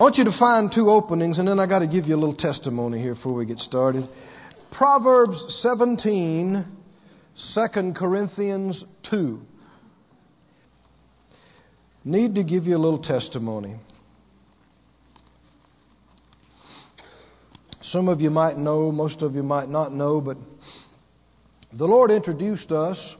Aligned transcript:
I 0.00 0.02
want 0.02 0.18
you 0.18 0.24
to 0.24 0.32
find 0.32 0.72
two 0.72 0.90
openings, 0.90 1.38
and 1.38 1.46
then 1.46 1.60
I 1.60 1.66
got 1.66 1.78
to 1.78 1.86
give 1.86 2.08
you 2.08 2.16
a 2.16 2.18
little 2.18 2.34
testimony 2.34 3.00
here 3.00 3.14
before 3.14 3.34
we 3.34 3.46
get 3.46 3.60
started. 3.60 4.08
Proverbs 4.72 5.54
17, 5.54 6.64
2 7.36 7.92
Corinthians 7.92 8.84
2. 9.04 9.40
Need 12.04 12.34
to 12.34 12.42
give 12.42 12.66
you 12.66 12.76
a 12.76 12.82
little 12.82 12.98
testimony. 12.98 13.76
Some 17.80 18.08
of 18.08 18.20
you 18.20 18.30
might 18.30 18.58
know, 18.58 18.90
most 18.90 19.22
of 19.22 19.36
you 19.36 19.44
might 19.44 19.68
not 19.68 19.92
know, 19.92 20.20
but 20.20 20.38
the 21.72 21.86
Lord 21.86 22.10
introduced 22.10 22.72
us 22.72 23.14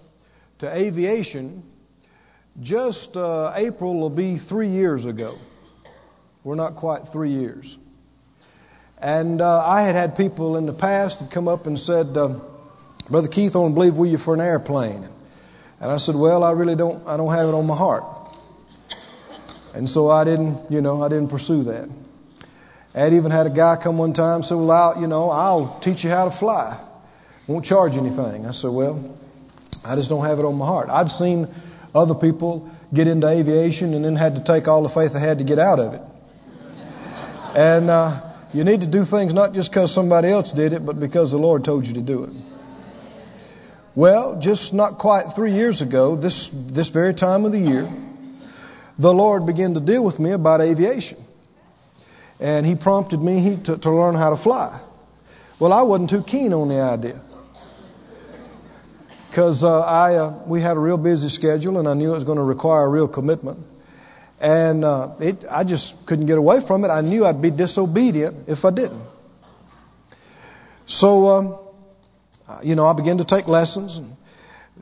to 0.58 0.76
aviation 0.76 1.62
just 2.60 3.16
uh, 3.16 3.52
April 3.54 3.94
will 3.94 4.10
be 4.10 4.38
three 4.38 4.70
years 4.70 5.06
ago. 5.06 5.36
We're 6.44 6.56
not 6.56 6.76
quite 6.76 7.08
three 7.08 7.30
years. 7.30 7.78
And 8.98 9.40
uh, 9.40 9.64
I 9.66 9.82
had 9.82 9.94
had 9.94 10.16
people 10.16 10.58
in 10.58 10.66
the 10.66 10.74
past 10.74 11.20
that 11.20 11.30
come 11.30 11.48
up 11.48 11.66
and 11.66 11.78
said, 11.78 12.16
uh, 12.16 12.38
Brother 13.08 13.28
Keith, 13.28 13.56
I 13.56 13.66
to 13.66 13.74
believe 13.74 13.96
with 13.96 14.10
you 14.10 14.18
for 14.18 14.34
an 14.34 14.40
airplane. 14.40 15.08
And 15.80 15.90
I 15.90 15.96
said, 15.96 16.14
Well, 16.14 16.44
I 16.44 16.52
really 16.52 16.76
don't, 16.76 17.06
I 17.06 17.16
don't 17.16 17.32
have 17.32 17.48
it 17.48 17.54
on 17.54 17.66
my 17.66 17.76
heart. 17.76 18.04
And 19.74 19.88
so 19.88 20.08
I 20.08 20.24
didn't, 20.24 20.70
you 20.70 20.80
know, 20.82 21.02
I 21.02 21.08
didn't 21.08 21.28
pursue 21.28 21.64
that. 21.64 21.88
I'd 22.94 23.14
even 23.14 23.30
had 23.30 23.46
a 23.46 23.50
guy 23.50 23.76
come 23.82 23.98
one 23.98 24.12
time 24.12 24.42
said, 24.42 24.56
Well, 24.56 24.70
I'll, 24.70 25.00
you 25.00 25.06
know, 25.06 25.30
I'll 25.30 25.80
teach 25.80 26.04
you 26.04 26.10
how 26.10 26.26
to 26.26 26.30
fly. 26.30 26.78
Won't 27.46 27.64
charge 27.64 27.96
anything. 27.96 28.46
I 28.46 28.52
said, 28.52 28.70
Well, 28.70 29.18
I 29.84 29.96
just 29.96 30.10
don't 30.10 30.24
have 30.24 30.38
it 30.38 30.44
on 30.44 30.56
my 30.56 30.66
heart. 30.66 30.88
I'd 30.90 31.10
seen 31.10 31.48
other 31.94 32.14
people 32.14 32.70
get 32.92 33.06
into 33.06 33.28
aviation 33.28 33.94
and 33.94 34.04
then 34.04 34.14
had 34.14 34.36
to 34.36 34.44
take 34.44 34.68
all 34.68 34.82
the 34.82 34.88
faith 34.88 35.14
they 35.14 35.20
had 35.20 35.38
to 35.38 35.44
get 35.44 35.58
out 35.58 35.78
of 35.78 35.94
it. 35.94 36.00
And 37.54 37.88
uh, 37.88 38.34
you 38.52 38.64
need 38.64 38.80
to 38.80 38.86
do 38.86 39.04
things 39.04 39.32
not 39.32 39.52
just 39.52 39.70
because 39.70 39.94
somebody 39.94 40.28
else 40.28 40.52
did 40.52 40.72
it, 40.72 40.84
but 40.84 40.98
because 40.98 41.30
the 41.30 41.38
Lord 41.38 41.64
told 41.64 41.86
you 41.86 41.94
to 41.94 42.00
do 42.00 42.24
it. 42.24 42.30
Well, 43.94 44.40
just 44.40 44.74
not 44.74 44.98
quite 44.98 45.34
three 45.36 45.52
years 45.52 45.80
ago, 45.80 46.16
this, 46.16 46.50
this 46.52 46.88
very 46.88 47.14
time 47.14 47.44
of 47.44 47.52
the 47.52 47.60
year, 47.60 47.88
the 48.98 49.14
Lord 49.14 49.46
began 49.46 49.74
to 49.74 49.80
deal 49.80 50.04
with 50.04 50.18
me 50.18 50.32
about 50.32 50.60
aviation. 50.60 51.18
And 52.40 52.66
He 52.66 52.74
prompted 52.74 53.22
me 53.22 53.60
to, 53.64 53.78
to 53.78 53.90
learn 53.90 54.16
how 54.16 54.30
to 54.30 54.36
fly. 54.36 54.80
Well, 55.60 55.72
I 55.72 55.82
wasn't 55.82 56.10
too 56.10 56.24
keen 56.24 56.52
on 56.52 56.68
the 56.68 56.80
idea. 56.80 57.20
Because 59.30 59.62
uh, 59.62 59.80
I, 59.80 60.16
uh, 60.16 60.42
we 60.46 60.60
had 60.60 60.76
a 60.76 60.80
real 60.80 60.96
busy 60.96 61.28
schedule 61.28 61.78
and 61.78 61.88
I 61.88 61.94
knew 61.94 62.10
it 62.10 62.16
was 62.16 62.24
going 62.24 62.38
to 62.38 62.44
require 62.44 62.84
a 62.84 62.88
real 62.88 63.08
commitment. 63.08 63.64
And 64.44 64.84
uh, 64.84 65.14
it, 65.20 65.46
I 65.50 65.64
just 65.64 66.04
couldn't 66.04 66.26
get 66.26 66.36
away 66.36 66.60
from 66.60 66.84
it. 66.84 66.88
I 66.88 67.00
knew 67.00 67.24
I'd 67.24 67.40
be 67.40 67.50
disobedient 67.50 68.46
if 68.46 68.66
I 68.66 68.72
didn't. 68.72 69.02
So, 70.86 71.28
um, 71.28 71.58
you 72.62 72.74
know, 72.74 72.86
I 72.86 72.92
began 72.92 73.16
to 73.18 73.24
take 73.24 73.48
lessons. 73.48 73.96
And, 73.96 74.14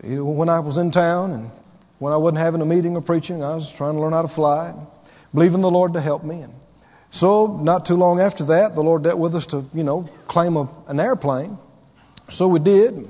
you 0.02 0.16
know, 0.16 0.24
when 0.24 0.48
I 0.48 0.58
was 0.58 0.78
in 0.78 0.90
town 0.90 1.30
and 1.30 1.50
when 2.00 2.12
I 2.12 2.16
wasn't 2.16 2.38
having 2.38 2.60
a 2.60 2.66
meeting 2.66 2.96
or 2.96 3.02
preaching, 3.02 3.44
I 3.44 3.54
was 3.54 3.72
trying 3.72 3.94
to 3.94 4.00
learn 4.00 4.12
how 4.12 4.22
to 4.22 4.28
fly, 4.28 4.70
and 4.70 4.84
believing 5.32 5.60
the 5.60 5.70
Lord 5.70 5.92
to 5.92 6.00
help 6.00 6.24
me. 6.24 6.40
And 6.40 6.54
so, 7.12 7.46
not 7.46 7.86
too 7.86 7.94
long 7.94 8.18
after 8.18 8.46
that, 8.46 8.74
the 8.74 8.82
Lord 8.82 9.04
dealt 9.04 9.20
with 9.20 9.36
us 9.36 9.46
to, 9.46 9.64
you 9.72 9.84
know, 9.84 10.08
claim 10.26 10.56
a, 10.56 10.68
an 10.88 10.98
airplane. 10.98 11.56
So 12.30 12.48
we 12.48 12.58
did. 12.58 13.06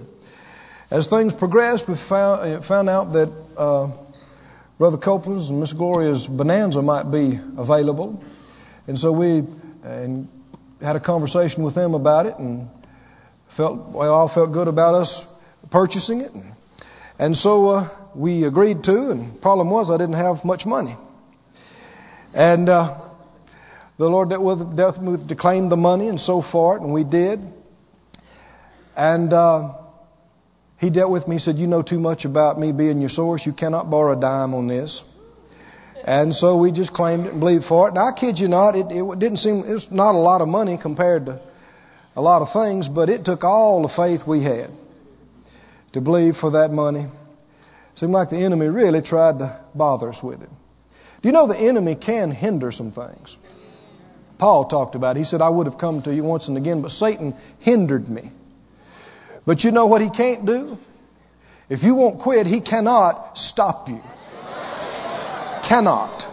As 0.90 1.06
things 1.06 1.32
progressed, 1.32 1.88
we 1.88 1.96
found, 1.96 2.62
found 2.66 2.90
out 2.90 3.14
that 3.14 3.32
uh, 3.56 3.90
Brother 4.82 4.98
Copeland's 4.98 5.48
and 5.48 5.60
Miss 5.60 5.72
Gloria's 5.72 6.26
Bonanza 6.26 6.82
might 6.82 7.04
be 7.04 7.38
available. 7.56 8.20
And 8.88 8.98
so 8.98 9.12
we 9.12 9.44
and 9.84 10.26
had 10.80 10.96
a 10.96 10.98
conversation 10.98 11.62
with 11.62 11.76
them 11.76 11.94
about 11.94 12.26
it 12.26 12.36
and 12.36 12.68
felt, 13.50 13.90
we 13.90 14.06
all 14.06 14.26
felt 14.26 14.50
good 14.50 14.66
about 14.66 14.96
us 14.96 15.24
purchasing 15.70 16.22
it. 16.22 16.32
And 17.16 17.36
so 17.36 17.68
uh, 17.68 17.88
we 18.16 18.42
agreed 18.42 18.82
to, 18.82 19.12
and 19.12 19.40
problem 19.40 19.70
was 19.70 19.88
I 19.88 19.98
didn't 19.98 20.16
have 20.16 20.44
much 20.44 20.66
money. 20.66 20.96
And 22.34 22.68
uh, 22.68 23.02
the 23.98 24.10
Lord 24.10 24.30
dealt 24.30 24.42
with, 24.42 24.76
dealt 24.76 24.98
with 24.98 25.28
to 25.28 25.36
claim 25.36 25.68
the 25.68 25.76
money 25.76 26.08
and 26.08 26.20
so 26.20 26.42
forth, 26.42 26.82
and 26.82 26.92
we 26.92 27.04
did. 27.04 27.38
And 28.96 29.32
uh, 29.32 29.74
he 30.82 30.90
dealt 30.90 31.12
with 31.12 31.28
me. 31.28 31.36
He 31.36 31.38
said, 31.38 31.56
You 31.56 31.68
know 31.68 31.82
too 31.82 32.00
much 32.00 32.24
about 32.24 32.58
me 32.58 32.72
being 32.72 33.00
your 33.00 33.08
source. 33.08 33.46
You 33.46 33.52
cannot 33.52 33.88
borrow 33.88 34.18
a 34.18 34.20
dime 34.20 34.52
on 34.52 34.66
this. 34.66 35.04
And 36.04 36.34
so 36.34 36.56
we 36.56 36.72
just 36.72 36.92
claimed 36.92 37.26
it 37.26 37.30
and 37.30 37.38
believed 37.38 37.64
for 37.64 37.86
it. 37.86 37.94
Now, 37.94 38.06
I 38.08 38.12
kid 38.12 38.40
you 38.40 38.48
not, 38.48 38.74
it, 38.74 38.86
it 38.90 39.18
didn't 39.20 39.36
seem, 39.36 39.64
it 39.64 39.72
was 39.72 39.92
not 39.92 40.16
a 40.16 40.18
lot 40.18 40.40
of 40.40 40.48
money 40.48 40.76
compared 40.76 41.26
to 41.26 41.40
a 42.16 42.20
lot 42.20 42.42
of 42.42 42.52
things, 42.52 42.88
but 42.88 43.08
it 43.08 43.24
took 43.24 43.44
all 43.44 43.82
the 43.82 43.88
faith 43.88 44.26
we 44.26 44.42
had 44.42 44.72
to 45.92 46.00
believe 46.00 46.36
for 46.36 46.50
that 46.50 46.72
money. 46.72 47.06
Seemed 47.94 48.12
like 48.12 48.30
the 48.30 48.38
enemy 48.38 48.66
really 48.66 49.02
tried 49.02 49.38
to 49.38 49.60
bother 49.76 50.08
us 50.08 50.20
with 50.20 50.42
it. 50.42 50.50
Do 51.22 51.28
you 51.28 51.32
know 51.32 51.46
the 51.46 51.56
enemy 51.56 51.94
can 51.94 52.32
hinder 52.32 52.72
some 52.72 52.90
things? 52.90 53.36
Paul 54.36 54.64
talked 54.64 54.96
about 54.96 55.16
it. 55.16 55.20
He 55.20 55.24
said, 55.24 55.42
I 55.42 55.48
would 55.48 55.68
have 55.68 55.78
come 55.78 56.02
to 56.02 56.12
you 56.12 56.24
once 56.24 56.48
and 56.48 56.56
again, 56.56 56.82
but 56.82 56.90
Satan 56.90 57.36
hindered 57.60 58.08
me. 58.08 58.32
But 59.44 59.64
you 59.64 59.72
know 59.72 59.86
what 59.86 60.02
he 60.02 60.10
can't 60.10 60.46
do? 60.46 60.78
If 61.68 61.82
you 61.82 61.94
won't 61.94 62.20
quit, 62.20 62.46
he 62.46 62.60
cannot 62.60 63.38
stop 63.38 63.88
you. 63.88 64.00
Cannot. 65.62 66.28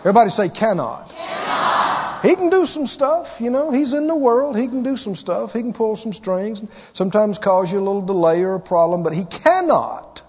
Everybody 0.00 0.30
say 0.30 0.48
cannot. 0.48 1.08
cannot. 1.10 2.22
He 2.22 2.34
can 2.34 2.50
do 2.50 2.66
some 2.66 2.86
stuff, 2.86 3.40
you 3.40 3.50
know. 3.50 3.70
He's 3.70 3.92
in 3.92 4.06
the 4.06 4.14
world. 4.14 4.56
He 4.56 4.68
can 4.68 4.82
do 4.82 4.96
some 4.96 5.14
stuff. 5.14 5.52
He 5.52 5.62
can 5.62 5.72
pull 5.72 5.96
some 5.96 6.12
strings. 6.12 6.60
and 6.60 6.68
Sometimes 6.92 7.38
cause 7.38 7.72
you 7.72 7.78
a 7.78 7.80
little 7.80 8.04
delay 8.04 8.42
or 8.42 8.54
a 8.54 8.60
problem, 8.60 9.02
but 9.02 9.14
he 9.14 9.24
cannot, 9.24 10.22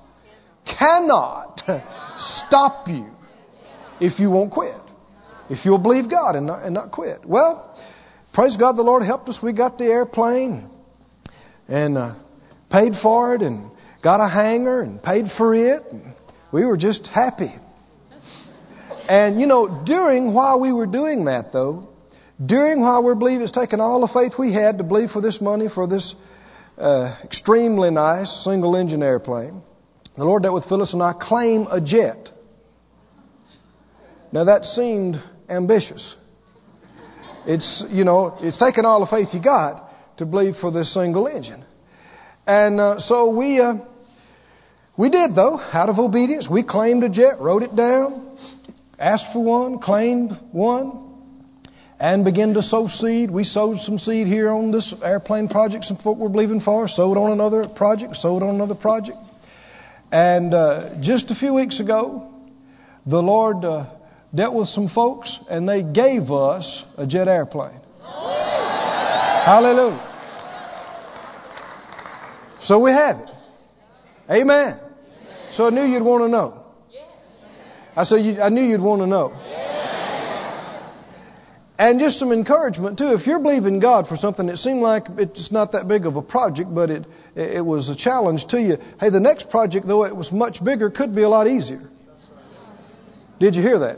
cannot 0.65 1.63
stop 2.17 2.87
you 2.87 3.09
if 3.99 4.19
you 4.19 4.31
won't 4.31 4.51
quit. 4.51 4.75
If 5.49 5.65
you'll 5.65 5.79
believe 5.79 6.09
God 6.09 6.35
and 6.35 6.47
not, 6.47 6.63
and 6.63 6.73
not 6.73 6.91
quit. 6.91 7.25
Well, 7.25 7.75
praise 8.33 8.55
God, 8.55 8.73
the 8.73 8.83
Lord 8.83 9.03
helped 9.03 9.27
us. 9.29 9.41
We 9.41 9.51
got 9.51 9.77
the 9.77 9.85
airplane 9.85 10.69
and 11.69 11.97
uh, 11.97 12.15
paid 12.69 12.95
for 12.95 13.35
it 13.35 13.41
and 13.41 13.71
got 14.01 14.19
a 14.19 14.27
hangar 14.27 14.81
and 14.81 15.01
paid 15.01 15.31
for 15.31 15.53
it. 15.53 15.83
we 16.51 16.65
were 16.65 16.77
just 16.77 17.07
happy. 17.07 17.53
And 19.07 19.39
you 19.39 19.47
know, 19.47 19.83
during 19.85 20.33
while 20.33 20.59
we 20.59 20.73
were 20.73 20.87
doing 20.87 21.25
that 21.25 21.51
though, 21.51 21.89
during 22.43 22.81
while 22.81 23.03
we're 23.03 23.15
believing, 23.15 23.43
it's 23.43 23.51
taken 23.51 23.79
all 23.79 24.01
the 24.01 24.07
faith 24.07 24.37
we 24.37 24.51
had 24.51 24.77
to 24.79 24.83
believe 24.83 25.11
for 25.11 25.21
this 25.21 25.41
money 25.41 25.67
for 25.67 25.87
this 25.87 26.15
uh, 26.77 27.15
extremely 27.23 27.91
nice 27.91 28.31
single 28.43 28.75
engine 28.75 29.03
airplane. 29.03 29.61
The 30.15 30.25
Lord 30.25 30.43
dealt 30.43 30.55
with 30.55 30.65
Phyllis 30.65 30.93
and 30.93 31.03
I 31.03 31.13
claim 31.13 31.67
a 31.69 31.79
jet. 31.79 32.31
Now 34.31 34.45
that 34.45 34.65
seemed 34.65 35.21
ambitious. 35.49 36.15
It's, 37.45 37.85
you 37.89 38.03
know, 38.03 38.37
it's 38.41 38.57
taken 38.57 38.85
all 38.85 38.99
the 38.99 39.07
faith 39.07 39.33
you 39.33 39.41
got 39.41 39.88
to 40.19 40.25
believe 40.25 40.55
for 40.55 40.71
this 40.71 40.93
single 40.93 41.27
engine. 41.27 41.63
And 42.45 42.79
uh, 42.79 42.99
so 42.99 43.29
we, 43.29 43.59
uh, 43.59 43.77
we 44.97 45.09
did 45.09 45.33
though, 45.33 45.59
out 45.73 45.89
of 45.89 45.97
obedience. 45.97 46.49
We 46.49 46.63
claimed 46.63 47.03
a 47.03 47.09
jet, 47.09 47.39
wrote 47.39 47.63
it 47.63 47.75
down, 47.75 48.37
asked 48.97 49.33
for 49.33 49.43
one, 49.43 49.79
claimed 49.79 50.31
one, 50.51 51.09
and 51.99 52.25
began 52.25 52.53
to 52.55 52.61
sow 52.61 52.87
seed. 52.87 53.31
We 53.31 53.43
sowed 53.43 53.79
some 53.79 53.97
seed 53.97 54.27
here 54.27 54.49
on 54.49 54.71
this 54.71 54.93
airplane 55.01 55.47
project 55.47 55.85
some 55.85 55.97
folk 55.97 56.17
were 56.17 56.29
believing 56.29 56.59
for, 56.59 56.87
sowed 56.87 57.17
on 57.17 57.31
another 57.31 57.67
project, 57.67 58.15
sowed 58.15 58.43
on 58.43 58.55
another 58.55 58.75
project. 58.75 59.17
And 60.11 60.53
uh, 60.53 60.99
just 61.01 61.31
a 61.31 61.35
few 61.35 61.53
weeks 61.53 61.79
ago, 61.79 62.33
the 63.05 63.21
Lord 63.21 63.63
uh, 63.63 63.85
dealt 64.35 64.53
with 64.53 64.67
some 64.67 64.89
folks 64.89 65.39
and 65.49 65.67
they 65.67 65.81
gave 65.81 66.31
us 66.31 66.83
a 66.97 67.07
jet 67.07 67.27
airplane. 67.27 67.79
Hallelujah. 69.49 69.99
So 72.59 72.77
we 72.77 72.91
have 72.91 73.19
it. 73.19 73.29
Amen. 74.29 74.79
So 75.49 75.65
I 75.65 75.71
knew 75.71 75.81
you'd 75.81 76.03
want 76.03 76.23
to 76.23 76.27
know. 76.27 76.63
I 77.95 78.03
said, 78.03 78.39
I 78.39 78.49
knew 78.49 78.61
you'd 78.61 78.79
want 78.79 79.01
to 79.01 79.07
know. 79.07 79.33
And 81.79 81.99
just 81.99 82.19
some 82.19 82.31
encouragement 82.31 82.99
too. 82.99 83.13
If 83.13 83.25
you're 83.25 83.39
believing 83.39 83.79
God 83.79 84.07
for 84.07 84.17
something 84.17 84.45
that 84.45 84.57
seemed 84.57 84.83
like 84.83 85.07
it's 85.17 85.51
not 85.51 85.71
that 85.71 85.87
big 85.87 86.05
of 86.05 86.15
a 86.15 86.21
project, 86.21 86.71
but 86.71 86.91
it, 86.91 87.05
it 87.35 87.65
was 87.65 87.89
a 87.89 87.95
challenge 87.95 88.45
to 88.49 88.61
you. 88.61 88.77
Hey, 88.99 89.09
the 89.09 89.19
next 89.19 89.49
project, 89.49 89.87
though 89.87 90.05
it 90.05 90.15
was 90.15 90.31
much 90.31 90.63
bigger, 90.63 90.91
could 90.91 91.15
be 91.15 91.23
a 91.23 91.29
lot 91.29 91.47
easier. 91.47 91.81
Did 93.39 93.55
you 93.55 93.63
hear 93.63 93.79
that? 93.79 93.97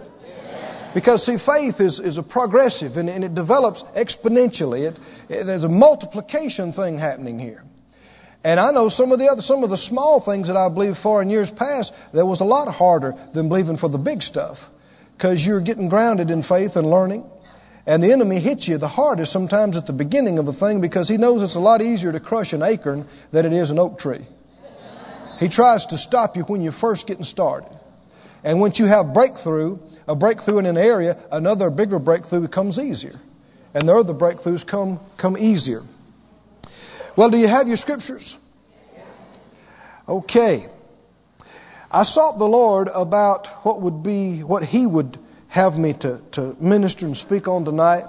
Because 0.93 1.25
see, 1.25 1.37
faith 1.37 1.79
is, 1.79 1.99
is 1.99 2.17
a 2.17 2.23
progressive 2.23 2.97
and, 2.97 3.09
and 3.09 3.23
it 3.23 3.33
develops 3.33 3.83
exponentially. 3.83 4.89
It, 4.89 4.99
it, 5.29 5.43
there's 5.45 5.63
a 5.63 5.69
multiplication 5.69 6.73
thing 6.73 6.97
happening 6.97 7.39
here. 7.39 7.63
And 8.43 8.59
I 8.59 8.71
know 8.71 8.89
some 8.89 9.11
of 9.11 9.19
the 9.19 9.29
other, 9.29 9.41
some 9.41 9.63
of 9.63 9.69
the 9.69 9.77
small 9.77 10.19
things 10.19 10.47
that 10.47 10.57
I 10.57 10.67
believed 10.69 10.97
for 10.97 11.21
in 11.21 11.29
years 11.29 11.51
past, 11.51 11.93
that 12.13 12.25
was 12.25 12.41
a 12.41 12.45
lot 12.45 12.67
harder 12.73 13.15
than 13.33 13.49
believing 13.49 13.77
for 13.77 13.87
the 13.87 13.99
big 13.99 14.23
stuff. 14.23 14.67
Because 15.15 15.45
you're 15.45 15.61
getting 15.61 15.89
grounded 15.89 16.31
in 16.31 16.41
faith 16.41 16.75
and 16.75 16.89
learning. 16.89 17.23
And 17.85 18.03
the 18.03 18.11
enemy 18.11 18.39
hits 18.39 18.67
you 18.67 18.77
the 18.77 18.87
hardest 18.87 19.31
sometimes 19.31 19.77
at 19.77 19.87
the 19.87 19.93
beginning 19.93 20.39
of 20.39 20.47
a 20.47 20.53
thing 20.53 20.81
because 20.81 21.07
he 21.07 21.17
knows 21.17 21.41
it's 21.41 21.55
a 21.55 21.59
lot 21.59 21.81
easier 21.81 22.11
to 22.11 22.19
crush 22.19 22.53
an 22.53 22.63
acorn 22.63 23.07
than 23.31 23.45
it 23.45 23.53
is 23.53 23.71
an 23.71 23.79
oak 23.79 23.99
tree. 23.99 24.25
He 25.39 25.49
tries 25.49 25.87
to 25.87 25.97
stop 25.97 26.35
you 26.35 26.43
when 26.43 26.61
you're 26.61 26.71
first 26.71 27.07
getting 27.07 27.23
started. 27.23 27.69
And 28.43 28.59
once 28.59 28.77
you 28.79 28.85
have 28.85 29.13
breakthrough, 29.13 29.79
a 30.11 30.15
breakthrough 30.15 30.59
in 30.59 30.65
an 30.65 30.77
area, 30.77 31.17
another 31.31 31.69
bigger 31.69 31.97
breakthrough 31.97 32.47
comes 32.49 32.77
easier. 32.77 33.15
And 33.73 33.87
the 33.87 33.95
other 33.95 34.13
breakthroughs 34.13 34.67
come, 34.67 34.99
come 35.17 35.37
easier. 35.37 35.79
Well, 37.15 37.29
do 37.29 37.37
you 37.37 37.47
have 37.47 37.69
your 37.69 37.77
scriptures? 37.77 38.37
Okay. 40.09 40.67
I 41.89 42.03
sought 42.03 42.37
the 42.37 42.47
Lord 42.47 42.89
about 42.93 43.47
what 43.63 43.81
would 43.81 44.03
be, 44.03 44.41
what 44.41 44.63
He 44.63 44.85
would 44.85 45.17
have 45.47 45.77
me 45.77 45.93
to, 45.93 46.21
to 46.33 46.57
minister 46.59 47.05
and 47.05 47.15
speak 47.15 47.47
on 47.47 47.63
tonight. 47.63 48.03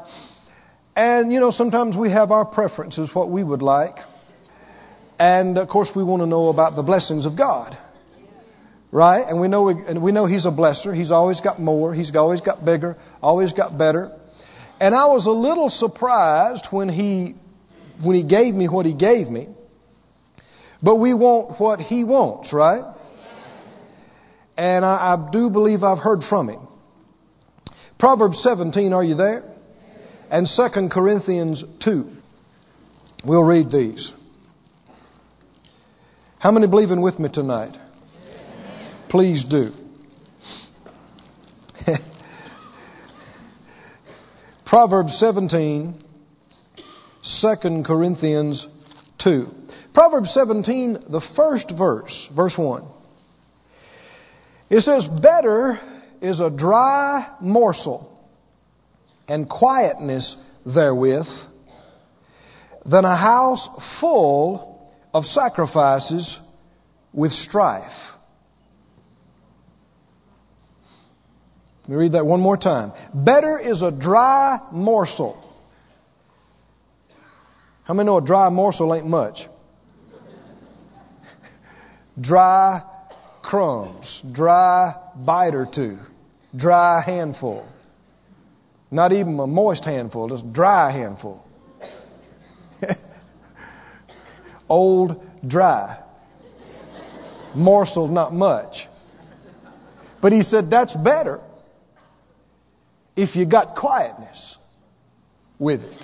And, 0.96 1.32
you 1.32 1.38
know, 1.38 1.52
sometimes 1.52 1.96
we 1.96 2.10
have 2.10 2.32
our 2.32 2.44
preferences, 2.44 3.14
what 3.14 3.30
we 3.30 3.44
would 3.44 3.62
like. 3.62 3.98
And, 5.20 5.56
of 5.56 5.68
course, 5.68 5.94
we 5.94 6.02
want 6.02 6.22
to 6.22 6.26
know 6.26 6.48
about 6.48 6.74
the 6.74 6.82
blessings 6.82 7.26
of 7.26 7.36
God. 7.36 7.76
Right? 8.92 9.24
And 9.26 9.40
we 9.40 9.48
know, 9.48 9.62
we, 9.62 9.72
and 9.72 10.02
we 10.02 10.12
know 10.12 10.26
He's 10.26 10.46
a 10.46 10.50
blesser. 10.50 10.94
He's 10.94 11.10
always 11.10 11.40
got 11.40 11.58
more. 11.58 11.92
He's 11.92 12.14
always 12.14 12.42
got 12.42 12.64
bigger, 12.64 12.96
always 13.22 13.52
got 13.52 13.76
better. 13.76 14.12
And 14.78 14.94
I 14.94 15.06
was 15.06 15.26
a 15.26 15.32
little 15.32 15.70
surprised 15.70 16.66
when 16.66 16.88
He, 16.88 17.34
when 18.02 18.14
He 18.14 18.22
gave 18.22 18.54
me 18.54 18.68
what 18.68 18.84
He 18.84 18.92
gave 18.92 19.28
me. 19.28 19.48
But 20.82 20.96
we 20.96 21.14
want 21.14 21.58
what 21.58 21.80
He 21.80 22.04
wants, 22.04 22.52
right? 22.52 22.84
And 24.56 24.84
I, 24.84 25.14
I 25.14 25.30
do 25.32 25.48
believe 25.48 25.82
I've 25.82 25.98
heard 25.98 26.22
from 26.22 26.50
Him. 26.50 26.60
Proverbs 27.98 28.42
17, 28.42 28.92
are 28.92 29.02
you 29.02 29.14
there? 29.14 29.42
And 30.30 30.46
2 30.46 30.88
Corinthians 30.90 31.62
2. 31.78 32.10
We'll 33.24 33.44
read 33.44 33.70
these. 33.70 34.12
How 36.38 36.50
many 36.50 36.66
believing 36.66 37.00
with 37.00 37.18
me 37.18 37.28
tonight? 37.28 37.78
Please 39.12 39.44
do. 39.44 39.70
Proverbs 44.64 45.18
17, 45.18 45.94
2 47.22 47.82
Corinthians 47.82 48.66
2. 49.18 49.54
Proverbs 49.92 50.32
17, 50.32 50.96
the 51.10 51.20
first 51.20 51.72
verse, 51.72 52.26
verse 52.28 52.56
1. 52.56 52.84
It 54.70 54.80
says, 54.80 55.06
Better 55.06 55.78
is 56.22 56.40
a 56.40 56.48
dry 56.48 57.28
morsel 57.42 58.18
and 59.28 59.46
quietness 59.46 60.42
therewith 60.64 61.28
than 62.86 63.04
a 63.04 63.14
house 63.14 63.68
full 64.00 64.90
of 65.12 65.26
sacrifices 65.26 66.40
with 67.12 67.32
strife. 67.32 68.12
Let 71.82 71.88
me 71.88 71.96
read 71.96 72.12
that 72.12 72.26
one 72.26 72.40
more 72.40 72.56
time. 72.56 72.92
Better 73.12 73.58
is 73.58 73.82
a 73.82 73.90
dry 73.90 74.58
morsel. 74.70 75.36
How 77.84 77.94
many 77.94 78.06
know 78.06 78.18
a 78.18 78.22
dry 78.22 78.48
morsel 78.50 78.94
ain't 78.94 79.06
much? 79.06 79.48
dry 82.20 82.82
crumbs, 83.42 84.22
dry 84.32 84.94
bite 85.16 85.54
or 85.54 85.66
two 85.66 85.98
dry 86.54 87.00
handful. 87.00 87.66
Not 88.90 89.12
even 89.12 89.38
a 89.40 89.46
moist 89.46 89.84
handful, 89.84 90.28
just 90.28 90.52
dry 90.52 90.90
handful. 90.90 91.44
Old, 94.68 95.26
dry. 95.46 95.98
Morsel, 97.54 98.08
not 98.08 98.34
much. 98.34 98.88
But 100.20 100.32
he 100.32 100.42
said 100.42 100.70
that's 100.70 100.94
better 100.94 101.40
if 103.16 103.36
you 103.36 103.44
got 103.44 103.76
quietness 103.76 104.56
with 105.58 105.84
it 105.84 106.02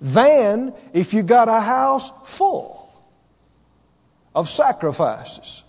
than 0.00 0.74
if 0.92 1.12
you 1.12 1.22
got 1.22 1.48
a 1.48 1.60
house 1.60 2.10
full 2.38 2.92
of 4.34 4.48
sacrifices. 4.48 5.62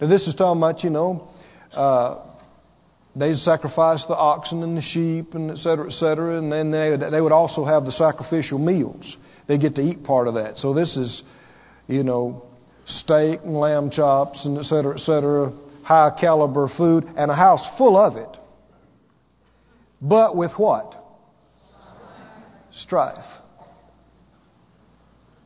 Now, 0.00 0.06
this 0.06 0.26
is 0.26 0.34
talking 0.34 0.60
about, 0.60 0.82
you 0.82 0.90
know, 0.90 1.28
uh, 1.72 2.20
they 3.14 3.34
sacrifice 3.34 4.06
the 4.06 4.16
oxen 4.16 4.62
and 4.62 4.76
the 4.76 4.80
sheep 4.80 5.34
and 5.34 5.50
et 5.50 5.58
cetera, 5.58 5.86
et 5.86 5.92
cetera. 5.92 6.38
And 6.38 6.50
then 6.50 6.70
they, 6.70 6.96
they 6.96 7.20
would 7.20 7.32
also 7.32 7.64
have 7.64 7.84
the 7.84 7.92
sacrificial 7.92 8.58
meals. 8.58 9.16
They 9.46 9.58
get 9.58 9.76
to 9.76 9.82
eat 9.82 10.04
part 10.04 10.26
of 10.26 10.34
that. 10.34 10.58
So 10.58 10.72
this 10.72 10.96
is, 10.96 11.22
you 11.86 12.02
know, 12.02 12.46
steak 12.86 13.40
and 13.44 13.54
lamb 13.60 13.90
chops 13.90 14.46
and 14.46 14.58
et 14.58 14.64
cetera, 14.64 14.94
et 14.94 15.00
cetera, 15.00 15.52
high 15.82 16.10
caliber 16.18 16.66
food 16.66 17.06
and 17.16 17.30
a 17.30 17.34
house 17.34 17.76
full 17.76 17.96
of 17.96 18.16
it. 18.16 18.38
But 20.04 20.36
with 20.36 20.56
what? 20.58 20.96
Strife. 22.70 23.40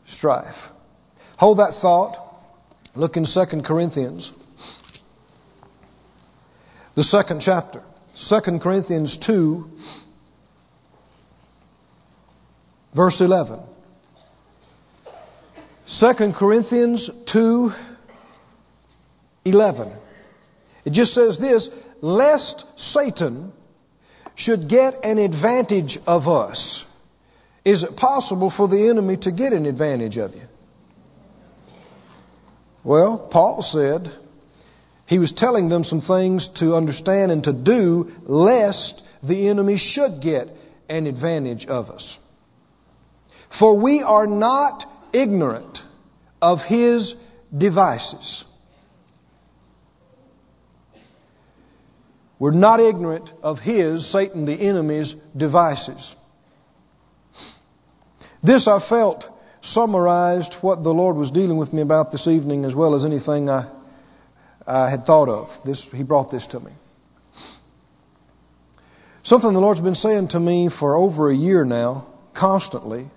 Strife. 0.05 0.69
Hold 1.39 1.61
that 1.61 1.75
thought. 1.75 2.19
Look 2.95 3.17
in 3.17 3.25
2 3.25 3.63
Corinthians 3.63 4.33
the 6.99 7.05
second 7.05 7.39
chapter. 7.41 7.81
2 8.17 8.59
Corinthians 8.59 9.19
2, 9.19 9.71
verse 12.93 13.21
11. 13.21 13.61
2 15.87 16.33
Corinthians 16.33 17.09
2, 17.27 17.73
11. 19.45 19.93
It 20.85 20.91
just 20.91 21.15
says 21.15 21.39
this, 21.39 21.71
lest 22.01 22.81
Satan 22.81 23.53
should 24.39 24.69
get 24.69 25.05
an 25.05 25.19
advantage 25.19 25.99
of 26.07 26.29
us. 26.29 26.85
Is 27.65 27.83
it 27.83 27.97
possible 27.97 28.51
for 28.51 28.69
the 28.69 28.89
enemy 28.89 29.17
to 29.19 29.33
get 29.33 29.53
an 29.53 29.67
advantage 29.67 30.17
of 30.17 30.33
you? 30.37 30.43
Well, 32.85 33.19
Paul 33.19 33.63
said, 33.63 34.09
he 35.07 35.19
was 35.19 35.33
telling 35.33 35.69
them 35.69 35.83
some 35.83 36.01
things 36.01 36.47
to 36.61 36.77
understand 36.77 37.33
and 37.33 37.43
to 37.45 37.53
do 37.53 38.13
lest 38.23 39.05
the 39.25 39.49
enemy 39.49 39.77
should 39.77 40.21
get 40.23 40.49
an 40.89 41.09
advantage 41.09 41.67
of 41.67 41.91
us. 41.91 42.17
For 43.51 43.77
we 43.77 44.03
are 44.03 44.29
not 44.29 44.87
ignorant 45.13 45.83
of 46.41 46.63
his 46.63 47.17
devices. 47.57 48.45
We're 52.39 52.53
not 52.53 52.81
ignorant 52.81 53.33
of 53.43 53.61
his, 53.61 54.07
Satan, 54.07 54.45
the 54.45 54.55
enemy's 54.55 55.15
devices. 55.37 56.15
This 58.43 58.69
I 58.69 58.79
felt 58.79 59.29
summarized 59.61 60.55
what 60.55 60.85
the 60.85 60.95
Lord 60.95 61.17
was 61.17 61.33
dealing 61.33 61.57
with 61.57 61.73
me 61.73 61.83
about 61.83 62.13
this 62.13 62.29
evening 62.29 62.65
as 62.65 62.75
well 62.75 62.95
as 62.95 63.05
anything 63.05 63.51
I 63.51 63.67
I 64.69 64.91
had 64.91 65.07
thought 65.07 65.31
of. 65.31 65.59
This, 65.65 65.91
he 65.91 66.03
brought 66.03 66.31
this 66.31 66.47
to 66.49 66.61
me. 66.61 66.71
Something 69.23 69.55
the 69.55 69.61
Lord's 69.61 69.81
been 69.81 69.95
saying 69.95 70.29
to 70.29 70.41
me 70.41 70.69
for 70.69 70.95
over 70.95 71.31
a 71.31 71.35
year 71.35 71.65
now, 71.65 72.07
constantly, 72.35 73.09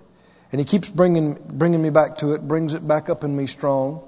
and 0.50 0.60
He 0.60 0.64
keeps 0.64 0.88
bringing, 0.88 1.34
bringing 1.34 1.82
me 1.82 1.90
back 1.90 2.18
to 2.18 2.32
it, 2.32 2.46
brings 2.46 2.72
it 2.72 2.86
back 2.86 3.10
up 3.10 3.22
in 3.22 3.36
me 3.36 3.46
strong, 3.46 4.02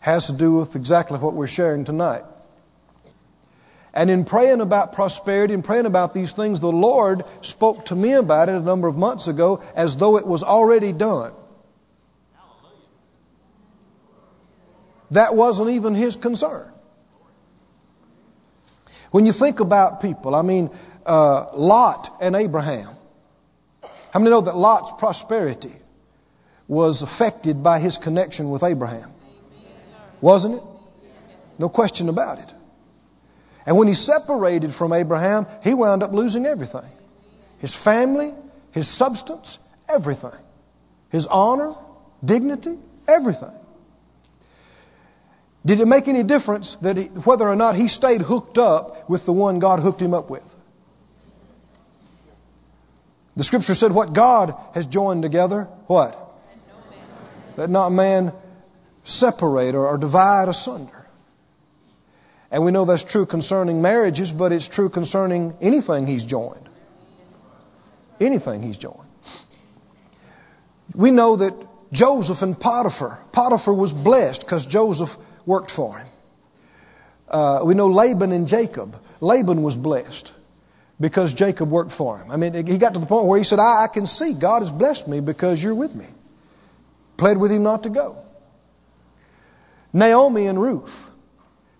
has 0.00 0.26
to 0.26 0.32
do 0.32 0.56
with 0.56 0.74
exactly 0.74 1.18
what 1.18 1.34
we're 1.34 1.46
sharing 1.46 1.84
tonight. 1.84 2.24
And 3.96 4.10
in 4.10 4.26
praying 4.26 4.60
about 4.60 4.92
prosperity 4.92 5.54
and 5.54 5.64
praying 5.64 5.86
about 5.86 6.12
these 6.12 6.34
things, 6.34 6.60
the 6.60 6.70
Lord 6.70 7.24
spoke 7.40 7.86
to 7.86 7.94
me 7.94 8.12
about 8.12 8.50
it 8.50 8.54
a 8.54 8.60
number 8.60 8.88
of 8.88 8.96
months 8.98 9.26
ago 9.26 9.62
as 9.74 9.96
though 9.96 10.18
it 10.18 10.26
was 10.26 10.42
already 10.42 10.92
done. 10.92 11.32
That 15.12 15.34
wasn't 15.34 15.70
even 15.70 15.94
his 15.94 16.14
concern. 16.14 16.70
When 19.12 19.24
you 19.24 19.32
think 19.32 19.60
about 19.60 20.02
people, 20.02 20.34
I 20.34 20.42
mean, 20.42 20.68
uh, 21.06 21.52
Lot 21.54 22.10
and 22.20 22.36
Abraham. 22.36 22.94
How 24.10 24.20
many 24.20 24.30
know 24.30 24.42
that 24.42 24.56
Lot's 24.56 24.92
prosperity 24.98 25.74
was 26.68 27.00
affected 27.00 27.62
by 27.62 27.78
his 27.78 27.96
connection 27.96 28.50
with 28.50 28.62
Abraham? 28.62 29.10
Wasn't 30.20 30.56
it? 30.56 30.62
No 31.58 31.70
question 31.70 32.10
about 32.10 32.40
it. 32.40 32.52
And 33.66 33.76
when 33.76 33.88
he 33.88 33.94
separated 33.94 34.72
from 34.72 34.92
Abraham, 34.92 35.46
he 35.62 35.74
wound 35.74 36.02
up 36.02 36.12
losing 36.12 36.46
everything 36.46 36.88
his 37.58 37.74
family, 37.74 38.32
his 38.72 38.86
substance, 38.86 39.58
everything. 39.88 40.38
His 41.10 41.26
honor, 41.26 41.74
dignity, 42.24 42.78
everything. 43.08 43.56
Did 45.64 45.80
it 45.80 45.86
make 45.86 46.06
any 46.06 46.22
difference 46.22 46.76
that 46.76 46.96
he, 46.96 47.04
whether 47.04 47.48
or 47.48 47.56
not 47.56 47.74
he 47.74 47.88
stayed 47.88 48.20
hooked 48.20 48.58
up 48.58 49.08
with 49.08 49.24
the 49.26 49.32
one 49.32 49.58
God 49.58 49.80
hooked 49.80 50.00
him 50.00 50.14
up 50.14 50.30
with? 50.30 50.44
The 53.36 53.44
scripture 53.44 53.74
said 53.74 53.92
what 53.92 54.12
God 54.12 54.54
has 54.74 54.86
joined 54.86 55.22
together, 55.22 55.64
what? 55.86 56.18
That 57.56 57.68
not 57.68 57.90
man 57.90 58.32
separate 59.04 59.74
or, 59.74 59.86
or 59.86 59.98
divide 59.98 60.48
asunder. 60.48 60.95
And 62.50 62.64
we 62.64 62.70
know 62.70 62.84
that's 62.84 63.02
true 63.02 63.26
concerning 63.26 63.82
marriages, 63.82 64.30
but 64.30 64.52
it's 64.52 64.68
true 64.68 64.88
concerning 64.88 65.56
anything 65.60 66.06
he's 66.06 66.24
joined. 66.24 66.68
Anything 68.20 68.62
he's 68.62 68.76
joined. 68.76 69.00
We 70.94 71.10
know 71.10 71.36
that 71.36 71.54
Joseph 71.92 72.42
and 72.42 72.58
Potiphar, 72.58 73.18
Potiphar 73.32 73.74
was 73.74 73.92
blessed 73.92 74.40
because 74.42 74.66
Joseph 74.66 75.16
worked 75.44 75.70
for 75.70 75.98
him. 75.98 76.06
Uh, 77.28 77.62
we 77.64 77.74
know 77.74 77.88
Laban 77.88 78.32
and 78.32 78.46
Jacob. 78.46 78.96
Laban 79.20 79.62
was 79.62 79.74
blessed 79.74 80.32
because 81.00 81.34
Jacob 81.34 81.70
worked 81.70 81.92
for 81.92 82.18
him. 82.18 82.30
I 82.30 82.36
mean, 82.36 82.66
he 82.66 82.78
got 82.78 82.94
to 82.94 83.00
the 83.00 83.06
point 83.06 83.26
where 83.26 83.38
he 83.38 83.44
said, 83.44 83.58
I, 83.58 83.84
I 83.84 83.88
can 83.92 84.06
see 84.06 84.34
God 84.34 84.62
has 84.62 84.70
blessed 84.70 85.08
me 85.08 85.20
because 85.20 85.62
you're 85.62 85.74
with 85.74 85.94
me. 85.94 86.06
Pled 87.16 87.38
with 87.38 87.50
him 87.50 87.62
not 87.62 87.82
to 87.82 87.90
go. 87.90 88.18
Naomi 89.92 90.46
and 90.46 90.60
Ruth. 90.60 91.10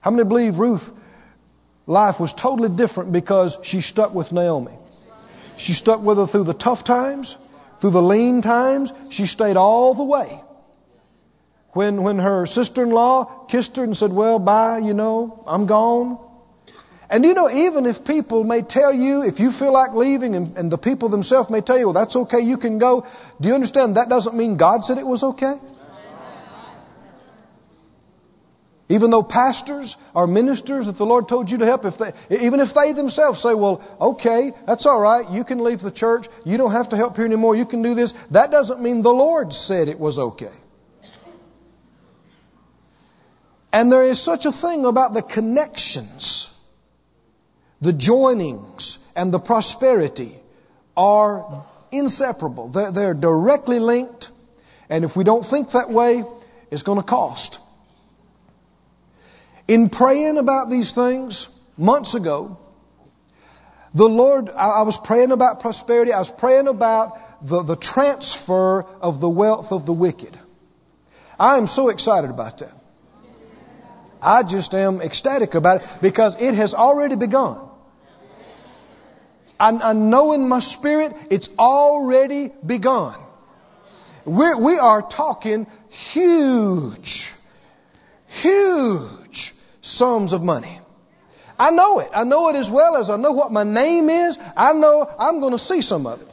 How 0.06 0.12
many 0.12 0.22
believe 0.22 0.60
Ruth 0.60 0.88
life 1.84 2.20
was 2.20 2.32
totally 2.32 2.68
different 2.68 3.10
because 3.10 3.58
she 3.64 3.80
stuck 3.80 4.14
with 4.14 4.30
Naomi? 4.30 4.70
She 5.56 5.72
stuck 5.72 6.00
with 6.00 6.18
her 6.18 6.28
through 6.28 6.44
the 6.44 6.54
tough 6.54 6.84
times, 6.84 7.36
through 7.80 7.90
the 7.90 8.02
lean 8.02 8.40
times. 8.40 8.92
She 9.10 9.26
stayed 9.26 9.56
all 9.56 9.94
the 9.94 10.04
way. 10.04 10.40
When, 11.72 12.04
when 12.04 12.20
her 12.20 12.46
sister-in-law 12.46 13.46
kissed 13.46 13.74
her 13.78 13.82
and 13.82 13.96
said, 13.96 14.12
well, 14.12 14.38
bye, 14.38 14.78
you 14.78 14.94
know, 14.94 15.42
I'm 15.44 15.66
gone. 15.66 16.20
And 17.10 17.24
you 17.24 17.34
know, 17.34 17.50
even 17.50 17.84
if 17.84 18.04
people 18.04 18.44
may 18.44 18.62
tell 18.62 18.92
you, 18.92 19.24
if 19.24 19.40
you 19.40 19.50
feel 19.50 19.72
like 19.72 19.92
leaving, 19.92 20.36
and, 20.36 20.56
and 20.56 20.70
the 20.70 20.78
people 20.78 21.08
themselves 21.08 21.50
may 21.50 21.62
tell 21.62 21.80
you, 21.80 21.86
well, 21.86 21.94
that's 21.94 22.14
okay, 22.14 22.42
you 22.42 22.58
can 22.58 22.78
go. 22.78 23.04
Do 23.40 23.48
you 23.48 23.54
understand 23.54 23.96
that 23.96 24.08
doesn't 24.08 24.36
mean 24.36 24.56
God 24.56 24.84
said 24.84 24.98
it 24.98 25.06
was 25.06 25.24
okay? 25.24 25.54
Even 28.88 29.10
though 29.10 29.24
pastors 29.24 29.96
or 30.14 30.28
ministers 30.28 30.86
that 30.86 30.96
the 30.96 31.06
Lord 31.06 31.28
told 31.28 31.50
you 31.50 31.58
to 31.58 31.66
help, 31.66 31.84
if 31.84 31.98
they, 31.98 32.12
even 32.30 32.60
if 32.60 32.72
they 32.72 32.92
themselves 32.92 33.42
say, 33.42 33.52
well, 33.52 33.82
okay, 34.00 34.52
that's 34.64 34.86
all 34.86 35.00
right, 35.00 35.28
you 35.30 35.42
can 35.42 35.58
leave 35.58 35.80
the 35.80 35.90
church, 35.90 36.28
you 36.44 36.56
don't 36.56 36.70
have 36.70 36.90
to 36.90 36.96
help 36.96 37.16
here 37.16 37.24
anymore, 37.24 37.56
you 37.56 37.66
can 37.66 37.82
do 37.82 37.94
this, 37.94 38.12
that 38.30 38.52
doesn't 38.52 38.80
mean 38.80 39.02
the 39.02 39.12
Lord 39.12 39.52
said 39.52 39.88
it 39.88 39.98
was 39.98 40.18
okay. 40.18 40.52
And 43.72 43.90
there 43.90 44.04
is 44.04 44.20
such 44.20 44.46
a 44.46 44.52
thing 44.52 44.86
about 44.86 45.14
the 45.14 45.22
connections, 45.22 46.54
the 47.80 47.92
joinings, 47.92 49.04
and 49.16 49.34
the 49.34 49.40
prosperity 49.40 50.32
are 50.96 51.66
inseparable. 51.90 52.68
They're, 52.68 52.92
they're 52.92 53.14
directly 53.14 53.80
linked, 53.80 54.30
and 54.88 55.04
if 55.04 55.16
we 55.16 55.24
don't 55.24 55.44
think 55.44 55.72
that 55.72 55.90
way, 55.90 56.22
it's 56.70 56.84
going 56.84 57.00
to 57.00 57.04
cost. 57.04 57.58
In 59.68 59.90
praying 59.90 60.38
about 60.38 60.70
these 60.70 60.92
things 60.92 61.48
months 61.76 62.14
ago, 62.14 62.58
the 63.94 64.08
Lord, 64.08 64.50
I, 64.50 64.82
was 64.82 64.98
praying 64.98 65.32
about 65.32 65.60
prosperity. 65.60 66.12
I 66.12 66.18
was 66.18 66.30
praying 66.30 66.68
about 66.68 67.18
the, 67.42 67.62
the 67.62 67.76
transfer 67.76 68.82
of 69.00 69.20
the 69.20 69.28
wealth 69.28 69.72
of 69.72 69.86
the 69.86 69.92
wicked. 69.92 70.38
I 71.38 71.56
am 71.56 71.66
so 71.66 71.88
excited 71.88 72.30
about 72.30 72.58
that. 72.58 72.74
I 74.20 74.42
just 74.42 74.74
am 74.74 75.00
ecstatic 75.00 75.54
about 75.54 75.82
it 75.82 75.88
because 76.02 76.40
it 76.40 76.54
has 76.54 76.74
already 76.74 77.16
begun. 77.16 77.68
I, 79.58 79.70
I 79.70 79.92
know 79.94 80.32
in 80.32 80.48
my 80.48 80.60
spirit 80.60 81.12
it's 81.30 81.48
already 81.58 82.50
begun. 82.64 83.18
We're, 84.24 84.58
we 84.58 84.78
are 84.78 85.02
talking 85.02 85.66
huge, 85.88 87.32
huge 88.28 89.55
sums 89.86 90.32
of 90.32 90.42
money. 90.42 90.80
I 91.58 91.70
know 91.70 92.00
it. 92.00 92.10
I 92.12 92.24
know 92.24 92.48
it 92.48 92.56
as 92.56 92.70
well 92.70 92.96
as 92.96 93.08
I 93.08 93.16
know 93.16 93.32
what 93.32 93.50
my 93.52 93.64
name 93.64 94.10
is. 94.10 94.38
I 94.56 94.72
know 94.72 95.08
I'm 95.18 95.40
going 95.40 95.52
to 95.52 95.58
see 95.58 95.80
some 95.80 96.06
of 96.06 96.20
it. 96.20 96.28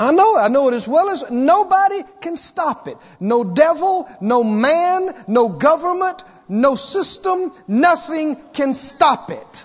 I 0.00 0.12
know 0.12 0.36
it. 0.36 0.40
I 0.40 0.48
know 0.48 0.68
it 0.68 0.74
as 0.74 0.86
well 0.86 1.10
as 1.10 1.30
nobody 1.30 2.02
can 2.20 2.36
stop 2.36 2.86
it. 2.86 2.96
No 3.18 3.42
devil, 3.42 4.08
no 4.20 4.44
man, 4.44 5.10
no 5.26 5.48
government, 5.48 6.22
no 6.48 6.74
system, 6.74 7.52
nothing 7.66 8.36
can 8.52 8.74
stop 8.74 9.30
it. 9.30 9.64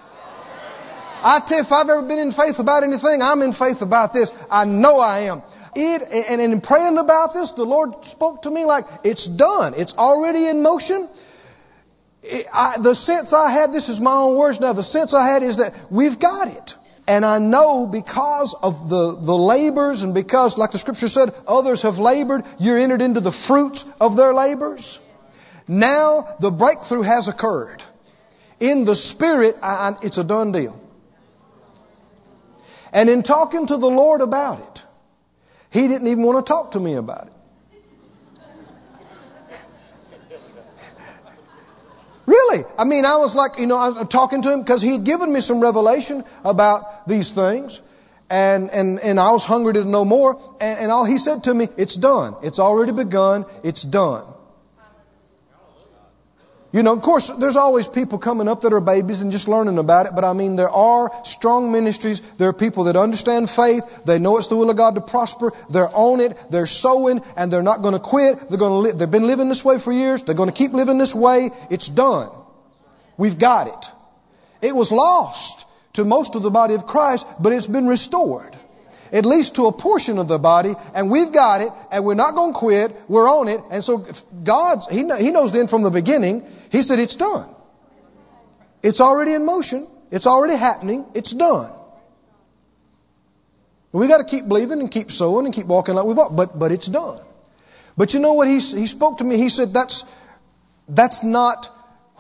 I 1.26 1.40
tell 1.40 1.58
you, 1.58 1.64
if 1.64 1.72
I've 1.72 1.90
ever 1.90 2.02
been 2.02 2.20
in 2.20 2.32
faith 2.32 2.60
about 2.60 2.84
anything, 2.84 3.22
I'm 3.22 3.42
in 3.42 3.54
faith 3.54 3.82
about 3.82 4.14
this. 4.14 4.32
I 4.50 4.66
know 4.66 5.00
I 5.00 5.20
am. 5.32 5.42
It, 5.76 6.04
and 6.30 6.42
in 6.42 6.62
praying 6.62 6.98
about 6.98 7.34
this, 7.34 7.52
the 7.52 7.64
Lord 7.64 8.04
spoke 8.06 8.44
to 8.44 8.52
me 8.52 8.66
like, 8.66 8.86
it's 9.04 9.26
done. 9.26 9.74
It's 9.76 9.96
already 9.96 10.48
in 10.48 10.62
motion. 10.62 11.08
I, 12.54 12.78
the 12.80 12.96
sense 12.96 13.34
I 13.34 13.52
had, 13.52 13.74
this 13.74 13.90
is 13.90 14.00
my 14.00 14.14
own 14.14 14.38
words 14.38 14.60
now, 14.60 14.74
the 14.74 14.84
sense 14.84 15.14
I 15.14 15.28
had 15.28 15.44
is 15.44 15.58
that 15.58 15.74
we've 15.92 16.20
got 16.20 16.48
it. 16.48 16.76
And 17.06 17.26
I 17.26 17.40
know 17.40 17.86
because 17.86 18.56
of 18.62 18.88
the, 18.88 19.16
the 19.16 19.36
labors 19.36 20.04
and 20.04 20.14
because, 20.14 20.58
like 20.58 20.72
the 20.72 20.80
scripture 20.80 21.10
said, 21.10 21.34
others 21.46 21.82
have 21.82 22.00
labored, 22.00 22.44
you're 22.60 22.78
entered 22.78 23.02
into 23.02 23.20
the 23.20 23.32
fruits 23.32 23.84
of 24.00 24.16
their 24.16 24.34
labors. 24.34 25.00
Now 25.68 26.36
the 26.40 26.52
breakthrough 26.52 27.02
has 27.02 27.28
occurred. 27.28 27.84
In 28.62 28.86
the 28.86 28.96
spirit, 28.96 29.56
I, 29.62 29.98
it's 30.02 30.18
a 30.18 30.24
done 30.24 30.54
deal. 30.54 30.80
And 32.94 33.10
in 33.10 33.24
talking 33.24 33.68
to 33.68 33.76
the 33.76 33.90
Lord 33.90 34.22
about 34.22 34.60
it, 34.60 34.84
He 35.72 35.90
didn't 35.90 36.08
even 36.08 36.24
want 36.24 36.46
to 36.46 36.50
talk 36.50 36.72
to 36.72 36.80
me 36.80 36.94
about 36.94 37.28
it. 37.28 37.34
Really. 42.54 42.66
I 42.78 42.86
mean, 42.86 43.06
I 43.06 43.18
was 43.18 43.36
like, 43.36 43.60
you 43.60 43.68
know, 43.68 43.78
I 43.78 43.90
was 43.90 44.08
talking 44.10 44.42
to 44.44 44.52
him 44.52 44.62
because 44.62 44.82
he 44.82 44.94
had 44.94 45.04
given 45.04 45.32
me 45.32 45.42
some 45.42 45.60
revelation 45.62 46.24
about 46.44 47.08
these 47.08 47.32
things. 47.32 47.82
And, 48.30 48.70
and, 48.72 49.00
and 49.00 49.20
I 49.20 49.32
was 49.32 49.46
hungry 49.46 49.74
to 49.74 49.86
know 49.86 50.06
more. 50.06 50.40
And, 50.60 50.80
and 50.80 50.92
all 50.92 51.06
he 51.06 51.18
said 51.18 51.44
to 51.44 51.54
me, 51.54 51.68
it's 51.78 51.96
done. 51.96 52.36
It's 52.44 52.60
already 52.60 52.92
begun. 52.92 53.46
It's 53.64 53.84
done. 53.84 54.26
You 56.72 56.82
know, 56.82 56.94
of 56.94 57.04
course, 57.04 57.30
there's 57.40 57.56
always 57.56 57.88
people 57.88 58.18
coming 58.18 58.48
up 58.48 58.62
that 58.62 58.74
are 58.74 58.82
babies 58.82 59.22
and 59.22 59.32
just 59.32 59.48
learning 59.48 59.78
about 59.78 60.08
it, 60.08 60.14
but 60.16 60.24
I 60.24 60.34
mean, 60.34 60.56
there 60.56 60.72
are 60.72 61.12
strong 61.24 61.72
ministries. 61.72 62.20
There 62.40 62.50
are 62.50 62.54
people 62.54 62.86
that 62.86 62.96
understand 62.96 63.52
faith. 63.52 63.84
They 64.08 64.18
know 64.18 64.38
it's 64.38 64.48
the 64.48 64.58
will 64.58 64.72
of 64.72 64.78
God 64.78 64.96
to 64.96 65.02
prosper. 65.02 65.52
They're 65.70 65.88
on 65.88 66.20
it. 66.20 66.36
They're 66.50 66.66
sowing, 66.66 67.22
and 67.38 67.54
they're 67.54 67.62
not 67.62 67.84
going 67.84 67.94
to 67.94 68.00
quit. 68.00 68.50
They're 68.50 68.58
going 68.58 68.72
to 68.72 68.90
li- 68.90 68.92
they've 68.98 69.12
been 69.12 69.28
living 69.28 69.50
this 69.50 69.64
way 69.64 69.78
for 69.78 69.92
years. 69.92 70.24
They're 70.24 70.34
going 70.34 70.50
to 70.50 70.56
keep 70.56 70.74
living 70.74 70.98
this 70.98 71.14
way. 71.14 71.52
It's 71.70 71.88
done. 71.88 72.32
We've 73.18 73.38
got 73.38 73.68
it. 73.68 74.68
It 74.68 74.76
was 74.76 74.92
lost 74.92 75.66
to 75.94 76.06
most 76.06 76.36
of 76.36 76.44
the 76.44 76.52
body 76.52 76.74
of 76.74 76.88
Christ, 76.88 77.28
but 77.40 77.54
it's 77.54 77.68
been 77.68 77.88
restored 77.88 78.58
at 79.14 79.28
least 79.28 79.56
to 79.56 79.68
a 79.68 79.72
portion 79.72 80.18
of 80.18 80.28
the 80.28 80.40
body, 80.40 80.74
and 80.96 81.12
we've 81.12 81.32
got 81.32 81.62
it, 81.62 81.70
and 81.92 82.04
we're 82.04 82.16
not 82.16 82.34
going 82.34 82.52
to 82.52 82.60
quit. 82.60 82.92
We're 83.08 83.30
on 83.30 83.48
it, 83.48 83.62
and 83.70 83.84
so 83.84 84.04
God, 84.44 84.80
He, 84.90 85.08
He 85.20 85.32
knows 85.32 85.54
then 85.54 85.68
from 85.68 85.84
the 85.84 85.92
beginning. 85.92 86.44
He 86.72 86.82
said 86.82 86.98
it's 86.98 87.16
done. 87.16 87.48
It's 88.82 89.00
already 89.00 89.36
in 89.36 89.46
motion. 89.46 89.88
It's 90.12 90.26
already 90.26 90.58
happening. 90.58 91.06
It's 91.14 91.32
done. 91.32 91.72
We 93.92 94.08
got 94.08 94.18
to 94.18 94.24
keep 94.24 94.48
believing 94.48 94.80
and 94.80 94.90
keep 94.90 95.12
sowing 95.12 95.46
and 95.46 95.54
keep 95.54 95.68
walking 95.68 95.94
like 95.94 96.06
we've 96.06 96.18
walked, 96.18 96.36
but 96.36 96.58
but 96.58 96.72
it's 96.72 96.88
done. 96.88 97.20
But 97.96 98.16
you 98.16 98.20
know 98.20 98.34
what? 98.34 98.48
He 98.48 98.60
he 98.60 98.88
spoke 98.88 99.20
to 99.20 99.24
me. 99.24 99.38
He 99.38 99.50
said 99.50 99.72
that's 99.72 100.04
that's 100.90 101.24
not 101.24 101.70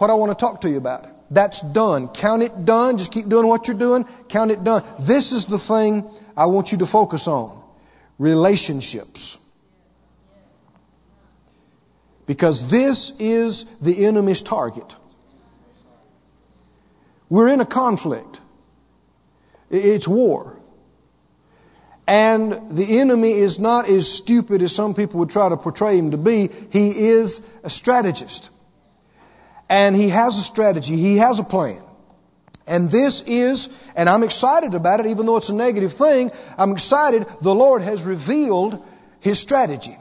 what 0.04 0.10
I 0.10 0.16
want 0.16 0.38
to 0.38 0.46
talk 0.46 0.60
to 0.62 0.70
you 0.70 0.76
about. 0.76 1.08
That's 1.32 1.62
done. 1.62 2.10
Count 2.10 2.44
it 2.44 2.66
done. 2.66 2.98
Just 2.98 3.14
keep 3.14 3.30
doing 3.30 3.48
what 3.48 3.70
you're 3.70 3.78
doing. 3.78 4.04
Count 4.28 4.52
it 4.52 4.62
done. 4.62 4.84
This 5.00 5.32
is 5.32 5.46
the 5.46 5.58
thing 5.58 6.04
I 6.36 6.48
want 6.48 6.74
you 6.74 6.80
to 6.80 6.86
focus 6.86 7.26
on 7.26 7.64
relationships. 8.20 9.38
Because 12.26 12.70
this 12.70 13.14
is 13.18 13.64
the 13.80 14.06
enemy's 14.06 14.42
target. 14.42 14.94
We're 17.30 17.48
in 17.48 17.62
a 17.62 17.66
conflict. 17.66 18.42
It's 19.70 20.06
war. 20.06 20.60
And 22.06 22.78
the 22.78 23.00
enemy 23.00 23.32
is 23.32 23.58
not 23.58 23.88
as 23.88 24.12
stupid 24.12 24.62
as 24.62 24.76
some 24.76 24.96
people 24.96 25.20
would 25.20 25.30
try 25.30 25.48
to 25.48 25.56
portray 25.56 25.98
him 25.98 26.12
to 26.12 26.18
be. 26.18 26.50
He 26.72 27.08
is 27.08 27.40
a 27.64 27.70
strategist. 27.70 28.50
And 29.74 29.96
he 29.96 30.10
has 30.10 30.38
a 30.38 30.44
strategy. 30.44 30.96
He 30.96 31.18
has 31.18 31.40
a 31.40 31.44
plan. 31.44 31.82
And 32.68 32.92
this 32.92 33.24
is, 33.26 33.70
and 33.96 34.08
I'm 34.08 34.22
excited 34.22 34.76
about 34.76 35.00
it, 35.00 35.08
even 35.08 35.26
though 35.26 35.38
it's 35.38 35.50
a 35.50 35.56
negative 35.56 35.94
thing, 35.94 36.32
I'm 36.60 36.74
excited 36.74 37.26
the 37.42 37.56
Lord 37.56 37.82
has 37.82 38.04
revealed 38.04 38.86
His 39.20 39.40
strategy. 39.40 39.98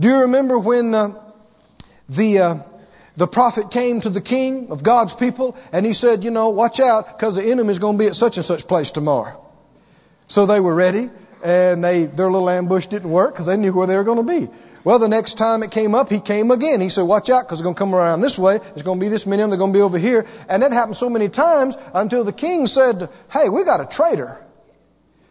Do 0.00 0.08
you 0.08 0.22
remember 0.22 0.58
when 0.58 0.92
uh, 0.92 1.22
the, 2.08 2.38
uh, 2.40 2.54
the 3.16 3.28
prophet 3.28 3.70
came 3.70 4.00
to 4.00 4.10
the 4.10 4.20
king 4.20 4.72
of 4.72 4.82
God's 4.82 5.14
people 5.14 5.56
and 5.72 5.86
he 5.86 5.92
said, 5.92 6.24
you 6.24 6.32
know, 6.32 6.48
watch 6.48 6.80
out 6.80 7.16
because 7.16 7.36
the 7.36 7.44
enemy's 7.44 7.78
going 7.78 7.96
to 7.96 8.02
be 8.02 8.08
at 8.08 8.16
such 8.16 8.38
and 8.38 8.44
such 8.44 8.66
place 8.66 8.90
tomorrow. 8.90 9.40
So 10.26 10.46
they 10.46 10.58
were 10.58 10.74
ready, 10.74 11.08
and 11.44 11.84
they 11.84 12.06
their 12.06 12.28
little 12.28 12.50
ambush 12.50 12.88
didn't 12.88 13.10
work 13.10 13.34
because 13.34 13.46
they 13.46 13.56
knew 13.56 13.72
where 13.72 13.86
they 13.86 13.96
were 13.96 14.04
going 14.04 14.26
to 14.26 14.32
be. 14.40 14.52
Well, 14.82 14.98
the 14.98 15.08
next 15.08 15.34
time 15.34 15.62
it 15.62 15.70
came 15.70 15.94
up, 15.94 16.08
he 16.08 16.20
came 16.20 16.50
again. 16.50 16.80
He 16.80 16.88
said, 16.88 17.02
watch 17.02 17.28
out 17.28 17.44
because 17.44 17.58
they're 17.58 17.64
going 17.64 17.74
to 17.74 17.78
come 17.78 17.94
around 17.94 18.22
this 18.22 18.38
way. 18.38 18.58
There's 18.58 18.82
going 18.82 18.98
to 18.98 19.04
be 19.04 19.10
this 19.10 19.26
many 19.26 19.42
of 19.42 19.50
them. 19.50 19.50
They're 19.50 19.58
going 19.58 19.72
to 19.72 19.78
be 19.78 19.82
over 19.82 19.98
here. 19.98 20.26
And 20.48 20.62
that 20.62 20.72
happened 20.72 20.96
so 20.96 21.10
many 21.10 21.28
times 21.28 21.76
until 21.92 22.24
the 22.24 22.32
king 22.32 22.66
said, 22.66 23.08
hey, 23.30 23.50
we 23.50 23.64
got 23.64 23.80
a 23.80 23.86
traitor. 23.86 24.38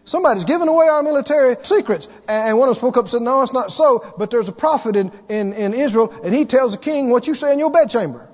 Somebody's 0.05 0.45
giving 0.45 0.67
away 0.67 0.87
our 0.87 1.01
military 1.01 1.55
secrets. 1.63 2.07
And 2.27 2.59
one 2.59 2.69
of 2.69 2.75
them 2.75 2.79
spoke 2.79 2.97
up 2.97 3.05
and 3.05 3.11
said, 3.11 3.21
no, 3.23 3.41
it's 3.41 3.53
not 3.53 3.71
so. 3.71 4.03
But 4.17 4.29
there's 4.29 4.49
a 4.49 4.53
prophet 4.53 4.95
in, 4.95 5.11
in, 5.29 5.53
in 5.53 5.73
Israel 5.73 6.11
and 6.23 6.33
he 6.33 6.45
tells 6.45 6.73
the 6.73 6.79
king 6.79 7.09
what 7.09 7.27
you 7.27 7.33
say 7.33 7.51
in 7.53 7.59
your 7.59 7.71
bedchamber. 7.71 8.27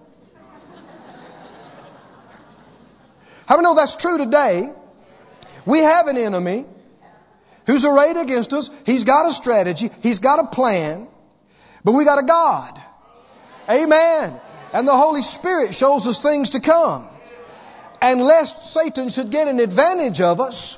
How 3.46 3.58
many 3.58 3.64
know 3.64 3.76
that's 3.76 3.96
true 3.96 4.18
today? 4.18 4.70
We 5.66 5.80
have 5.80 6.08
an 6.08 6.18
enemy 6.18 6.66
who's 7.66 7.86
arrayed 7.86 8.18
against 8.18 8.54
us. 8.54 8.70
He's 8.86 9.04
got 9.04 9.28
a 9.28 9.34
strategy. 9.34 9.90
He's 10.02 10.20
got 10.20 10.40
a 10.40 10.48
plan. 10.48 11.08
But 11.84 11.94
we 11.94 12.04
got 12.04 12.22
a 12.22 12.26
God. 12.26 12.82
Amen. 13.70 14.40
And 14.74 14.88
the 14.88 14.98
Holy 14.98 15.22
Spirit 15.22 15.74
shows 15.74 16.08
us 16.08 16.20
things 16.20 16.52
to 16.52 16.60
come. 16.60 17.08
And 18.02 18.22
lest 18.22 18.74
Satan 18.74 19.10
should 19.10 19.32
get 19.32 19.48
an 19.48 19.60
advantage 19.60 20.22
of 20.22 20.40
us, 20.40 20.78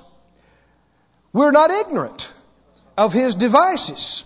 we're 1.33 1.51
not 1.51 1.71
ignorant 1.71 2.31
of 2.97 3.11
his 3.11 3.35
devices. 3.35 4.23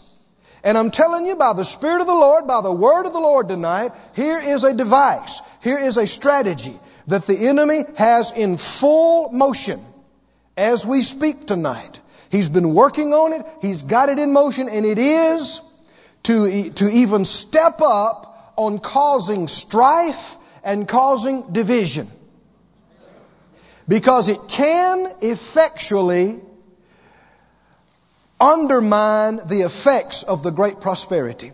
And 0.63 0.77
I'm 0.77 0.91
telling 0.91 1.25
you 1.25 1.35
by 1.35 1.53
the 1.53 1.63
Spirit 1.63 2.01
of 2.01 2.07
the 2.07 2.13
Lord, 2.13 2.47
by 2.47 2.61
the 2.61 2.73
Word 2.73 3.05
of 3.05 3.13
the 3.13 3.19
Lord 3.19 3.47
tonight, 3.47 3.91
here 4.13 4.39
is 4.39 4.63
a 4.63 4.73
device. 4.73 5.41
Here 5.63 5.79
is 5.79 5.97
a 5.97 6.05
strategy 6.05 6.75
that 7.07 7.25
the 7.25 7.47
enemy 7.47 7.83
has 7.97 8.31
in 8.37 8.57
full 8.57 9.31
motion 9.31 9.79
as 10.55 10.85
we 10.85 11.01
speak 11.01 11.47
tonight. 11.47 12.00
He's 12.31 12.47
been 12.47 12.73
working 12.73 13.13
on 13.13 13.33
it. 13.33 13.45
He's 13.61 13.81
got 13.81 14.09
it 14.09 14.17
in 14.17 14.31
motion 14.31 14.69
and 14.69 14.85
it 14.85 14.97
is 14.97 15.59
to, 16.23 16.71
to 16.75 16.89
even 16.89 17.25
step 17.25 17.81
up 17.81 18.53
on 18.55 18.79
causing 18.79 19.47
strife 19.47 20.37
and 20.63 20.87
causing 20.87 21.51
division. 21.51 22.07
Because 23.87 24.29
it 24.29 24.39
can 24.47 25.07
effectually 25.21 26.39
undermine 28.39 29.35
the 29.47 29.63
effects 29.65 30.23
of 30.23 30.41
the 30.41 30.51
great 30.51 30.79
prosperity. 30.79 31.51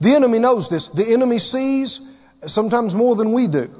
The 0.00 0.14
enemy 0.14 0.38
knows 0.38 0.68
this. 0.68 0.88
The 0.88 1.12
enemy 1.12 1.38
sees 1.38 2.00
sometimes 2.46 2.94
more 2.94 3.16
than 3.16 3.32
we 3.32 3.46
do 3.46 3.70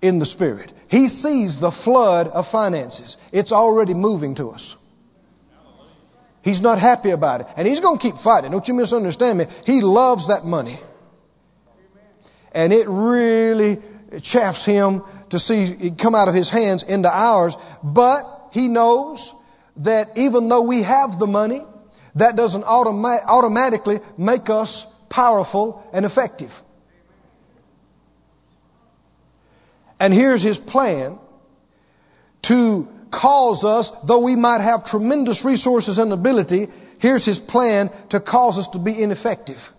in 0.00 0.18
the 0.18 0.26
Spirit. 0.26 0.72
He 0.88 1.08
sees 1.08 1.58
the 1.58 1.70
flood 1.70 2.28
of 2.28 2.48
finances. 2.48 3.16
It's 3.32 3.52
already 3.52 3.94
moving 3.94 4.34
to 4.36 4.50
us. 4.50 4.76
He's 6.42 6.62
not 6.62 6.78
happy 6.78 7.10
about 7.10 7.42
it. 7.42 7.46
And 7.56 7.68
he's 7.68 7.80
going 7.80 7.98
to 7.98 8.02
keep 8.02 8.16
fighting. 8.16 8.50
Don't 8.50 8.66
you 8.66 8.74
misunderstand 8.74 9.38
me. 9.38 9.44
He 9.66 9.82
loves 9.82 10.28
that 10.28 10.44
money. 10.44 10.78
And 12.52 12.72
it 12.72 12.86
really 12.88 13.78
chaffs 14.22 14.64
him 14.64 15.02
to 15.30 15.38
see 15.38 15.64
it 15.64 15.98
come 15.98 16.14
out 16.14 16.28
of 16.28 16.34
his 16.34 16.48
hands 16.48 16.82
into 16.82 17.14
ours. 17.14 17.54
But 17.82 18.22
he 18.52 18.68
knows 18.68 19.32
that 19.78 20.16
even 20.16 20.48
though 20.48 20.62
we 20.62 20.82
have 20.82 21.18
the 21.18 21.26
money, 21.26 21.62
that 22.14 22.34
doesn't 22.34 22.64
automa- 22.64 23.24
automatically 23.26 24.00
make 24.16 24.48
us 24.48 24.86
powerful 25.10 25.84
and 25.92 26.06
effective. 26.06 26.52
And 30.00 30.14
here's 30.14 30.42
his 30.42 30.58
plan 30.58 31.18
to 32.42 32.86
cause 33.10 33.64
us, 33.64 33.90
though 34.06 34.20
we 34.20 34.36
might 34.36 34.60
have 34.60 34.84
tremendous 34.84 35.44
resources 35.44 35.98
and 35.98 36.12
ability, 36.12 36.68
here's 36.98 37.24
his 37.24 37.38
plan 37.38 37.90
to 38.10 38.20
cause 38.20 38.58
us 38.58 38.68
to 38.68 38.78
be 38.78 39.00
ineffective 39.00 39.70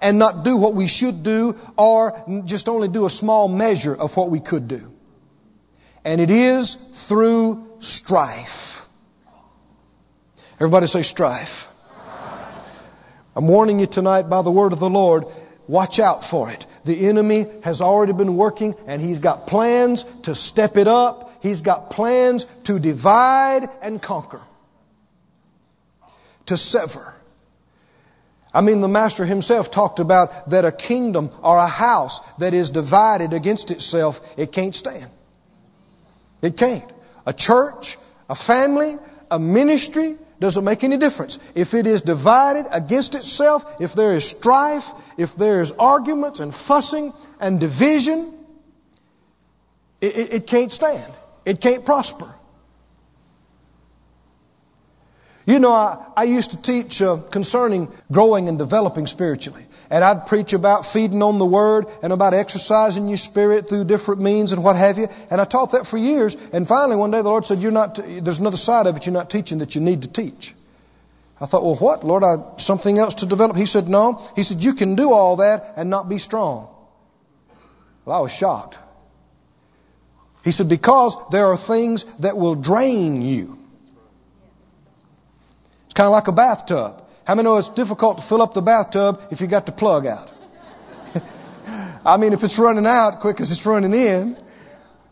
and 0.00 0.18
not 0.18 0.44
do 0.44 0.56
what 0.56 0.74
we 0.74 0.86
should 0.86 1.22
do 1.22 1.54
or 1.78 2.42
just 2.44 2.68
only 2.68 2.88
do 2.88 3.06
a 3.06 3.10
small 3.10 3.48
measure 3.48 3.94
of 3.94 4.16
what 4.16 4.30
we 4.30 4.40
could 4.40 4.68
do. 4.68 4.92
And 6.04 6.20
it 6.20 6.30
is 6.30 6.74
through 7.08 7.66
strife. 7.80 8.82
Everybody 10.56 10.86
say 10.86 11.02
strife. 11.02 11.66
I'm 13.36 13.48
warning 13.48 13.80
you 13.80 13.86
tonight 13.86 14.28
by 14.28 14.42
the 14.42 14.50
word 14.50 14.72
of 14.72 14.80
the 14.80 14.90
Lord, 14.90 15.24
watch 15.66 15.98
out 15.98 16.24
for 16.24 16.50
it. 16.50 16.66
The 16.84 17.08
enemy 17.08 17.46
has 17.62 17.80
already 17.80 18.12
been 18.12 18.36
working 18.36 18.74
and 18.86 19.00
he's 19.00 19.18
got 19.18 19.46
plans 19.46 20.04
to 20.24 20.34
step 20.34 20.76
it 20.76 20.86
up. 20.86 21.30
He's 21.40 21.60
got 21.60 21.90
plans 21.90 22.44
to 22.64 22.78
divide 22.78 23.68
and 23.82 24.00
conquer. 24.00 24.42
To 26.46 26.56
sever. 26.56 27.14
I 28.52 28.60
mean, 28.60 28.80
the 28.80 28.88
Master 28.88 29.24
himself 29.24 29.70
talked 29.70 29.98
about 29.98 30.50
that 30.50 30.64
a 30.64 30.70
kingdom 30.70 31.30
or 31.42 31.56
a 31.56 31.66
house 31.66 32.20
that 32.38 32.54
is 32.54 32.70
divided 32.70 33.32
against 33.32 33.70
itself, 33.70 34.20
it 34.36 34.52
can't 34.52 34.74
stand. 34.74 35.10
It 36.40 36.56
can't. 36.56 36.90
A 37.26 37.32
church, 37.32 37.96
a 38.28 38.36
family, 38.36 38.96
a 39.30 39.38
ministry, 39.38 40.16
doesn't 40.44 40.64
make 40.64 40.84
any 40.84 40.98
difference. 40.98 41.38
If 41.54 41.74
it 41.74 41.86
is 41.86 42.02
divided 42.02 42.66
against 42.70 43.14
itself, 43.14 43.64
if 43.80 43.94
there 43.94 44.14
is 44.14 44.24
strife, 44.24 44.84
if 45.16 45.34
there 45.34 45.60
is 45.60 45.72
arguments 45.72 46.40
and 46.40 46.54
fussing 46.54 47.12
and 47.40 47.58
division, 47.58 48.32
it, 50.00 50.16
it, 50.18 50.34
it 50.34 50.46
can't 50.46 50.72
stand. 50.72 51.12
It 51.46 51.60
can't 51.60 51.84
prosper. 51.84 52.32
You 55.46 55.58
know, 55.58 55.72
I, 55.72 56.06
I 56.16 56.24
used 56.24 56.50
to 56.50 56.60
teach 56.60 57.00
uh, 57.00 57.22
concerning 57.30 57.88
growing 58.12 58.48
and 58.48 58.58
developing 58.58 59.06
spiritually. 59.06 59.66
And 59.90 60.02
I'd 60.02 60.26
preach 60.26 60.52
about 60.54 60.86
feeding 60.86 61.22
on 61.22 61.38
the 61.38 61.44
Word 61.44 61.86
and 62.02 62.12
about 62.12 62.34
exercising 62.34 63.08
your 63.08 63.18
spirit 63.18 63.68
through 63.68 63.84
different 63.84 64.22
means 64.22 64.52
and 64.52 64.64
what 64.64 64.76
have 64.76 64.98
you. 64.98 65.08
And 65.30 65.40
I 65.40 65.44
taught 65.44 65.72
that 65.72 65.86
for 65.86 65.98
years. 65.98 66.36
And 66.52 66.66
finally, 66.66 66.96
one 66.96 67.10
day 67.10 67.22
the 67.22 67.28
Lord 67.28 67.46
said, 67.46 67.58
"You're 67.58 67.70
not. 67.70 67.96
There's 67.96 68.38
another 68.38 68.56
side 68.56 68.86
of 68.86 68.96
it 68.96 69.06
you're 69.06 69.12
not 69.12 69.30
teaching 69.30 69.58
that 69.58 69.74
you 69.74 69.80
need 69.80 70.02
to 70.02 70.08
teach." 70.08 70.54
I 71.40 71.46
thought, 71.46 71.64
"Well, 71.64 71.76
what, 71.76 72.04
Lord? 72.04 72.24
I 72.24 72.36
something 72.56 72.98
else 72.98 73.16
to 73.16 73.26
develop?" 73.26 73.56
He 73.56 73.66
said, 73.66 73.88
"No." 73.88 74.20
He 74.34 74.42
said, 74.42 74.64
"You 74.64 74.72
can 74.72 74.94
do 74.94 75.12
all 75.12 75.36
that 75.36 75.74
and 75.76 75.90
not 75.90 76.08
be 76.08 76.18
strong." 76.18 76.68
Well, 78.04 78.16
I 78.16 78.20
was 78.20 78.32
shocked. 78.32 78.78
He 80.44 80.52
said, 80.52 80.68
"Because 80.68 81.16
there 81.30 81.46
are 81.46 81.56
things 81.56 82.04
that 82.20 82.36
will 82.36 82.54
drain 82.54 83.22
you." 83.22 83.58
It's 85.86 85.94
kind 85.94 86.06
of 86.06 86.12
like 86.12 86.28
a 86.28 86.32
bathtub. 86.32 87.03
How 87.26 87.34
many 87.34 87.44
know 87.44 87.56
it's 87.56 87.70
difficult 87.70 88.18
to 88.18 88.24
fill 88.24 88.42
up 88.42 88.52
the 88.52 88.62
bathtub 88.62 89.20
if 89.30 89.40
you 89.40 89.46
got 89.46 89.64
the 89.66 89.72
plug 89.72 90.06
out? 90.06 90.32
I 92.04 92.18
mean, 92.18 92.34
if 92.34 92.42
it's 92.44 92.58
running 92.58 92.86
out 92.86 93.20
quick 93.20 93.40
as 93.40 93.50
it's 93.50 93.64
running 93.64 93.94
in, 93.94 94.36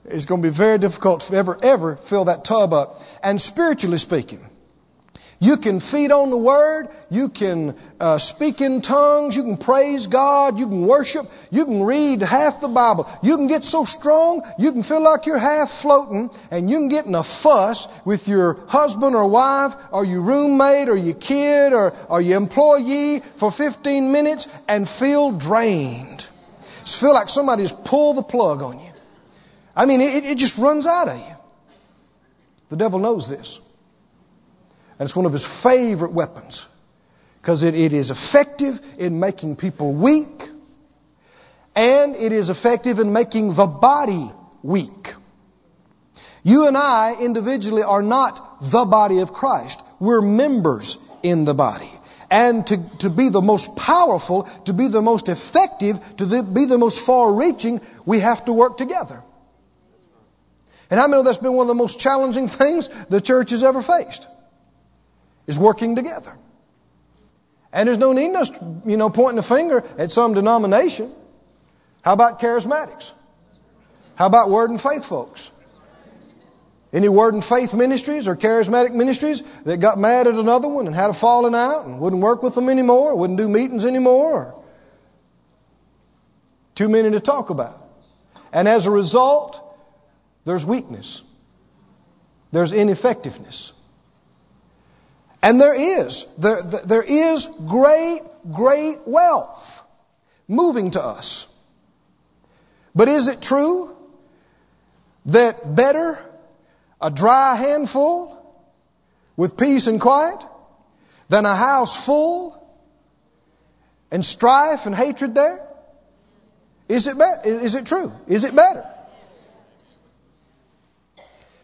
it's 0.04 0.26
going 0.26 0.42
to 0.42 0.50
be 0.50 0.54
very 0.54 0.78
difficult 0.78 1.22
to 1.22 1.36
ever, 1.36 1.58
ever 1.62 1.96
fill 1.96 2.26
that 2.26 2.44
tub 2.44 2.74
up. 2.74 3.00
And 3.22 3.40
spiritually 3.40 3.96
speaking, 3.96 4.44
you 5.42 5.56
can 5.56 5.80
feed 5.80 6.12
on 6.12 6.30
the 6.30 6.36
Word. 6.36 6.86
You 7.10 7.28
can 7.28 7.74
uh, 7.98 8.18
speak 8.18 8.60
in 8.60 8.80
tongues. 8.80 9.34
You 9.34 9.42
can 9.42 9.56
praise 9.56 10.06
God. 10.06 10.56
You 10.56 10.68
can 10.68 10.86
worship. 10.86 11.26
You 11.50 11.64
can 11.64 11.82
read 11.82 12.22
half 12.22 12.60
the 12.60 12.68
Bible. 12.68 13.10
You 13.24 13.36
can 13.36 13.48
get 13.48 13.64
so 13.64 13.84
strong, 13.84 14.44
you 14.56 14.70
can 14.70 14.84
feel 14.84 15.02
like 15.02 15.26
you're 15.26 15.38
half 15.38 15.72
floating, 15.72 16.30
and 16.52 16.70
you 16.70 16.78
can 16.78 16.88
get 16.88 17.06
in 17.06 17.16
a 17.16 17.24
fuss 17.24 17.88
with 18.06 18.28
your 18.28 18.54
husband 18.68 19.16
or 19.16 19.28
wife, 19.28 19.74
or 19.90 20.04
your 20.04 20.20
roommate, 20.20 20.88
or 20.88 20.96
your 20.96 21.16
kid, 21.16 21.72
or, 21.72 21.92
or 22.08 22.20
your 22.20 22.36
employee 22.36 23.18
for 23.40 23.50
15 23.50 24.12
minutes 24.12 24.46
and 24.68 24.88
feel 24.88 25.36
drained. 25.36 26.24
Just 26.84 27.00
feel 27.00 27.14
like 27.14 27.28
somebody's 27.28 27.72
pulled 27.72 28.16
the 28.16 28.22
plug 28.22 28.62
on 28.62 28.78
you. 28.78 28.92
I 29.74 29.86
mean, 29.86 30.02
it, 30.02 30.24
it 30.24 30.38
just 30.38 30.56
runs 30.56 30.86
out 30.86 31.08
of 31.08 31.18
you. 31.18 31.34
The 32.68 32.76
devil 32.76 33.00
knows 33.00 33.28
this. 33.28 33.60
And 34.98 35.06
it's 35.06 35.16
one 35.16 35.26
of 35.26 35.32
his 35.32 35.46
favorite 35.46 36.12
weapons 36.12 36.66
because 37.40 37.64
it, 37.64 37.74
it 37.74 37.92
is 37.92 38.10
effective 38.10 38.80
in 38.98 39.18
making 39.18 39.56
people 39.56 39.92
weak 39.92 40.48
and 41.74 42.14
it 42.16 42.32
is 42.32 42.50
effective 42.50 42.98
in 42.98 43.12
making 43.12 43.54
the 43.54 43.66
body 43.66 44.30
weak. 44.62 45.14
You 46.42 46.66
and 46.66 46.76
I 46.76 47.16
individually 47.20 47.82
are 47.82 48.02
not 48.02 48.60
the 48.60 48.84
body 48.84 49.20
of 49.20 49.32
Christ. 49.32 49.80
We're 50.00 50.20
members 50.20 50.98
in 51.22 51.44
the 51.44 51.54
body. 51.54 51.90
And 52.30 52.66
to, 52.66 52.78
to 53.00 53.10
be 53.10 53.28
the 53.28 53.42
most 53.42 53.76
powerful, 53.76 54.44
to 54.64 54.72
be 54.72 54.88
the 54.88 55.02
most 55.02 55.28
effective, 55.28 55.98
to 56.16 56.26
the, 56.26 56.42
be 56.42 56.64
the 56.64 56.78
most 56.78 57.04
far 57.04 57.32
reaching, 57.32 57.80
we 58.06 58.20
have 58.20 58.44
to 58.46 58.52
work 58.52 58.78
together. 58.78 59.22
And 60.90 61.00
I 61.00 61.06
know 61.06 61.22
that's 61.22 61.38
been 61.38 61.52
one 61.52 61.64
of 61.64 61.68
the 61.68 61.74
most 61.74 62.00
challenging 62.00 62.48
things 62.48 62.88
the 63.06 63.20
church 63.20 63.50
has 63.50 63.62
ever 63.62 63.82
faced 63.82 64.26
is 65.46 65.58
working 65.58 65.96
together. 65.96 66.36
And 67.72 67.88
there's 67.88 67.98
no 67.98 68.12
need 68.12 68.34
us, 68.34 68.50
you 68.84 68.96
know, 68.96 69.10
pointing 69.10 69.38
a 69.38 69.42
finger 69.42 69.82
at 69.96 70.12
some 70.12 70.34
denomination. 70.34 71.10
How 72.02 72.12
about 72.12 72.40
charismatics? 72.40 73.10
How 74.14 74.26
about 74.26 74.50
word 74.50 74.70
and 74.70 74.80
faith 74.80 75.06
folks? 75.06 75.50
Any 76.92 77.08
word 77.08 77.32
and 77.32 77.42
faith 77.42 77.72
ministries 77.72 78.28
or 78.28 78.36
charismatic 78.36 78.92
ministries 78.92 79.42
that 79.64 79.78
got 79.78 79.98
mad 79.98 80.26
at 80.26 80.34
another 80.34 80.68
one 80.68 80.86
and 80.86 80.94
had 80.94 81.08
a 81.08 81.14
falling 81.14 81.54
out 81.54 81.86
and 81.86 81.98
wouldn't 81.98 82.20
work 82.20 82.42
with 82.42 82.54
them 82.54 82.68
anymore, 82.68 83.16
wouldn't 83.16 83.38
do 83.38 83.48
meetings 83.48 83.86
anymore? 83.86 84.62
Too 86.74 86.90
many 86.90 87.10
to 87.10 87.20
talk 87.20 87.48
about. 87.48 87.82
And 88.52 88.68
as 88.68 88.86
a 88.86 88.90
result, 88.90 89.58
there's 90.44 90.66
weakness. 90.66 91.22
There's 92.50 92.72
ineffectiveness. 92.72 93.72
And 95.42 95.60
there 95.60 95.74
is. 95.74 96.24
There, 96.38 96.62
there 96.86 97.02
is 97.02 97.46
great, 97.68 98.20
great 98.52 98.98
wealth 99.06 99.82
moving 100.46 100.92
to 100.92 101.02
us. 101.02 101.48
But 102.94 103.08
is 103.08 103.26
it 103.26 103.42
true 103.42 103.96
that 105.26 105.74
better 105.74 106.18
a 107.00 107.10
dry 107.10 107.56
handful 107.56 108.38
with 109.36 109.56
peace 109.56 109.88
and 109.88 110.00
quiet 110.00 110.38
than 111.28 111.44
a 111.44 111.56
house 111.56 112.06
full 112.06 112.58
and 114.12 114.24
strife 114.24 114.86
and 114.86 114.94
hatred 114.94 115.34
there? 115.34 115.66
Is 116.88 117.06
it, 117.06 117.16
be- 117.16 117.48
is 117.48 117.74
it 117.74 117.86
true? 117.86 118.12
Is 118.28 118.44
it 118.44 118.54
better? 118.54 118.84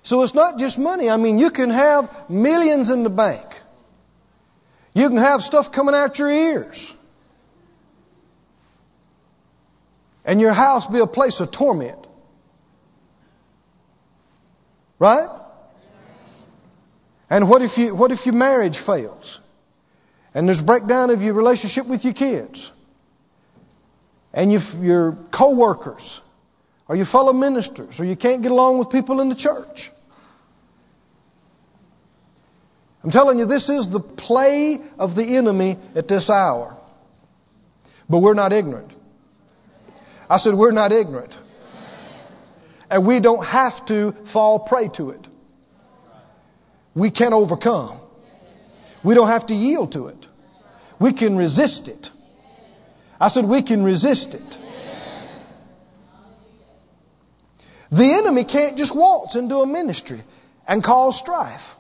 So 0.03 0.23
it's 0.23 0.35
not 0.35 0.59
just 0.59 0.79
money. 0.79 1.11
I 1.11 1.19
mean, 1.19 1.39
you 1.39 1.51
can 1.51 1.69
have 1.69 2.31
millions 2.31 2.89
in 2.89 3.03
the 3.03 3.11
bank. 3.11 3.58
You 4.99 5.09
can 5.09 5.19
have 5.19 5.43
stuff 5.43 5.71
coming 5.71 5.95
out 5.95 6.19
your 6.19 6.29
ears. 6.29 6.93
And 10.25 10.41
your 10.41 10.53
house 10.53 10.87
be 10.87 10.99
a 10.99 11.07
place 11.07 11.39
of 11.39 11.53
torment. 11.53 12.05
Right? 14.99 15.29
And 17.31 17.49
what 17.49 17.63
if 17.63 17.79
you, 17.79 17.95
what 17.95 18.11
if 18.11 18.27
your 18.27 18.35
marriage 18.35 18.77
fails? 18.77 19.39
And 20.35 20.49
there's 20.49 20.61
breakdown 20.61 21.11
of 21.11 21.23
your 21.23 21.35
relationship 21.35 21.87
with 21.87 22.05
your 22.05 22.15
kids? 22.15 22.69
And 24.35 24.51
you, 24.51 24.59
your 24.81 25.13
co-workers? 25.31 26.21
Or 26.89 26.97
your 26.97 27.07
fellow 27.07 27.33
ministers? 27.33 28.01
Or 28.01 28.05
you 28.05 28.17
can't 28.17 28.43
get 28.43 28.51
along 28.51 28.79
with 28.79 28.91
people 28.91 29.21
in 29.21 29.29
the 29.29 29.37
church? 29.37 29.93
I'm 33.03 33.11
telling 33.11 33.39
you, 33.39 33.45
this 33.45 33.69
is 33.69 33.89
the 33.89 34.01
play 34.01 34.79
of 34.99 35.15
the 35.15 35.37
enemy 35.37 35.77
at 35.95 36.09
this 36.09 36.31
hour. 36.31 36.77
But 38.09 38.19
we're 38.19 38.35
not 38.35 38.53
ignorant. 38.53 38.95
I 40.29 40.39
said, 40.39 40.55
we're 40.55 40.73
not 40.73 40.93
ignorant. 40.93 41.39
And 42.91 43.07
we 43.07 43.21
don't 43.21 43.45
have 43.45 43.85
to 43.87 44.13
fall 44.13 44.61
prey 44.61 44.89
to 44.95 45.11
it. 45.11 45.29
We 46.95 47.11
can 47.11 47.33
overcome. 47.33 48.01
We 49.05 49.15
don't 49.15 49.29
have 49.29 49.47
to 49.47 49.55
yield 49.55 49.93
to 49.93 50.09
it. 50.09 50.27
We 50.99 51.13
can 51.13 51.37
resist 51.37 51.89
it. 51.89 52.11
I 53.21 53.29
said, 53.29 53.45
we 53.45 53.63
can 53.63 53.85
resist 53.85 54.35
it. 54.35 54.59
The 57.91 58.13
enemy 58.15 58.45
can't 58.45 58.77
just 58.77 58.95
waltz 58.95 59.37
into 59.37 59.57
a 59.57 59.67
ministry 59.67 60.21
and 60.67 60.83
cause 60.83 61.19
strife. 61.19 61.77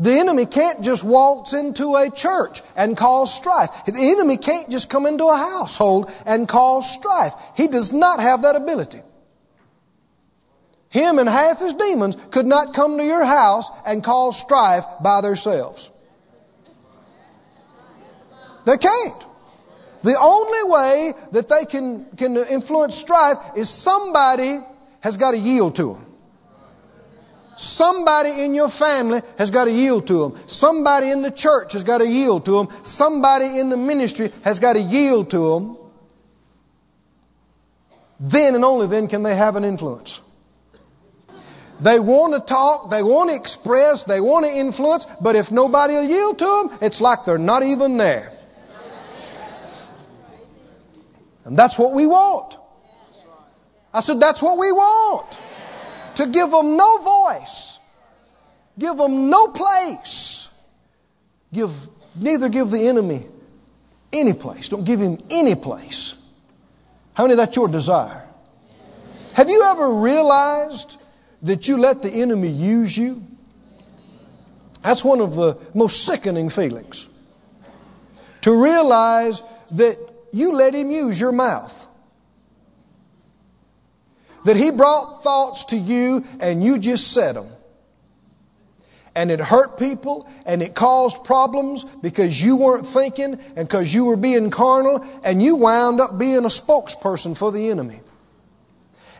The 0.00 0.18
enemy 0.18 0.46
can't 0.46 0.80
just 0.80 1.04
waltz 1.04 1.52
into 1.52 1.94
a 1.94 2.10
church 2.10 2.62
and 2.74 2.96
cause 2.96 3.34
strife. 3.34 3.84
The 3.84 4.12
enemy 4.16 4.38
can't 4.38 4.70
just 4.70 4.88
come 4.88 5.04
into 5.04 5.26
a 5.26 5.36
household 5.36 6.10
and 6.24 6.48
cause 6.48 6.90
strife. 6.90 7.34
He 7.54 7.68
does 7.68 7.92
not 7.92 8.18
have 8.18 8.42
that 8.42 8.56
ability. 8.56 9.02
Him 10.88 11.18
and 11.18 11.28
half 11.28 11.58
his 11.58 11.74
demons 11.74 12.16
could 12.30 12.46
not 12.46 12.74
come 12.74 12.96
to 12.96 13.04
your 13.04 13.22
house 13.22 13.70
and 13.84 14.02
cause 14.02 14.38
strife 14.38 14.84
by 15.02 15.20
themselves. 15.20 15.90
They 18.64 18.78
can't. 18.78 19.24
The 20.02 20.18
only 20.18 20.70
way 20.70 21.12
that 21.32 21.50
they 21.50 21.66
can, 21.66 22.06
can 22.16 22.38
influence 22.38 22.96
strife 22.96 23.36
is 23.54 23.68
somebody 23.68 24.60
has 25.00 25.18
got 25.18 25.32
to 25.32 25.38
yield 25.38 25.76
to 25.76 25.92
them. 25.92 26.09
Somebody 27.60 28.42
in 28.42 28.54
your 28.54 28.70
family 28.70 29.20
has 29.36 29.50
got 29.50 29.66
to 29.66 29.70
yield 29.70 30.06
to 30.06 30.14
them. 30.14 30.38
Somebody 30.46 31.10
in 31.10 31.20
the 31.20 31.30
church 31.30 31.74
has 31.74 31.84
got 31.84 31.98
to 31.98 32.06
yield 32.06 32.46
to 32.46 32.52
them. 32.52 32.68
Somebody 32.84 33.60
in 33.60 33.68
the 33.68 33.76
ministry 33.76 34.32
has 34.44 34.58
got 34.58 34.72
to 34.72 34.80
yield 34.80 35.30
to 35.32 35.50
them. 35.50 35.76
Then 38.18 38.54
and 38.54 38.64
only 38.64 38.86
then 38.86 39.08
can 39.08 39.22
they 39.22 39.36
have 39.36 39.56
an 39.56 39.64
influence. 39.64 40.22
They 41.82 41.98
want 41.98 42.32
to 42.32 42.40
talk, 42.40 42.90
they 42.90 43.02
want 43.02 43.28
to 43.28 43.36
express, 43.36 44.04
they 44.04 44.22
want 44.22 44.46
to 44.46 44.52
influence, 44.52 45.06
but 45.20 45.36
if 45.36 45.50
nobody 45.50 45.94
will 45.94 46.08
yield 46.08 46.38
to 46.38 46.44
them, 46.44 46.78
it's 46.80 47.02
like 47.02 47.26
they're 47.26 47.36
not 47.36 47.62
even 47.62 47.98
there. 47.98 48.32
And 51.44 51.58
that's 51.58 51.78
what 51.78 51.92
we 51.92 52.06
want. 52.06 52.56
I 53.92 54.00
said, 54.00 54.18
that's 54.18 54.40
what 54.40 54.58
we 54.58 54.72
want 54.72 55.38
to 56.16 56.26
give 56.26 56.50
them 56.50 56.76
no 56.76 56.98
voice, 56.98 57.78
give 58.78 58.96
them 58.96 59.30
no 59.30 59.48
place, 59.48 60.48
give 61.52 61.70
neither 62.14 62.48
give 62.48 62.70
the 62.70 62.88
enemy 62.88 63.26
any 64.12 64.32
place. 64.32 64.68
Don't 64.68 64.84
give 64.84 65.00
him 65.00 65.18
any 65.30 65.54
place. 65.54 66.14
How 67.14 67.24
many 67.24 67.36
that's 67.36 67.54
your 67.56 67.68
desire? 67.68 68.26
Have 69.34 69.48
you 69.48 69.62
ever 69.62 69.94
realized 70.00 70.96
that 71.42 71.68
you 71.68 71.76
let 71.76 72.02
the 72.02 72.10
enemy 72.10 72.48
use 72.48 72.96
you? 72.96 73.22
That's 74.82 75.04
one 75.04 75.20
of 75.20 75.34
the 75.34 75.58
most 75.74 76.04
sickening 76.04 76.50
feelings. 76.50 77.06
To 78.42 78.62
realize 78.62 79.42
that 79.72 79.98
you 80.32 80.52
let 80.52 80.74
him 80.74 80.90
use 80.90 81.20
your 81.20 81.32
mouth 81.32 81.79
that 84.44 84.56
He 84.56 84.70
brought 84.70 85.22
thoughts 85.22 85.66
to 85.66 85.76
you 85.76 86.24
and 86.40 86.62
you 86.62 86.78
just 86.78 87.12
said 87.12 87.36
them. 87.36 87.48
And 89.14 89.30
it 89.30 89.40
hurt 89.40 89.78
people 89.78 90.28
and 90.46 90.62
it 90.62 90.74
caused 90.74 91.24
problems 91.24 91.84
because 91.84 92.40
you 92.40 92.56
weren't 92.56 92.86
thinking 92.86 93.38
and 93.56 93.68
because 93.68 93.92
you 93.92 94.04
were 94.04 94.16
being 94.16 94.50
carnal 94.50 95.04
and 95.24 95.42
you 95.42 95.56
wound 95.56 96.00
up 96.00 96.18
being 96.18 96.44
a 96.44 96.48
spokesperson 96.48 97.36
for 97.36 97.50
the 97.50 97.70
enemy. 97.70 98.00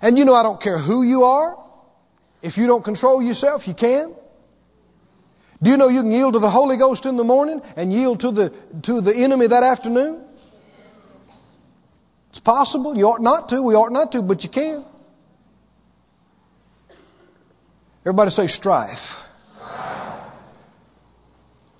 And 0.00 0.16
you 0.16 0.24
know, 0.24 0.34
I 0.34 0.42
don't 0.42 0.60
care 0.60 0.78
who 0.78 1.02
you 1.02 1.24
are. 1.24 1.58
If 2.42 2.56
you 2.56 2.66
don't 2.66 2.84
control 2.84 3.22
yourself, 3.22 3.66
you 3.68 3.74
can. 3.74 4.14
Do 5.62 5.70
you 5.70 5.76
know 5.76 5.88
you 5.88 6.00
can 6.00 6.10
yield 6.10 6.32
to 6.32 6.38
the 6.38 6.48
Holy 6.48 6.78
Ghost 6.78 7.04
in 7.04 7.16
the 7.16 7.24
morning 7.24 7.60
and 7.76 7.92
yield 7.92 8.20
to 8.20 8.30
the, 8.30 8.54
to 8.82 9.00
the 9.02 9.14
enemy 9.14 9.46
that 9.48 9.62
afternoon? 9.62 10.24
It's 12.30 12.40
possible. 12.40 12.96
You 12.96 13.08
ought 13.08 13.20
not 13.20 13.50
to. 13.50 13.60
We 13.60 13.74
ought 13.74 13.92
not 13.92 14.12
to, 14.12 14.22
but 14.22 14.42
you 14.44 14.50
can. 14.50 14.84
Everybody 18.02 18.30
say 18.30 18.46
strife. 18.46 19.22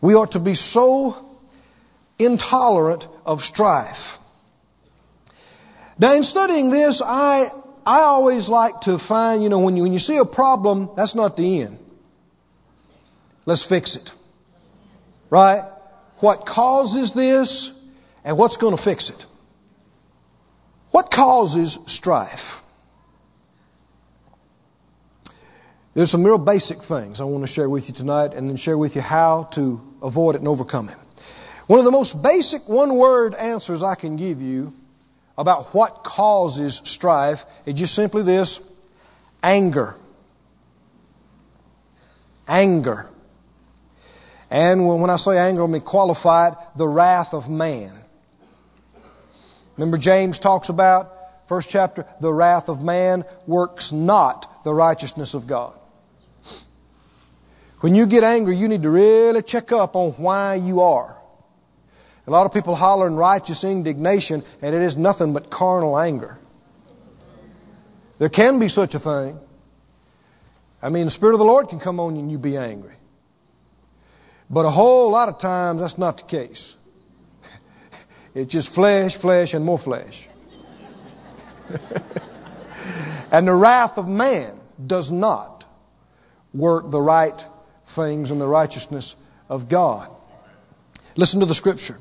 We 0.01 0.15
ought 0.15 0.33
to 0.33 0.41
be 0.41 0.55
so 0.55 1.17
intolerant 2.19 3.07
of 3.25 3.43
strife. 3.43 4.19
Now, 5.99 6.15
in 6.15 6.25
studying 6.25 6.71
this, 6.71 7.03
I, 7.05 7.49
I 7.85 8.01
always 8.01 8.49
like 8.49 8.81
to 8.83 8.99
find, 8.99 9.43
you 9.43 9.51
know, 9.51 9.59
when 9.61 9.77
you, 9.77 9.83
when 9.83 9.93
you 9.93 9.99
see 9.99 10.17
a 10.17 10.25
problem, 10.25 10.91
that's 10.97 11.15
not 11.15 11.37
the 11.37 11.63
end. 11.63 11.79
Let's 13.45 13.65
fix 13.65 13.97
it. 13.97 14.13
Right? 15.29 15.63
What 16.21 16.47
causes 16.47 17.13
this 17.13 17.79
and 18.25 18.39
what's 18.39 18.57
going 18.57 18.77
to 18.77 18.83
fix 18.83 19.11
it? 19.11 19.27
What 20.91 21.11
causes 21.11 21.79
strife? 21.87 22.61
There's 26.01 26.11
some 26.11 26.25
real 26.25 26.39
basic 26.39 26.83
things 26.83 27.21
I 27.21 27.25
want 27.25 27.45
to 27.45 27.47
share 27.47 27.69
with 27.69 27.91
you 27.91 27.95
tonight 27.95 28.33
and 28.33 28.49
then 28.49 28.57
share 28.57 28.79
with 28.79 28.97
you 28.97 29.03
how 29.03 29.51
to 29.53 29.83
avoid 30.01 30.35
it 30.35 30.39
and 30.39 30.49
overcome 30.49 30.89
it. 30.89 30.97
One 31.67 31.79
of 31.79 31.85
the 31.85 31.91
most 31.91 32.23
basic 32.23 32.67
one 32.67 32.97
word 32.97 33.35
answers 33.35 33.83
I 33.83 33.97
can 33.97 34.17
give 34.17 34.41
you 34.41 34.73
about 35.37 35.75
what 35.75 36.03
causes 36.03 36.81
strife 36.85 37.45
is 37.67 37.75
just 37.75 37.95
simply 37.95 38.23
this 38.23 38.63
anger. 39.43 39.95
Anger. 42.49 43.07
And 44.49 44.89
when 44.89 45.11
I 45.11 45.19
say 45.19 45.37
anger, 45.37 45.61
let 45.61 45.71
me 45.71 45.81
qualify 45.81 46.49
it 46.49 46.55
the 46.77 46.89
wrath 46.89 47.35
of 47.35 47.51
man. 47.51 47.93
Remember, 49.77 49.99
James 49.99 50.39
talks 50.39 50.71
about, 50.71 51.15
first 51.47 51.69
chapter, 51.69 52.07
the 52.23 52.33
wrath 52.33 52.71
of 52.71 52.83
man 52.83 53.27
works 53.47 53.93
not 53.93 54.65
the 54.65 54.73
righteousness 54.73 55.35
of 55.35 55.47
God. 55.47 55.77
When 57.81 57.95
you 57.95 58.07
get 58.07 58.25
angry, 58.25 58.57
you 58.57 58.69
need 58.69 58.83
to 58.83 58.91
really 58.91 59.43
check 59.43 59.73
up 59.73 59.97
on 59.97 60.13
why 60.13 60.57
you 60.57 60.81
are. 60.81 61.17
A 62.27 62.31
lot 62.31 62.47
of 62.47 62.53
people 62.53 62.75
holler 62.75 63.07
in 63.07 63.17
righteous 63.17 63.65
indignation, 63.65 64.43
and 64.61 64.75
it 64.75 64.83
is 64.83 64.97
nothing 64.97 65.33
but 65.33 65.51
carnal 65.51 65.99
anger. 65.99 66.39
There 68.19 68.29
can 68.29 68.59
be 68.59 68.69
such 68.69 68.95
a 68.95 68.99
thing. 68.99 69.39
I 70.83 70.91
mean, 70.91 71.07
the 71.07 71.11
Spirit 71.11 71.33
of 71.33 71.39
the 71.39 71.45
Lord 71.45 71.69
can 71.69 71.81
come 71.81 71.99
on 71.99 72.17
you 72.17 72.23
and 72.23 72.31
you 72.31 72.39
be 72.39 72.57
angry. 72.57 72.95
But 74.51 74.67
a 74.67 74.71
whole 74.71 75.11
lot 75.11 75.29
of 75.29 75.39
times 75.39 75.81
that's 75.81 75.99
not 75.99 76.19
the 76.19 76.25
case. 76.25 76.77
It's 78.35 78.53
just 78.53 78.69
flesh, 78.69 79.17
flesh, 79.17 79.55
and 79.55 79.65
more 79.65 79.79
flesh. 79.79 80.29
and 83.33 83.49
the 83.49 83.55
wrath 83.55 83.99
of 83.99 84.07
man 84.07 84.61
does 84.87 85.11
not 85.11 85.65
work 86.55 86.91
the 86.91 87.01
right 87.01 87.45
things 87.91 88.31
and 88.31 88.41
the 88.41 88.47
righteousness 88.47 89.15
of 89.49 89.69
God. 89.69 90.11
Listen 91.17 91.41
to 91.41 91.47
the 91.47 91.55
scripture. 91.55 91.97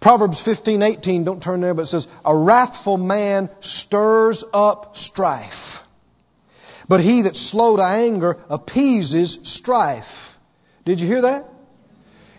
Proverbs 0.00 0.42
15, 0.42 0.82
18, 0.82 1.24
don't 1.24 1.42
turn 1.42 1.60
there, 1.60 1.72
but 1.72 1.82
it 1.82 1.86
says, 1.86 2.06
A 2.24 2.36
wrathful 2.36 2.98
man 2.98 3.48
stirs 3.60 4.44
up 4.52 4.96
strife. 4.96 5.80
But 6.88 7.00
he 7.00 7.22
that's 7.22 7.40
slow 7.40 7.76
to 7.76 7.82
anger 7.82 8.36
appeases 8.50 9.40
strife. 9.44 10.36
Did 10.84 11.00
you 11.00 11.06
hear 11.06 11.22
that? 11.22 11.48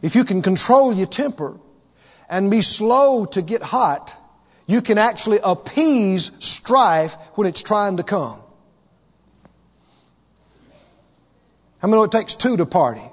If 0.03 0.15
you 0.15 0.25
can 0.25 0.43
control 0.43 0.93
your 0.93 1.07
temper 1.07 1.57
and 2.29 2.51
be 2.51 2.61
slow 2.61 3.25
to 3.25 3.41
get 3.41 3.63
hot, 3.63 4.15
you 4.67 4.81
can 4.81 4.99
actually 4.99 5.39
appease 5.43 6.31
strife 6.39 7.15
when 7.33 7.47
it's 7.47 7.63
trying 7.63 7.97
to 7.97 8.03
come. 8.03 8.39
How 11.85 11.89
many 11.89 11.99
know 11.99 12.05
it 12.05 12.11
takes 12.11 12.33
two 12.33 12.57
to 12.57 12.65
party? 12.65 13.07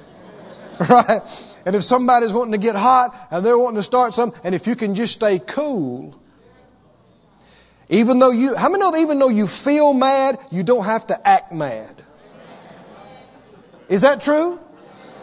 right? 0.80 1.20
And 1.64 1.76
if 1.76 1.84
somebody's 1.84 2.32
wanting 2.32 2.54
to 2.54 2.58
get 2.58 2.74
hot 2.74 3.14
and 3.30 3.46
they're 3.46 3.56
wanting 3.56 3.76
to 3.76 3.84
start 3.84 4.14
something, 4.14 4.40
and 4.42 4.52
if 4.52 4.66
you 4.66 4.74
can 4.74 4.96
just 4.96 5.12
stay 5.12 5.38
cool, 5.38 6.20
even 7.88 8.18
though 8.18 8.32
you, 8.32 8.56
how 8.56 8.68
many 8.68 8.80
know 8.80 8.96
even 8.96 9.20
though 9.20 9.28
you 9.28 9.46
feel 9.46 9.94
mad, 9.94 10.38
you 10.50 10.64
don't 10.64 10.84
have 10.84 11.06
to 11.06 11.28
act 11.28 11.52
mad? 11.52 12.02
Is 13.88 14.02
that 14.02 14.22
true? 14.22 14.58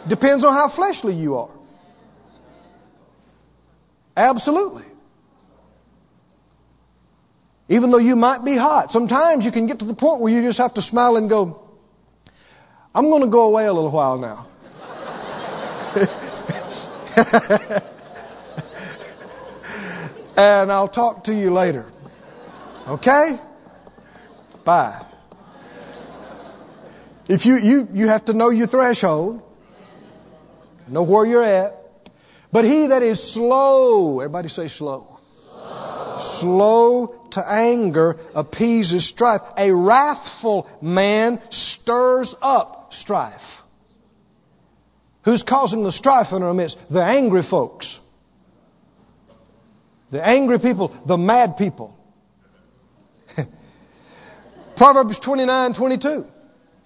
Depends 0.08 0.42
on 0.42 0.54
how 0.54 0.70
fleshly 0.70 1.12
you 1.12 1.36
are. 1.36 1.50
Absolutely. 4.16 4.86
Even 7.68 7.90
though 7.90 7.98
you 7.98 8.16
might 8.16 8.42
be 8.42 8.56
hot, 8.56 8.90
sometimes 8.90 9.44
you 9.44 9.52
can 9.52 9.66
get 9.66 9.80
to 9.80 9.84
the 9.84 9.92
point 9.92 10.22
where 10.22 10.32
you 10.32 10.40
just 10.40 10.56
have 10.56 10.72
to 10.72 10.80
smile 10.80 11.18
and 11.18 11.28
go, 11.28 11.63
I'm 12.96 13.10
going 13.10 13.22
to 13.22 13.28
go 13.28 13.48
away 13.48 13.66
a 13.66 13.72
little 13.72 13.90
while 13.90 14.18
now. 14.18 14.46
and 20.36 20.70
I'll 20.70 20.86
talk 20.86 21.24
to 21.24 21.34
you 21.34 21.50
later. 21.50 21.86
Okay? 22.86 23.36
Bye. 24.64 25.04
If 27.28 27.46
you, 27.46 27.58
you, 27.58 27.88
you 27.92 28.06
have 28.06 28.26
to 28.26 28.32
know 28.32 28.50
your 28.50 28.68
threshold, 28.68 29.42
know 30.86 31.02
where 31.02 31.26
you're 31.26 31.42
at. 31.42 31.74
But 32.52 32.64
he 32.64 32.86
that 32.88 33.02
is 33.02 33.20
slow, 33.20 34.20
everybody 34.20 34.48
say 34.48 34.68
slow. 34.68 35.18
Slow, 35.40 36.18
slow 36.18 37.06
to 37.32 37.50
anger 37.50 38.18
appeases 38.36 39.04
strife. 39.04 39.40
A 39.58 39.72
wrathful 39.72 40.68
man 40.80 41.40
stirs 41.50 42.36
up 42.40 42.73
strife. 42.94 43.62
Who's 45.24 45.42
causing 45.42 45.82
the 45.82 45.92
strife 45.92 46.32
in 46.32 46.42
our 46.42 46.54
midst? 46.54 46.78
The 46.90 47.02
angry 47.02 47.42
folks. 47.42 47.98
The 50.10 50.24
angry 50.24 50.58
people, 50.58 50.88
the 51.06 51.16
mad 51.16 51.56
people. 51.56 51.96
Proverbs 54.76 55.18
29, 55.18 55.72
22 55.74 56.26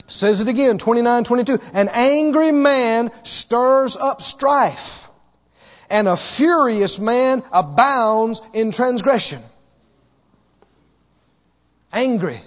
says 0.08 0.40
it 0.40 0.48
again, 0.48 0.78
29, 0.78 1.24
22. 1.24 1.58
An 1.74 1.88
angry 1.92 2.50
man 2.52 3.10
stirs 3.24 3.96
up 3.96 4.22
strife, 4.22 5.08
and 5.90 6.08
a 6.08 6.16
furious 6.16 6.98
man 6.98 7.42
abounds 7.52 8.40
in 8.54 8.72
transgression. 8.72 9.40
Angry. 11.92 12.40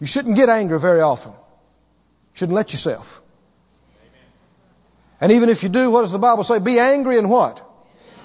You 0.00 0.06
shouldn't 0.06 0.36
get 0.36 0.48
angry 0.48 0.80
very 0.80 1.02
often. 1.02 1.32
Shouldn't 2.32 2.56
let 2.56 2.72
yourself. 2.72 3.20
And 5.20 5.32
even 5.32 5.50
if 5.50 5.62
you 5.62 5.68
do, 5.68 5.90
what 5.90 6.02
does 6.02 6.12
the 6.12 6.18
Bible 6.18 6.42
say? 6.42 6.58
Be 6.58 6.78
angry 6.78 7.18
and 7.18 7.28
what? 7.28 7.62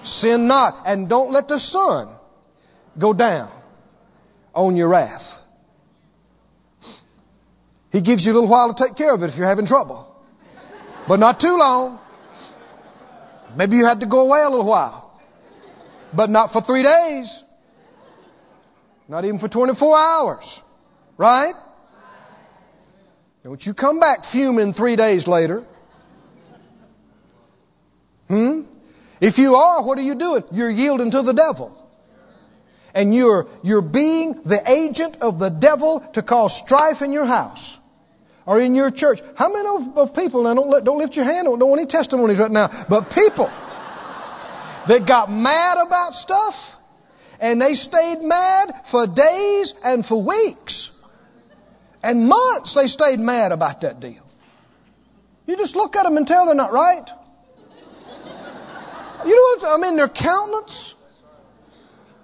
Sin 0.02 0.48
not. 0.48 0.84
And 0.86 1.08
don't 1.08 1.30
let 1.30 1.48
the 1.48 1.58
sun 1.58 2.08
go 2.98 3.12
down 3.12 3.52
on 4.54 4.76
your 4.76 4.88
wrath. 4.88 5.38
He 7.92 8.00
gives 8.00 8.24
you 8.24 8.32
a 8.32 8.34
little 8.34 8.48
while 8.48 8.72
to 8.72 8.84
take 8.84 8.96
care 8.96 9.12
of 9.12 9.22
it 9.22 9.26
if 9.26 9.36
you're 9.36 9.46
having 9.46 9.66
trouble. 9.66 10.14
But 11.06 11.20
not 11.20 11.38
too 11.38 11.56
long. 11.56 12.00
Maybe 13.54 13.76
you 13.76 13.86
had 13.86 14.00
to 14.00 14.06
go 14.06 14.26
away 14.26 14.40
a 14.40 14.48
little 14.48 14.66
while. 14.66 15.20
But 16.14 16.30
not 16.30 16.52
for 16.52 16.62
three 16.62 16.82
days. 16.82 17.42
Not 19.08 19.24
even 19.24 19.38
for 19.38 19.48
24 19.48 19.98
hours. 19.98 20.62
Right? 21.18 21.54
Don't 23.46 23.64
you 23.64 23.74
come 23.74 24.00
back 24.00 24.24
fuming 24.24 24.72
three 24.72 24.96
days 24.96 25.28
later. 25.28 25.64
Hmm? 28.26 28.62
If 29.20 29.38
you 29.38 29.54
are, 29.54 29.86
what 29.86 29.98
are 29.98 30.02
you 30.02 30.16
doing? 30.16 30.42
You're 30.50 30.68
yielding 30.68 31.12
to 31.12 31.22
the 31.22 31.32
devil. 31.32 31.70
And 32.92 33.14
you're, 33.14 33.46
you're 33.62 33.82
being 33.82 34.32
the 34.44 34.60
agent 34.68 35.18
of 35.20 35.38
the 35.38 35.50
devil 35.50 36.00
to 36.14 36.22
cause 36.22 36.56
strife 36.56 37.02
in 37.02 37.12
your 37.12 37.24
house 37.24 37.78
or 38.46 38.58
in 38.58 38.74
your 38.74 38.90
church. 38.90 39.20
How 39.36 39.52
many 39.52 39.68
of, 39.68 39.96
of 39.96 40.14
people, 40.16 40.42
now 40.42 40.54
don't, 40.54 40.68
let, 40.68 40.82
don't 40.82 40.98
lift 40.98 41.14
your 41.14 41.24
hand, 41.24 41.44
don't, 41.44 41.60
don't 41.60 41.70
want 41.70 41.82
any 41.82 41.88
testimonies 41.88 42.40
right 42.40 42.50
now, 42.50 42.68
but 42.88 43.12
people 43.12 43.46
that 44.88 45.04
got 45.06 45.30
mad 45.30 45.76
about 45.86 46.16
stuff 46.16 46.74
and 47.40 47.62
they 47.62 47.74
stayed 47.74 48.22
mad 48.22 48.72
for 48.90 49.06
days 49.06 49.72
and 49.84 50.04
for 50.04 50.20
weeks 50.20 50.95
and 52.02 52.28
months 52.28 52.74
they 52.74 52.86
stayed 52.86 53.18
mad 53.18 53.52
about 53.52 53.80
that 53.82 54.00
deal. 54.00 54.24
You 55.46 55.56
just 55.56 55.76
look 55.76 55.96
at 55.96 56.04
them 56.04 56.16
and 56.16 56.26
tell 56.26 56.46
they're 56.46 56.54
not 56.54 56.72
right. 56.72 57.08
You 59.24 59.34
know 59.34 59.68
what? 59.68 59.78
I 59.78 59.82
mean, 59.82 59.96
their 59.96 60.08
countenance. 60.08 60.94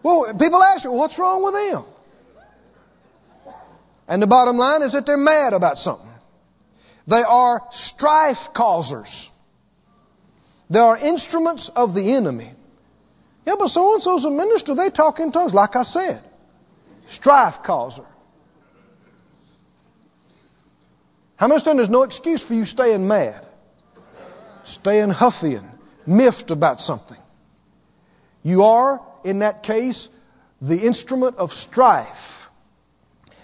Well, 0.02 0.34
people 0.38 0.62
ask 0.62 0.84
you, 0.84 0.92
what's 0.92 1.18
wrong 1.18 1.44
with 1.44 1.54
them? 1.54 1.84
And 4.08 4.20
the 4.20 4.26
bottom 4.26 4.56
line 4.56 4.82
is 4.82 4.92
that 4.92 5.06
they're 5.06 5.16
mad 5.16 5.52
about 5.52 5.78
something. 5.78 6.08
They 7.06 7.22
are 7.22 7.62
strife 7.70 8.52
causers. 8.52 9.30
They 10.70 10.78
are 10.78 10.96
instruments 10.96 11.68
of 11.68 11.94
the 11.94 12.12
enemy. 12.14 12.50
Yeah, 13.44 13.54
but 13.58 13.68
so 13.68 13.94
and 13.94 14.02
so's 14.02 14.24
a 14.24 14.30
minister. 14.30 14.74
They 14.74 14.90
talk 14.90 15.20
in 15.20 15.32
tongues, 15.32 15.54
like 15.54 15.76
I 15.76 15.82
said. 15.82 16.22
Strife 17.06 17.62
causer. 17.62 18.04
How 21.42 21.48
many 21.48 21.54
understand 21.54 21.80
there's 21.80 21.88
no 21.88 22.04
excuse 22.04 22.40
for 22.40 22.54
you 22.54 22.64
staying 22.64 23.08
mad, 23.08 23.44
staying 24.62 25.10
huffy 25.10 25.56
and 25.56 25.68
miffed 26.06 26.52
about 26.52 26.80
something? 26.80 27.18
You 28.44 28.62
are, 28.62 29.04
in 29.24 29.40
that 29.40 29.64
case, 29.64 30.08
the 30.60 30.86
instrument 30.86 31.38
of 31.38 31.52
strife. 31.52 32.48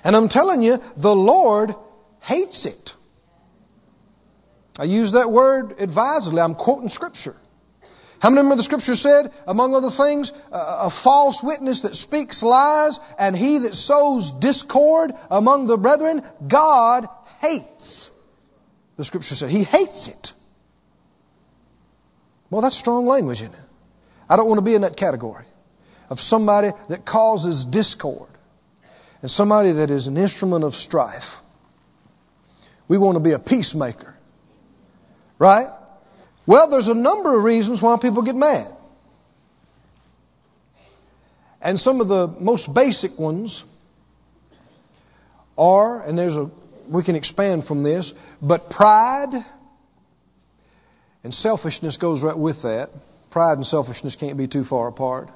And 0.05 0.15
I'm 0.15 0.29
telling 0.29 0.63
you, 0.63 0.79
the 0.97 1.13
Lord 1.13 1.75
hates 2.21 2.67
it. 2.67 2.95
I 4.79 4.85
use 4.85 5.11
that 5.15 5.33
word 5.33 5.81
advisedly. 5.81 6.41
I'm 6.41 6.55
quoting 6.55 6.91
Scripture. 6.91 7.35
How 8.21 8.31
many 8.31 8.43
remember 8.43 8.59
the 8.59 8.63
Scripture 8.63 8.95
said, 8.95 9.33
among 9.49 9.75
other 9.75 9.91
things, 9.91 10.31
a 10.53 10.89
false 10.89 11.43
witness 11.43 11.81
that 11.81 11.97
speaks 11.97 12.45
lies 12.45 13.01
and 13.19 13.37
he 13.37 13.59
that 13.59 13.75
sows 13.75 14.31
discord 14.31 15.15
among 15.31 15.67
the 15.67 15.77
brethren, 15.77 16.23
God 16.47 17.09
hates. 17.41 18.11
The 18.97 19.05
scripture 19.05 19.35
said 19.35 19.51
he 19.51 19.65
hates 19.65 20.09
it. 20.09 20.33
Well, 22.51 22.63
that's 22.63 22.77
strong 22.77 23.07
language, 23.07 23.43
isn't 23.43 23.55
it? 23.55 23.61
I 24.29 24.37
don't 24.37 24.49
want 24.49 24.59
to 24.59 24.65
be 24.65 24.75
in 24.75 24.83
that 24.83 24.97
category 24.97 25.45
of 26.11 26.21
somebody 26.21 26.71
that 26.89 27.05
causes 27.05 27.65
discord 27.65 28.29
and 29.21 29.31
somebody 29.31 29.73
that 29.73 29.91
is 29.91 30.07
an 30.07 30.17
instrument 30.17 30.65
of 30.65 30.75
strife. 30.75 31.41
We 32.89 32.99
want 32.99 33.17
to 33.17 33.21
be 33.21 33.33
a 33.33 33.39
peacemaker. 33.39 34.15
Right? 35.39 35.69
Well, 36.47 36.69
there's 36.71 36.89
a 36.89 36.95
number 36.95 37.37
of 37.37 37.45
reasons 37.45 37.83
why 37.83 37.97
people 37.99 38.23
get 38.23 38.35
mad. 38.35 38.73
And 41.61 41.79
some 41.79 42.01
of 42.01 42.09
the 42.09 42.27
most 42.27 42.73
basic 42.73 43.19
ones 43.19 43.65
are, 45.57 46.03
and 46.03 46.17
there's 46.19 46.37
a 46.37 46.51
we 46.89 47.03
can 47.03 47.17
expand 47.17 47.65
from 47.65 47.83
this, 47.83 48.13
but 48.41 48.71
pride 48.71 49.33
and 51.25 51.35
selfishness 51.35 51.97
goes 51.97 52.23
right 52.23 52.39
with 52.39 52.63
that. 52.63 52.91
Pride 53.31 53.55
and 53.55 53.67
selfishness 53.67 54.17
can't 54.17 54.37
be 54.37 54.49
too 54.49 54.65
far 54.65 54.89
apart. 54.89 55.29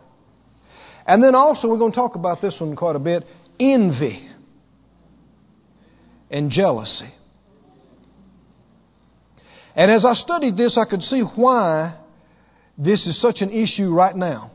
And 1.06 1.22
then 1.22 1.34
also, 1.34 1.68
we're 1.68 1.78
going 1.78 1.92
to 1.92 1.96
talk 1.96 2.14
about 2.14 2.40
this 2.40 2.60
one 2.60 2.76
quite 2.76 2.96
a 2.96 3.00
bit 3.00 3.24
envy. 3.58 4.28
and 6.32 6.50
jealousy. 6.50 7.08
And 9.76 9.90
as 9.90 10.04
I 10.04 10.14
studied 10.14 10.56
this, 10.56 10.78
I 10.78 10.84
could 10.86 11.02
see 11.02 11.20
why 11.20 11.94
this 12.76 13.06
is 13.06 13.18
such 13.18 13.42
an 13.42 13.50
issue 13.50 13.94
right 13.94 14.16
now. 14.16 14.50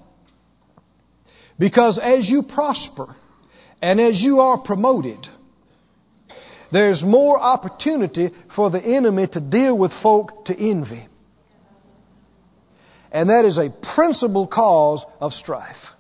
Because 1.60 1.98
as 1.98 2.30
you 2.30 2.44
prosper 2.44 3.16
and 3.82 4.02
as 4.02 4.24
you 4.24 4.42
are 4.42 4.58
promoted, 4.58 5.28
there's 6.72 7.04
more 7.04 7.40
opportunity 7.40 8.32
for 8.50 8.70
the 8.70 8.84
enemy 8.84 9.28
to 9.28 9.40
deal 9.40 9.78
with 9.78 9.94
folk 9.94 10.46
to 10.46 10.58
envy. 10.58 11.08
And 13.12 13.30
that 13.30 13.46
is 13.46 13.58
a 13.58 13.70
principal 13.70 14.48
cause 14.48 15.06
of 15.22 15.34
strife. 15.34 15.94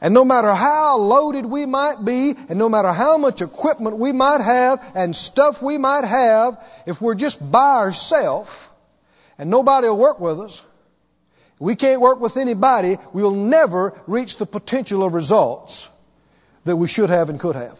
And 0.00 0.14
no 0.14 0.24
matter 0.24 0.52
how 0.54 0.96
loaded 0.98 1.44
we 1.44 1.66
might 1.66 2.02
be, 2.02 2.34
and 2.48 2.58
no 2.58 2.70
matter 2.70 2.90
how 2.90 3.18
much 3.18 3.42
equipment 3.42 3.98
we 3.98 4.12
might 4.12 4.40
have, 4.40 4.80
and 4.94 5.14
stuff 5.14 5.60
we 5.60 5.76
might 5.76 6.04
have, 6.04 6.58
if 6.86 7.02
we're 7.02 7.14
just 7.14 7.38
by 7.52 7.76
ourselves, 7.76 8.50
and 9.36 9.50
nobody 9.50 9.88
will 9.88 9.98
work 9.98 10.18
with 10.18 10.40
us, 10.40 10.62
we 11.58 11.76
can't 11.76 12.00
work 12.00 12.20
with 12.20 12.38
anybody, 12.38 12.96
we'll 13.12 13.34
never 13.34 13.92
reach 14.06 14.38
the 14.38 14.46
potential 14.46 15.04
of 15.04 15.12
results 15.12 15.89
that 16.70 16.76
we 16.76 16.86
should 16.86 17.10
have 17.10 17.28
and 17.28 17.40
could 17.40 17.56
have. 17.56 17.78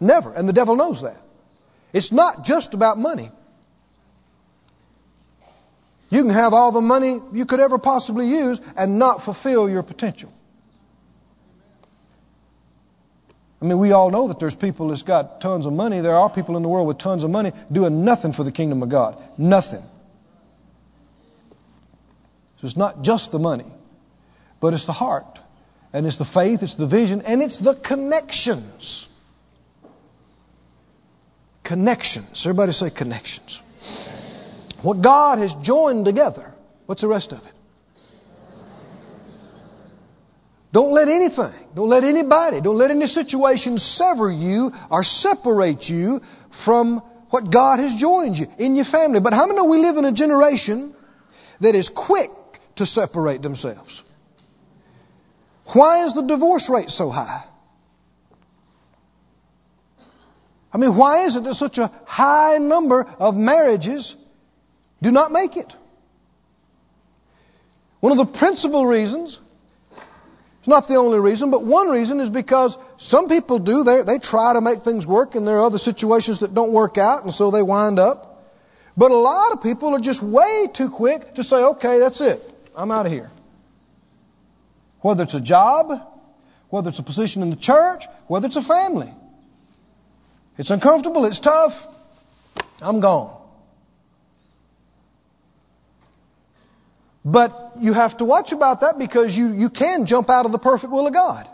Never. 0.00 0.32
And 0.32 0.48
the 0.48 0.52
devil 0.52 0.74
knows 0.74 1.02
that. 1.02 1.22
It's 1.92 2.10
not 2.10 2.44
just 2.44 2.74
about 2.74 2.98
money. 2.98 3.30
You 6.10 6.22
can 6.22 6.30
have 6.30 6.52
all 6.52 6.72
the 6.72 6.80
money 6.80 7.18
you 7.32 7.46
could 7.46 7.60
ever 7.60 7.78
possibly 7.78 8.26
use 8.26 8.60
and 8.76 8.98
not 8.98 9.22
fulfill 9.22 9.70
your 9.70 9.82
potential. 9.82 10.32
I 13.62 13.64
mean, 13.64 13.78
we 13.78 13.92
all 13.92 14.10
know 14.10 14.28
that 14.28 14.38
there's 14.38 14.54
people 14.54 14.88
that's 14.88 15.02
got 15.02 15.40
tons 15.40 15.66
of 15.66 15.72
money. 15.72 16.00
There 16.00 16.14
are 16.14 16.28
people 16.28 16.56
in 16.56 16.62
the 16.62 16.68
world 16.68 16.88
with 16.88 16.98
tons 16.98 17.24
of 17.24 17.30
money 17.30 17.52
doing 17.70 18.04
nothing 18.04 18.32
for 18.32 18.44
the 18.44 18.52
kingdom 18.52 18.82
of 18.82 18.88
God. 18.88 19.22
Nothing. 19.38 19.82
So 22.60 22.66
it's 22.66 22.76
not 22.76 23.02
just 23.02 23.30
the 23.30 23.38
money, 23.38 23.70
but 24.60 24.74
it's 24.74 24.84
the 24.84 24.92
heart. 24.92 25.38
And 25.96 26.06
it's 26.06 26.18
the 26.18 26.26
faith, 26.26 26.62
it's 26.62 26.74
the 26.74 26.86
vision, 26.86 27.22
and 27.22 27.42
it's 27.42 27.56
the 27.56 27.72
connections. 27.74 29.08
Connections. 31.64 32.44
Everybody 32.44 32.72
say 32.72 32.90
connections. 32.90 33.62
What 34.82 35.00
God 35.00 35.38
has 35.38 35.54
joined 35.54 36.04
together. 36.04 36.52
What's 36.84 37.00
the 37.00 37.08
rest 37.08 37.32
of 37.32 37.38
it? 37.38 37.52
Don't 40.70 40.92
let 40.92 41.08
anything, 41.08 41.66
don't 41.74 41.88
let 41.88 42.04
anybody, 42.04 42.60
don't 42.60 42.76
let 42.76 42.90
any 42.90 43.06
situation 43.06 43.78
sever 43.78 44.30
you 44.30 44.72
or 44.90 45.02
separate 45.02 45.88
you 45.88 46.20
from 46.50 46.98
what 47.30 47.50
God 47.50 47.80
has 47.80 47.94
joined 47.94 48.38
you 48.38 48.48
in 48.58 48.76
your 48.76 48.84
family. 48.84 49.20
But 49.20 49.32
how 49.32 49.46
many 49.46 49.56
know 49.56 49.64
we 49.64 49.78
live 49.78 49.96
in 49.96 50.04
a 50.04 50.12
generation 50.12 50.94
that 51.60 51.74
is 51.74 51.88
quick 51.88 52.28
to 52.74 52.84
separate 52.84 53.40
themselves? 53.40 54.02
Why 55.72 56.04
is 56.04 56.14
the 56.14 56.22
divorce 56.22 56.68
rate 56.68 56.90
so 56.90 57.10
high? 57.10 57.44
I 60.72 60.78
mean, 60.78 60.96
why 60.96 61.24
is 61.24 61.36
it 61.36 61.44
that 61.44 61.54
such 61.54 61.78
a 61.78 61.90
high 62.04 62.58
number 62.58 63.06
of 63.18 63.36
marriages 63.36 64.14
do 65.02 65.10
not 65.10 65.32
make 65.32 65.56
it? 65.56 65.74
One 68.00 68.12
of 68.12 68.18
the 68.18 68.38
principal 68.38 68.86
reasons 68.86 69.40
it's 70.66 70.72
not 70.72 70.88
the 70.88 70.96
only 70.96 71.20
reason, 71.20 71.52
but 71.52 71.62
one 71.62 71.90
reason 71.90 72.18
is 72.18 72.28
because 72.28 72.76
some 72.96 73.28
people 73.28 73.60
do. 73.60 73.84
They, 73.84 74.02
they 74.02 74.18
try 74.18 74.52
to 74.52 74.60
make 74.60 74.82
things 74.82 75.06
work, 75.06 75.36
and 75.36 75.46
there 75.46 75.58
are 75.58 75.66
other 75.66 75.78
situations 75.78 76.40
that 76.40 76.54
don't 76.54 76.72
work 76.72 76.98
out, 76.98 77.22
and 77.22 77.32
so 77.32 77.52
they 77.52 77.62
wind 77.62 78.00
up. 78.00 78.42
But 78.96 79.12
a 79.12 79.16
lot 79.16 79.52
of 79.52 79.62
people 79.62 79.94
are 79.94 80.00
just 80.00 80.24
way 80.24 80.66
too 80.74 80.90
quick 80.90 81.34
to 81.34 81.44
say, 81.44 81.58
okay, 81.58 82.00
that's 82.00 82.20
it. 82.20 82.42
I'm 82.74 82.90
out 82.90 83.06
of 83.06 83.12
here. 83.12 83.30
Whether 85.06 85.22
it's 85.22 85.34
a 85.34 85.40
job, 85.40 86.02
whether 86.68 86.88
it's 86.88 86.98
a 86.98 87.04
position 87.04 87.42
in 87.42 87.50
the 87.50 87.62
church, 87.64 88.06
whether 88.26 88.48
it's 88.48 88.56
a 88.56 88.62
family. 88.62 89.14
It's 90.58 90.70
uncomfortable, 90.70 91.24
it's 91.26 91.38
tough. 91.38 91.86
I'm 92.80 92.98
gone. 92.98 93.40
But 97.24 97.74
you 97.78 97.92
have 97.92 98.16
to 98.16 98.24
watch 98.24 98.50
about 98.50 98.80
that 98.80 98.98
because 98.98 99.38
you, 99.38 99.52
you 99.52 99.70
can 99.70 100.06
jump 100.06 100.28
out 100.28 100.44
of 100.44 100.50
the 100.50 100.58
perfect 100.58 100.92
will 100.92 101.06
of 101.06 101.12
God. 101.12 101.48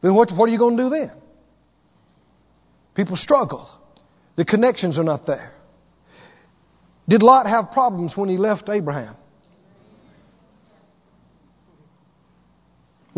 Then 0.00 0.16
what, 0.16 0.32
what 0.32 0.48
are 0.48 0.52
you 0.52 0.58
going 0.58 0.76
to 0.76 0.82
do 0.82 0.88
then? 0.88 1.12
People 2.96 3.14
struggle. 3.14 3.70
The 4.34 4.44
connections 4.44 4.98
are 4.98 5.04
not 5.04 5.26
there. 5.26 5.52
Did 7.08 7.22
Lot 7.22 7.46
have 7.46 7.70
problems 7.70 8.16
when 8.16 8.28
he 8.28 8.36
left 8.36 8.68
Abraham? 8.68 9.14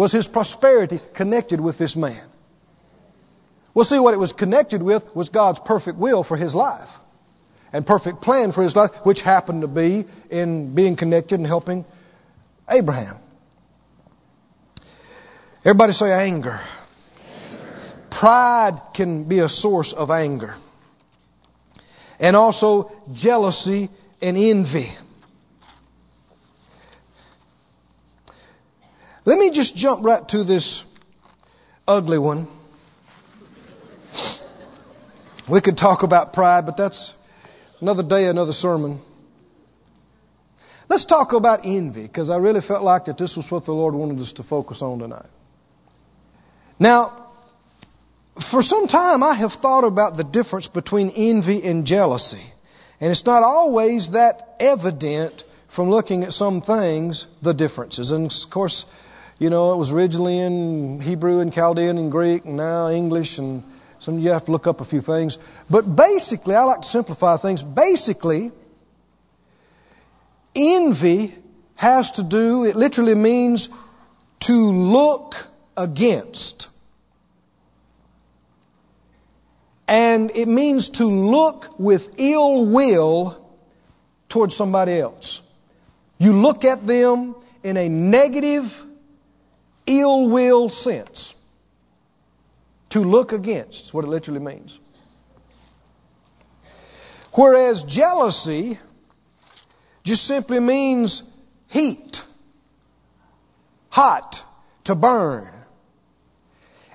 Was 0.01 0.13
his 0.13 0.27
prosperity 0.27 0.99
connected 1.13 1.61
with 1.61 1.77
this 1.77 1.95
man? 1.95 2.25
Well, 3.75 3.85
see, 3.85 3.99
what 3.99 4.15
it 4.15 4.17
was 4.17 4.33
connected 4.33 4.83
with 4.83 5.15
was 5.15 5.29
God's 5.29 5.61
perfect 5.61 5.99
will 5.99 6.23
for 6.23 6.39
his 6.39 6.55
life 6.55 6.89
and 7.71 7.87
perfect 7.87 8.23
plan 8.23 8.53
for 8.53 8.63
his 8.63 8.75
life, 8.75 8.93
which 9.05 9.21
happened 9.21 9.61
to 9.61 9.69
be 9.69 10.07
in 10.31 10.75
being 10.75 10.97
connected 10.97 11.39
and 11.39 11.47
helping 11.47 11.85
Abraham. 12.67 13.19
Everybody 15.67 15.93
say 15.93 16.11
anger. 16.13 16.59
anger. 17.53 17.79
Pride 18.09 18.81
can 18.95 19.25
be 19.25 19.41
a 19.41 19.51
source 19.51 19.93
of 19.93 20.11
anger. 20.11 20.55
And 22.19 22.37
also 22.37 22.91
jealousy 23.13 23.91
and 24.23 24.39
envy. 24.39 24.89
Let 29.25 29.39
me 29.39 29.51
just 29.51 29.77
jump 29.77 30.05
right 30.05 30.27
to 30.29 30.45
this 30.45 30.85
ugly 31.87 32.19
one. 32.19 32.49
We 35.49 35.61
could 35.61 35.77
talk 35.77 36.03
about 36.03 36.33
pride, 36.33 36.65
but 36.67 36.77
that's 36.77 37.15
Another 37.81 38.03
day, 38.03 38.27
another 38.27 38.53
sermon. 38.53 39.01
Let's 40.89 41.07
talk 41.07 41.33
about 41.33 41.61
envy, 41.65 42.03
because 42.03 42.29
I 42.29 42.37
really 42.37 42.61
felt 42.61 42.83
like 42.83 43.07
that 43.07 43.17
this 43.17 43.37
was 43.37 43.51
what 43.51 43.65
the 43.65 43.73
Lord 43.73 43.95
wanted 43.95 44.21
us 44.21 44.33
to 44.33 44.43
focus 44.43 44.83
on 44.83 44.99
tonight. 44.99 45.29
Now, 46.79 47.29
for 48.51 48.63
some 48.63 48.87
time 48.87 49.23
I 49.23 49.35
have 49.35 49.55
thought 49.55 49.85
about 49.85 50.17
the 50.17 50.25
difference 50.25 50.67
between 50.67 51.11
envy 51.11 51.63
and 51.63 51.87
jealousy. 51.87 52.43
And 53.01 53.11
it's 53.11 53.25
not 53.25 53.43
always 53.43 54.11
that 54.11 54.57
evident 54.59 55.45
from 55.69 55.89
looking 55.89 56.25
at 56.25 56.35
some 56.35 56.61
things, 56.61 57.27
the 57.41 57.55
differences. 57.55 58.11
And 58.11 58.27
of 58.27 58.51
course, 58.51 58.85
you 59.41 59.51
know, 59.51 59.73
it 59.73 59.77
was 59.79 59.91
originally 59.91 60.39
in 60.39 61.01
Hebrew 61.01 61.41
and 61.41 61.53
Chaldean 61.53 61.99
and 61.99 62.13
Greek 62.13 62.45
and 62.45 62.57
now 62.57 62.89
English 62.89 63.39
and 63.39 63.65
some 63.99 64.19
you 64.19 64.31
have 64.31 64.45
to 64.45 64.53
look 64.53 64.67
up 64.67 64.81
a 64.81 64.85
few 64.85 65.01
things. 65.01 65.39
But 65.69 65.83
basically, 65.83 66.55
I 66.55 66.65
like 66.65 66.83
to 66.83 66.89
simplify 66.89 67.37
things. 67.39 67.63
Basically, 67.63 68.53
envy 70.55 71.35
has 71.77 72.13
to 72.13 72.23
do, 72.23 72.65
it 72.65 72.77
literally 72.77 73.15
means 73.15 73.71
to 74.41 74.53
look 74.53 75.35
against. 75.77 76.69
And 79.89 80.31
it 80.37 80.49
means 80.49 80.91
to 80.91 81.07
look 81.07 81.79
with 81.79 82.15
ill 82.19 82.67
will 82.67 83.51
towards 84.29 84.55
somebody 84.55 85.01
else. 85.01 85.41
You 86.19 86.33
look 86.35 86.65
at 86.65 86.87
them 86.87 87.35
in 87.65 87.79
a 87.79 87.89
negative, 87.89 88.65
ill 89.87 90.29
will 90.29 90.69
sense. 90.69 91.35
To 92.91 93.01
look 93.01 93.33
against 93.33 93.85
is 93.87 93.95
what 93.95 94.05
it 94.05 94.09
literally 94.09 94.41
means. 94.41 94.79
Whereas 97.33 97.85
jealousy 97.85 98.79
just 100.03 100.27
simply 100.27 100.59
means 100.59 101.23
heat, 101.69 102.25
hot, 103.89 104.45
to 104.85 104.95
burn. 104.95 105.53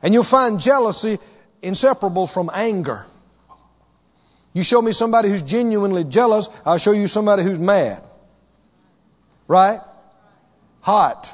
And 0.01 0.13
you'll 0.13 0.23
find 0.23 0.59
jealousy 0.59 1.17
inseparable 1.61 2.27
from 2.27 2.49
anger. 2.53 3.05
You 4.53 4.63
show 4.63 4.81
me 4.81 4.91
somebody 4.91 5.29
who's 5.29 5.41
genuinely 5.41 6.03
jealous, 6.03 6.49
I'll 6.65 6.77
show 6.77 6.91
you 6.91 7.07
somebody 7.07 7.43
who's 7.43 7.59
mad. 7.59 8.03
Right? 9.47 9.79
Hot. 10.81 11.33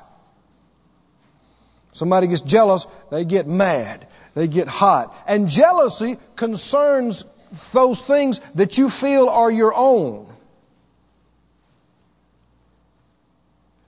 Somebody 1.93 2.27
gets 2.27 2.41
jealous, 2.41 2.87
they 3.11 3.25
get 3.25 3.47
mad. 3.47 4.07
They 4.33 4.47
get 4.47 4.67
hot. 4.67 5.13
And 5.27 5.49
jealousy 5.49 6.17
concerns 6.35 7.25
those 7.73 8.01
things 8.01 8.39
that 8.55 8.77
you 8.77 8.89
feel 8.89 9.27
are 9.27 9.51
your 9.51 9.73
own. 9.75 10.27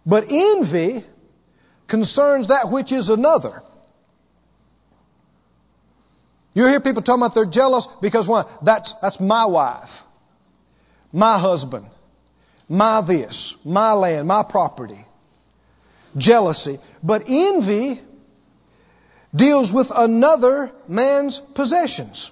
But 0.05 0.25
envy 0.29 1.05
concerns 1.87 2.47
that 2.47 2.69
which 2.69 2.91
is 2.91 3.09
another. 3.09 3.61
You 6.53 6.67
hear 6.67 6.81
people 6.81 7.01
talking 7.01 7.21
about 7.21 7.33
they're 7.33 7.45
jealous 7.45 7.87
because 8.01 8.27
why? 8.27 8.43
That's, 8.61 8.93
that's 9.01 9.19
my 9.19 9.45
wife, 9.45 10.01
my 11.11 11.39
husband, 11.39 11.87
my 12.67 13.01
this, 13.01 13.55
my 13.65 13.93
land, 13.93 14.27
my 14.27 14.43
property. 14.43 15.03
Jealousy. 16.15 16.77
But 17.03 17.23
envy 17.27 17.99
deals 19.35 19.73
with 19.73 19.91
another 19.93 20.71
man's 20.87 21.39
possessions. 21.39 22.31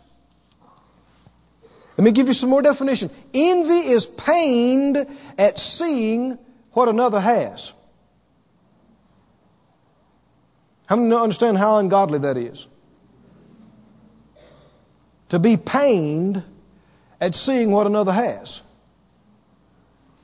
Let 1.97 2.05
me 2.05 2.11
give 2.13 2.27
you 2.27 2.33
some 2.33 2.49
more 2.49 2.61
definition. 2.61 3.09
Envy 3.33 3.91
is 3.91 4.05
pained 4.05 5.05
at 5.37 5.59
seeing 5.59 6.37
what 6.71 6.87
another 6.87 7.19
has. 7.19 7.73
How 10.85 10.95
many 10.95 11.13
understand 11.15 11.57
how 11.57 11.77
ungodly 11.77 12.19
that 12.19 12.37
is? 12.37 12.65
To 15.29 15.39
be 15.39 15.57
pained 15.57 16.43
at 17.19 17.35
seeing 17.35 17.71
what 17.71 17.87
another 17.87 18.11
has. 18.11 18.61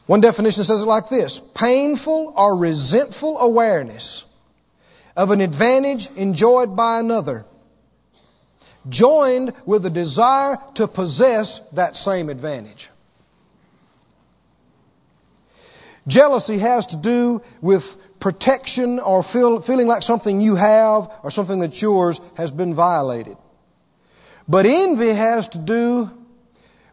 One 0.05 0.21
definition 0.21 0.63
says 0.63 0.81
it 0.81 0.85
like 0.85 1.09
this 1.09 1.39
painful 1.53 2.33
or 2.35 2.57
resentful 2.57 3.39
awareness 3.39 4.23
of 5.17 5.31
an 5.31 5.41
advantage 5.41 6.09
enjoyed 6.15 6.75
by 6.77 6.99
another, 6.99 7.43
joined 8.87 9.51
with 9.65 9.83
a 9.85 9.89
desire 9.89 10.57
to 10.75 10.87
possess 10.87 11.59
that 11.71 11.97
same 11.97 12.29
advantage. 12.29 12.89
Jealousy 16.07 16.59
has 16.59 16.85
to 16.87 16.97
do 16.97 17.41
with 17.61 17.83
protection 18.19 18.99
or 18.99 19.23
feel, 19.23 19.59
feeling 19.61 19.87
like 19.87 20.03
something 20.03 20.39
you 20.39 20.55
have 20.55 21.11
or 21.23 21.31
something 21.31 21.59
that's 21.59 21.81
yours 21.81 22.21
has 22.37 22.51
been 22.51 22.75
violated. 22.75 23.37
But 24.47 24.67
envy 24.67 25.09
has 25.09 25.49
to 25.49 25.57
do 25.57 26.09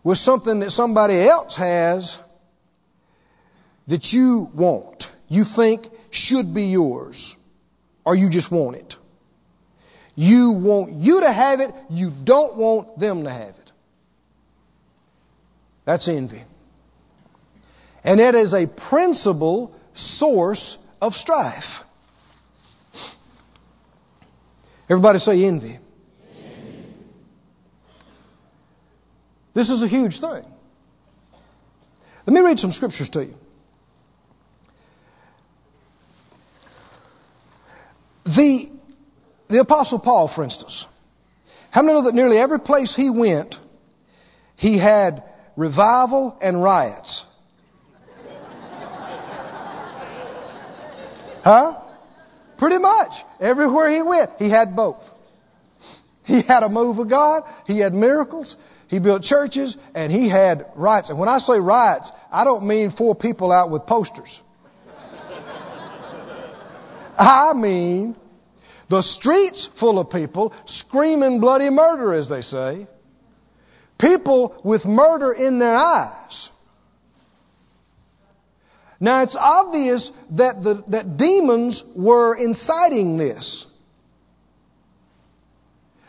with 0.03 0.17
something 0.17 0.61
that 0.61 0.71
somebody 0.71 1.21
else 1.21 1.57
has 1.57 2.19
that 3.87 4.13
you 4.15 4.49
want, 4.55 5.13
you 5.29 5.45
think 5.45 5.87
should 6.11 6.55
be 6.55 6.65
yours, 6.65 7.37
or 8.05 8.15
you 8.15 8.29
just 8.29 8.51
want 8.51 8.77
it. 8.77 8.97
You 10.15 10.53
want 10.53 10.93
you 10.93 11.21
to 11.21 11.33
have 11.33 11.61
it, 11.61 11.71
you 11.91 12.11
don't 12.11 12.57
want 12.57 12.99
them 12.99 13.25
to 13.25 13.31
have 13.31 13.49
it. 13.49 13.73
That's 15.85 16.09
envy. 16.09 16.43
And 18.05 18.21
it 18.21 18.35
is 18.35 18.53
a 18.53 18.67
principal 18.67 19.75
source 19.93 20.79
of 21.01 21.15
strife. 21.15 21.83
Everybody 24.89 25.19
say 25.19 25.45
envy. 25.45 25.79
envy. 26.37 26.87
This 29.55 29.71
is 29.71 29.83
a 29.83 29.89
huge 29.89 30.21
thing. 30.21 30.45
Let 32.27 32.35
me 32.35 32.41
read 32.41 32.59
some 32.59 32.73
scriptures 32.73 33.09
to 33.11 33.25
you. 33.25 33.37
The, 38.25 38.69
the 39.49 39.61
Apostle 39.61 39.99
Paul, 39.99 40.29
for 40.29 40.45
instance, 40.45 40.87
how 41.71 41.83
many 41.83 41.95
know 41.95 42.05
that 42.05 42.15
nearly 42.15 42.39
every 42.39 42.61
place 42.61 42.95
he 42.95 43.11
went, 43.11 43.59
he 44.57 44.79
had 44.79 45.23
revival 45.57 46.39
and 46.41 46.63
riots? 46.63 47.25
Huh? 51.45 51.79
Pretty 52.57 52.79
much. 52.79 53.23
Everywhere 53.39 53.91
he 53.91 54.01
went, 54.01 54.31
he 54.39 54.49
had 54.49 54.75
both. 54.75 55.13
He 56.25 56.41
had 56.41 56.63
a 56.63 56.71
move 56.71 56.99
of 56.99 57.09
God, 57.09 57.43
he 57.67 57.81
had 57.81 57.93
miracles, 57.93 58.57
he 58.89 58.99
built 58.99 59.23
churches, 59.23 59.77
and 59.95 60.11
he 60.11 60.29
had 60.29 60.65
riots. 60.75 61.11
And 61.11 61.19
when 61.19 61.29
I 61.29 61.39
say 61.39 61.61
riots, 61.61 62.13
I 62.33 62.45
don't 62.45 62.67
mean 62.67 62.91
four 62.91 63.15
people 63.15 63.53
out 63.53 63.71
with 63.71 63.87
posters. 63.87 64.41
I 67.19 67.53
mean 67.55 68.17
the 68.89 69.03
streets 69.03 69.67
full 69.67 69.99
of 69.99 70.11
people 70.11 70.53
screaming 70.67 71.41
bloody 71.41 71.71
murder, 71.71 72.13
as 72.13 72.29
they 72.29 72.43
say. 72.43 72.87
People 73.99 74.61
with 74.63 74.87
murder 74.87 75.33
in 75.33 75.59
their 75.59 75.75
eyes. 75.75 76.51
Now 79.01 79.23
it's 79.23 79.37
obvious 79.37 80.11
that 80.31 80.63
the, 80.63 80.85
that 80.89 81.17
demons 81.17 81.83
were 81.97 82.37
inciting 82.37 83.19
this. 83.19 83.67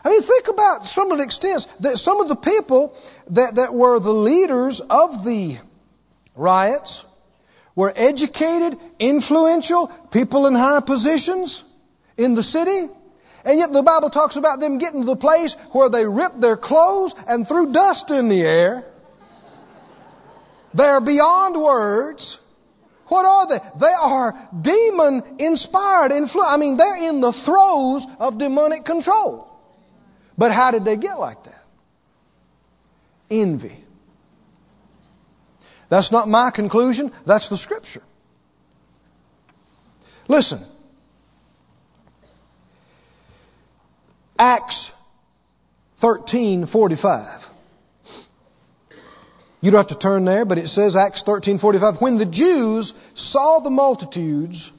I 0.03 0.09
mean, 0.09 0.21
think 0.21 0.47
about 0.47 0.85
some 0.85 1.11
of 1.11 1.17
the 1.17 1.23
extents 1.23 1.65
that 1.79 1.97
some 1.97 2.21
of 2.21 2.27
the 2.27 2.35
people 2.35 2.95
that, 3.31 3.55
that 3.55 3.73
were 3.73 3.99
the 3.99 4.13
leaders 4.13 4.79
of 4.79 5.25
the 5.25 5.57
riots 6.35 7.05
were 7.75 7.91
educated, 7.95 8.79
influential, 8.99 9.87
people 10.11 10.47
in 10.47 10.55
high 10.55 10.79
positions 10.79 11.63
in 12.17 12.33
the 12.33 12.43
city. 12.43 12.89
And 13.43 13.59
yet 13.59 13.71
the 13.71 13.83
Bible 13.83 14.09
talks 14.09 14.37
about 14.37 14.59
them 14.59 14.79
getting 14.79 15.01
to 15.01 15.05
the 15.05 15.15
place 15.15 15.55
where 15.71 15.89
they 15.89 16.05
ripped 16.05 16.41
their 16.41 16.57
clothes 16.57 17.13
and 17.27 17.47
threw 17.47 17.71
dust 17.71 18.09
in 18.09 18.29
the 18.29 18.41
air. 18.41 18.85
They're 20.73 21.01
beyond 21.01 21.61
words. 21.61 22.39
What 23.07 23.25
are 23.25 23.47
they? 23.47 23.59
They 23.79 23.93
are 23.93 24.49
demon 24.59 25.21
inspired, 25.37 26.11
influ- 26.11 26.43
I 26.45 26.57
mean, 26.57 26.77
they're 26.77 27.09
in 27.09 27.21
the 27.21 27.31
throes 27.31 28.05
of 28.19 28.39
demonic 28.39 28.83
control. 28.83 29.47
But 30.37 30.51
how 30.51 30.71
did 30.71 30.85
they 30.85 30.97
get 30.97 31.19
like 31.19 31.43
that? 31.43 31.63
Envy. 33.29 33.84
That's 35.89 36.11
not 36.11 36.27
my 36.27 36.51
conclusion, 36.51 37.11
that's 37.25 37.49
the 37.49 37.57
scripture. 37.57 38.01
Listen. 40.27 40.59
Acts 44.37 44.91
13:45. 46.01 47.49
You 49.61 49.71
don't 49.71 49.79
have 49.79 49.87
to 49.87 49.95
turn 49.95 50.25
there, 50.25 50.45
but 50.45 50.57
it 50.57 50.67
says 50.67 50.95
Acts 50.95 51.23
13:45 51.23 52.01
when 52.01 52.17
the 52.17 52.25
Jews 52.25 52.93
saw 53.15 53.59
the 53.59 53.69
multitudes 53.69 54.71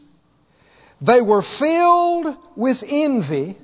they 1.01 1.21
were 1.21 1.43
filled 1.43 2.37
with 2.57 2.83
envy 2.89 3.57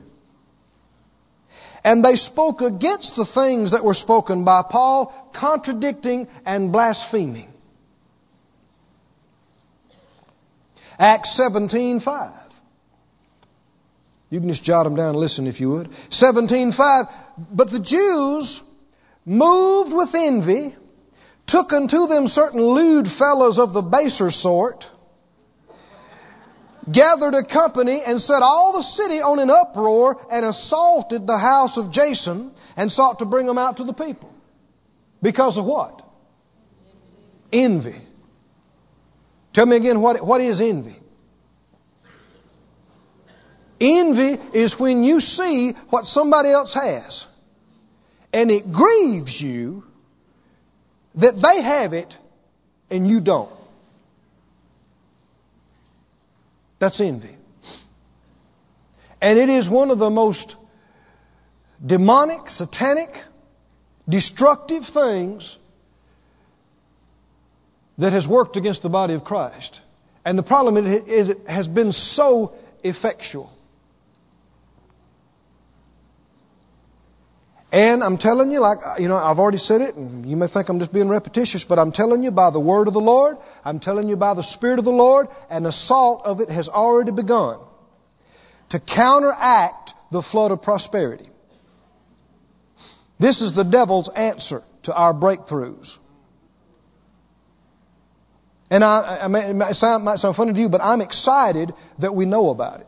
and 1.85 2.05
they 2.05 2.16
spoke 2.16 2.61
against 2.61 3.16
the 3.16 3.24
things 3.24 3.72
that 3.72 3.85
were 3.85 3.95
spoken 3.95 4.45
by 4.45 4.62
Paul 4.68 5.12
contradicting 5.33 6.28
and 6.47 6.72
blaspheming. 6.72 7.49
Acts 10.99 11.39
17:5 11.39 12.33
You 14.30 14.41
can 14.41 14.49
just 14.49 14.62
jot 14.62 14.85
them 14.85 14.95
down 14.95 15.11
and 15.11 15.18
listen 15.18 15.47
if 15.47 15.61
you 15.61 15.70
would. 15.70 15.91
17:5 16.11 17.09
But 17.51 17.70
the 17.70 17.80
Jews 17.80 18.62
moved 19.24 19.93
with 19.93 20.14
envy 20.14 20.76
took 21.47 21.72
unto 21.72 22.07
them 22.07 22.28
certain 22.28 22.62
lewd 22.62 23.11
fellows 23.11 23.59
of 23.59 23.72
the 23.72 23.83
baser 23.83 24.30
sort, 24.30 24.89
gathered 26.91 27.35
a 27.35 27.45
company 27.45 28.01
and 28.05 28.20
set 28.20 28.43
all 28.43 28.72
the 28.72 28.83
city 28.83 29.20
on 29.20 29.39
an 29.39 29.51
uproar 29.51 30.18
and 30.30 30.45
assaulted 30.45 31.26
the 31.26 31.39
house 31.39 31.76
of 31.76 31.93
Jason 31.93 32.53
and 32.76 32.91
sought 32.91 33.20
to 33.20 33.24
bring 33.24 33.47
them 33.47 33.59
out 33.59 33.76
to 33.76 33.85
the 33.85 33.93
people. 33.93 34.33
Because 35.20 35.59
of 35.59 35.64
what? 35.64 36.03
Envy. 37.53 38.01
Tell 39.53 39.66
me 39.66 39.76
again, 39.76 40.01
what, 40.01 40.24
what 40.24 40.41
is 40.41 40.61
envy? 40.61 40.97
Envy 43.80 44.37
is 44.55 44.78
when 44.78 45.05
you 45.05 45.20
see 45.20 45.72
what 45.91 46.07
somebody 46.07 46.51
else 46.51 46.74
has 46.74 47.26
and 48.33 48.51
it 48.51 48.72
grieves 48.72 49.41
you 49.41 49.85
that 51.16 51.35
they 51.41 51.61
have 51.61 51.93
it 51.93 52.16
and 52.91 53.07
you 53.07 53.20
don't. 53.20 53.53
That's 56.83 57.01
envy. 57.01 57.37
And 59.20 59.39
it 59.39 59.49
is 59.49 59.70
one 59.70 59.93
of 59.93 60.01
the 60.01 60.11
most 60.11 60.57
demonic, 61.87 62.51
satanic, 62.51 63.22
destructive 64.09 64.85
things 64.87 65.59
that 67.99 68.12
has 68.12 68.26
worked 68.26 68.57
against 68.57 68.83
the 68.83 68.89
body 68.89 69.14
of 69.14 69.22
Christ. 69.22 69.80
And 70.24 70.37
the 70.37 70.43
problem 70.43 70.76
is 70.76 71.28
it 71.28 71.47
has 71.49 71.68
been 71.68 71.93
so 71.93 72.53
effectual. 72.83 73.53
And 77.73 78.05
I'm 78.05 78.18
telling 78.18 78.53
you, 78.53 78.61
like, 78.61 78.79
you 78.99 79.09
know, 79.09 79.16
I've 79.16 79.39
already 79.39 79.57
said 79.57 79.81
it, 79.81 79.95
and 79.95 80.27
you 80.27 80.37
may 80.37 80.47
think 80.47 80.68
I'm 80.68 80.79
just 80.79 80.93
being 80.93 81.09
repetitious, 81.09 81.64
but 81.64 81.79
I'm 81.79 81.91
telling 81.91 82.23
you 82.23 82.31
by 82.31 82.51
the 82.51 82.61
word 82.61 82.87
of 82.87 82.93
the 82.93 83.01
Lord, 83.01 83.39
I'm 83.64 83.81
telling 83.81 84.11
you 84.11 84.16
by 84.16 84.35
the 84.35 84.43
Spirit 84.43 84.79
of 84.79 84.85
the 84.85 84.93
Lord, 84.93 85.29
an 85.49 85.64
assault 85.64 86.27
of 86.27 86.41
it 86.41 86.51
has 86.51 86.68
already 86.68 87.12
begun 87.12 87.59
to 88.68 88.79
counteract 88.79 89.95
the 90.11 90.20
flood 90.20 90.51
of 90.51 90.61
prosperity. 90.61 91.27
This 93.18 93.41
is 93.41 93.55
the 93.55 93.64
devil's 93.64 94.11
answer 94.11 94.62
to 94.83 94.95
our 94.95 95.14
breakthroughs. 95.14 95.97
And 98.70 98.85
I, 98.85 99.18
I 99.23 99.49
it 99.49 99.55
might 99.55 99.73
sound 99.73 100.37
funny 100.37 100.53
to 100.53 100.61
you, 100.61 100.68
but 100.68 100.83
I'm 100.83 101.01
excited 101.01 101.73
that 102.01 102.14
we 102.14 102.27
know 102.27 102.51
about 102.51 102.81
it. 102.81 102.87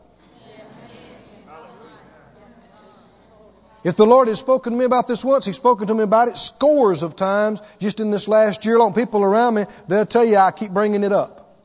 If 3.85 3.97
the 3.97 4.05
Lord 4.07 4.29
has 4.29 4.39
spoken 4.39 4.73
to 4.73 4.79
me 4.79 4.83
about 4.83 5.07
this 5.07 5.23
once, 5.23 5.45
He's 5.45 5.57
spoken 5.57 5.85
to 5.87 5.93
me 5.93 6.01
about 6.01 6.27
it 6.27 6.37
scores 6.37 7.03
of 7.03 7.15
times 7.15 7.61
just 7.79 7.99
in 7.99 8.09
this 8.09 8.27
last 8.27 8.65
year 8.65 8.79
long. 8.79 8.95
People 8.95 9.23
around 9.23 9.53
me, 9.53 9.65
they'll 9.87 10.07
tell 10.07 10.25
you 10.25 10.37
I 10.37 10.51
keep 10.51 10.71
bringing 10.71 11.03
it 11.03 11.11
up. 11.11 11.55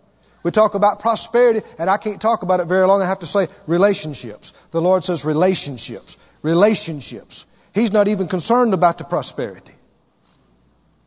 We 0.43 0.51
talk 0.51 0.75
about 0.75 1.01
prosperity, 1.01 1.63
and 1.79 1.89
I 1.89 1.97
can't 1.97 2.21
talk 2.21 2.43
about 2.43 2.61
it 2.61 2.67
very 2.67 2.87
long. 2.87 3.01
I 3.01 3.09
have 3.09 3.21
to 3.21 3.27
say 3.27 3.49
relationships. 3.67 4.53
The 4.71 4.83
Lord 4.83 5.03
says 5.03 5.25
relationships. 5.25 6.19
Relationships. 6.43 7.47
He's 7.73 7.91
not 7.91 8.07
even 8.07 8.29
concerned 8.29 8.75
about 8.75 8.99
the 8.99 9.05
prosperity. 9.05 9.73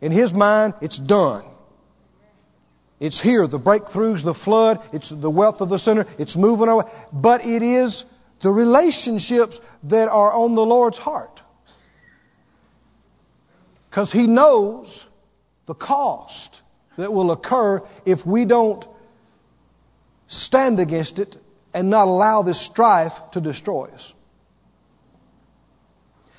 In 0.01 0.11
His 0.11 0.33
mind, 0.33 0.73
it's 0.81 0.97
done. 0.97 1.45
It's 2.99 3.19
here, 3.19 3.45
the 3.45 3.59
breakthroughs, 3.59 4.23
the 4.23 4.33
flood, 4.33 4.81
it's 4.91 5.09
the 5.09 5.29
wealth 5.29 5.61
of 5.61 5.69
the 5.69 5.77
sinner, 5.77 6.07
it's 6.17 6.35
moving 6.35 6.69
away. 6.69 6.85
But 7.11 7.45
it 7.45 7.61
is 7.61 8.03
the 8.43 8.51
relationships 8.51 9.59
that 9.83 10.09
are 10.09 10.31
on 10.31 10.53
the 10.53 10.65
Lord's 10.65 10.97
heart. 10.99 11.41
Because 13.89 14.11
He 14.11 14.27
knows 14.27 15.05
the 15.65 15.73
cost 15.73 16.61
that 16.97 17.11
will 17.11 17.31
occur 17.31 17.81
if 18.05 18.25
we 18.25 18.43
don't 18.43 18.85
stand 20.27 20.79
against 20.79 21.19
it 21.19 21.37
and 21.73 21.89
not 21.89 22.07
allow 22.07 22.41
this 22.41 22.59
strife 22.59 23.13
to 23.31 23.41
destroy 23.41 23.85
us. 23.85 24.13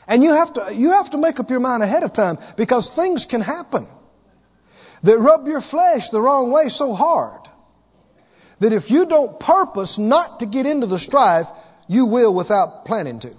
And 0.06 0.22
you 0.22 0.34
have 0.34 0.52
to, 0.52 0.74
you 0.74 0.90
have 0.90 1.10
to 1.10 1.18
make 1.18 1.40
up 1.40 1.48
your 1.48 1.60
mind 1.60 1.82
ahead 1.82 2.02
of 2.02 2.12
time 2.12 2.36
because 2.58 2.90
things 2.90 3.24
can 3.24 3.40
happen 3.40 3.88
that 5.02 5.18
rub 5.18 5.46
your 5.46 5.62
flesh 5.62 6.10
the 6.10 6.20
wrong 6.20 6.52
way 6.52 6.68
so 6.68 6.92
hard 6.92 7.40
that 8.58 8.74
if 8.74 8.90
you 8.90 9.06
don't 9.06 9.40
purpose 9.40 9.96
not 9.98 10.40
to 10.40 10.46
get 10.46 10.66
into 10.66 10.86
the 10.86 10.98
strife, 10.98 11.46
you 11.88 12.06
will 12.06 12.34
without 12.34 12.84
planning 12.84 13.20
to. 13.20 13.34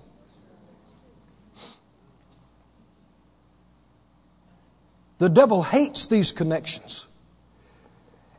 The 5.17 5.29
devil 5.29 5.63
hates 5.63 6.07
these 6.07 6.31
connections. 6.31 7.05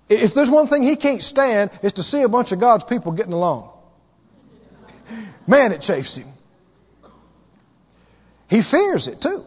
If 0.09 0.35
there's 0.35 0.51
one 0.51 0.69
thing 0.69 0.83
he 0.83 0.97
can't 0.97 1.23
stand, 1.23 1.71
is 1.83 1.95
to 1.95 2.03
see 2.03 2.23
a 2.23 2.29
bunch 2.29 2.53
of 2.53 2.61
God's 2.61 2.85
people 2.85 3.13
getting 3.13 3.33
along. 3.33 3.73
Man, 5.47 5.73
it 5.73 5.81
chafes 5.81 6.17
him. 6.17 6.29
He 8.49 8.63
fears 8.63 9.09
it 9.09 9.21
too. 9.21 9.45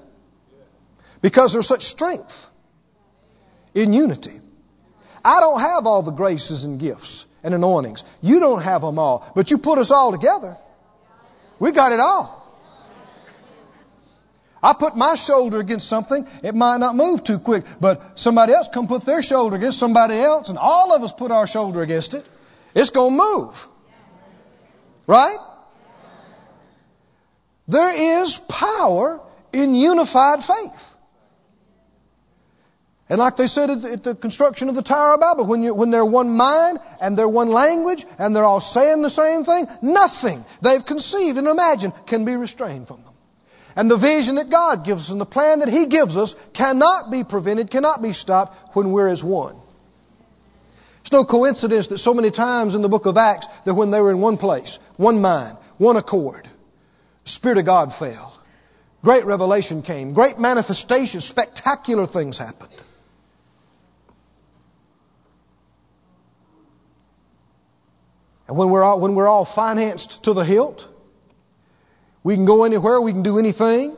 Because 1.22 1.54
there's 1.54 1.68
such 1.68 1.84
strength 1.84 2.48
in 3.74 3.94
unity. 3.94 4.40
I 5.24 5.40
don't 5.40 5.60
have 5.60 5.86
all 5.86 6.02
the 6.02 6.12
graces 6.12 6.64
and 6.64 6.80
gifts 6.80 7.26
and 7.44 7.54
anointings. 7.54 8.04
You 8.22 8.40
don't 8.40 8.62
have 8.62 8.82
them 8.82 9.00
all. 9.00 9.32
But 9.36 9.52
you 9.52 9.58
put 9.58 9.78
us 9.78 9.92
all 9.92 10.12
together. 10.12 10.58
We 11.60 11.72
got 11.72 11.92
it 11.92 12.00
all. 12.00 12.40
I 14.62 14.74
put 14.78 14.96
my 14.96 15.16
shoulder 15.16 15.60
against 15.60 15.88
something, 15.88 16.28
it 16.44 16.54
might 16.54 16.78
not 16.78 16.96
move 16.96 17.24
too 17.24 17.40
quick, 17.40 17.64
but 17.80 18.20
somebody 18.20 18.54
else 18.54 18.68
come 18.74 18.88
put 18.88 19.06
their 19.06 19.24
shoulder 19.24 19.56
against 19.56 19.80
somebody 19.80 20.16
else, 20.16 20.50
and 20.50 20.58
all 20.58 20.94
of 20.94 21.02
us 21.02 21.14
put 21.14 21.32
our 21.32 21.48
shoulder 21.48 21.82
against 21.82 22.14
it. 22.14 22.28
It's 22.76 22.90
going 22.90 23.18
to 23.18 23.24
move. 23.24 23.68
Right? 25.08 25.38
There 27.70 28.24
is 28.24 28.38
power 28.50 29.22
in 29.54 29.76
unified 29.76 30.44
faith. 30.44 30.89
And 33.10 33.18
like 33.18 33.38
they 33.38 33.48
said 33.48 33.72
at 33.72 33.82
the, 33.82 33.92
at 33.94 34.04
the 34.04 34.16
construction 34.16 34.70
of 34.70 34.76
the 34.76 34.84
Tower 34.84 35.16
of 35.16 35.20
Babel, 35.20 35.46
when, 35.46 35.64
you, 35.64 35.74
when 35.74 35.90
they're 35.90 36.06
one 36.06 36.30
mind 36.30 36.80
and 37.02 37.18
they're 37.18 37.28
one 37.28 37.50
language 37.50 38.06
and 38.20 38.36
they're 38.36 38.44
all 38.44 38.62
saying 38.62 39.02
the 39.02 39.10
same 39.10 39.44
thing, 39.44 39.66
nothing 39.82 40.44
they've 40.62 40.86
conceived 40.86 41.40
and 41.40 41.48
imagined 41.48 41.94
can 42.06 42.24
be 42.24 42.36
restrained 42.36 42.88
from 42.88 42.98
them. 42.98 43.14
And 43.76 43.90
the 43.90 43.98
vision 43.98 44.36
that 44.36 44.52
God 44.52 44.86
gives 44.86 45.06
us 45.06 45.10
and 45.10 45.20
the 45.20 45.26
plan 45.26 45.60
that 45.60 45.70
He 45.70 45.88
gives 45.88 46.18
us 46.18 46.36
cannot 46.54 47.10
be 47.10 47.24
prevented, 47.24 47.72
cannot 47.72 48.02
be 48.04 48.14
stopped 48.14 48.76
when 48.76 48.92
we're 48.92 49.08
as 49.08 49.24
one. 49.24 49.56
It's 51.02 51.12
no 51.12 51.26
coincidence 51.26 51.88
that 51.88 51.98
so 51.98 52.14
many 52.14 52.30
times 52.30 52.76
in 52.76 52.84
the 52.84 52.90
book 52.90 53.08
of 53.08 53.18
Acts 53.18 53.48
that 53.66 53.74
when 53.74 53.90
they 53.90 54.02
were 54.02 54.12
in 54.12 54.22
one 54.22 54.38
place, 54.38 54.78
one 54.98 55.20
mind, 55.20 55.58
one 55.80 55.98
accord, 55.98 56.48
the 57.24 57.30
Spirit 57.30 57.58
of 57.58 57.66
God 57.66 57.92
fell. 57.92 58.36
Great 59.02 59.26
revelation 59.26 59.82
came. 59.82 60.14
Great 60.14 60.38
manifestations, 60.38 61.26
spectacular 61.26 62.06
things 62.06 62.38
happened. 62.38 62.70
And 68.50 68.58
when 68.58 68.72
we're 68.72 68.84
all, 68.84 69.00
when 69.00 69.14
we're 69.14 69.28
all 69.28 69.46
financed 69.46 70.24
to 70.24 70.34
the 70.34 70.44
hilt, 70.44 70.90
we 72.24 72.34
can 72.34 72.46
go 72.46 72.64
anywhere, 72.64 73.00
we 73.00 73.12
can 73.12 73.22
do 73.22 73.38
anything, 73.38 73.96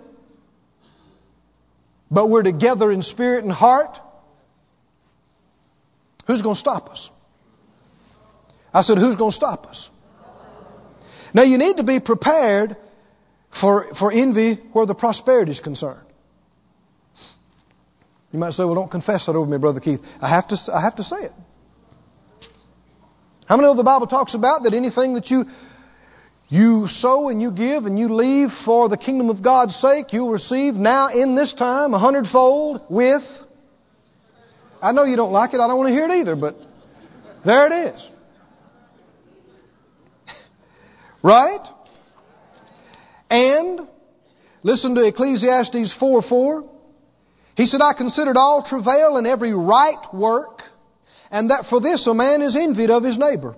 but 2.12 2.28
we're 2.28 2.44
together 2.44 2.92
in 2.92 3.02
spirit 3.02 3.46
and 3.46 3.54
heart, 3.54 3.98
who's 6.28 6.42
going 6.42 6.56
to 6.56 6.60
stop 6.60 6.90
us? 6.90 7.10
I 8.74 8.82
said, 8.82 8.98
who's 8.98 9.16
going 9.16 9.32
to 9.32 9.36
stop 9.36 9.68
us? 9.68 9.90
Now 11.34 11.44
you 11.44 11.58
need 11.58 11.78
to 11.78 11.84
be 11.84 12.02
prepared 12.02 12.76
for, 13.52 13.94
for 13.94 14.12
envy 14.12 14.56
where 14.74 14.86
the 14.86 14.96
prosperity 14.96 15.52
is 15.52 15.62
concerned. 15.62 16.06
You 18.34 18.40
might 18.40 18.52
say, 18.52 18.66
well, 18.66 18.76
don't 18.76 18.92
confess 18.92 19.28
that 19.28 19.36
over 19.38 19.50
me, 19.50 19.58
Brother 19.60 19.80
Keith. 19.80 20.06
I 20.22 20.28
have 20.28 20.50
to, 20.50 20.58
I 20.74 20.82
have 20.82 20.98
to 20.98 21.06
say 21.06 21.22
it. 21.22 21.32
How 23.52 23.58
many 23.58 23.68
of 23.68 23.76
the 23.76 23.84
Bible 23.84 24.08
talks 24.08 24.34
about 24.34 24.64
that 24.64 24.74
anything 24.74 25.16
that 25.16 25.30
you 25.30 25.46
you 26.48 26.88
sow 26.88 27.28
and 27.28 27.42
you 27.42 27.52
give 27.52 27.86
and 27.86 28.00
you 28.00 28.08
leave 28.08 28.54
for 28.54 28.88
the 28.88 28.96
kingdom 28.96 29.30
of 29.30 29.42
God's 29.42 29.76
sake, 29.76 30.14
you'll 30.14 30.30
receive 30.30 30.76
now 30.76 31.10
in 31.10 31.36
this 31.36 31.52
time 31.52 31.94
a 31.94 32.00
hundredfold 32.00 32.86
with. 32.88 33.46
I 34.82 34.94
know 34.94 35.04
you 35.04 35.18
don't 35.18 35.34
like 35.34 35.54
it, 35.54 35.60
I 35.60 35.68
don't 35.68 35.78
want 35.78 35.90
to 35.90 35.94
hear 35.94 36.06
it 36.06 36.12
either, 36.12 36.38
but 36.38 36.56
there 37.44 37.68
it 37.68 37.74
is. 37.74 38.10
right? 41.22 41.68
And 43.30 43.82
listen 44.64 44.96
to 44.96 45.06
Ecclesiastes 45.06 45.92
4 45.92 46.22
4. 46.22 46.70
He 47.58 47.66
said, 47.66 47.82
I 47.82 47.92
considered 47.92 48.38
all 48.38 48.64
travail 48.64 49.18
and 49.18 49.28
every 49.28 49.54
right 49.54 50.02
work 50.14 50.71
and 51.32 51.50
that 51.50 51.66
for 51.66 51.80
this 51.80 52.06
a 52.08 52.14
man 52.14 52.42
is 52.42 52.56
envied 52.56 52.92
of 52.92 53.04
his 53.04 53.18
neighbor. 53.18 53.56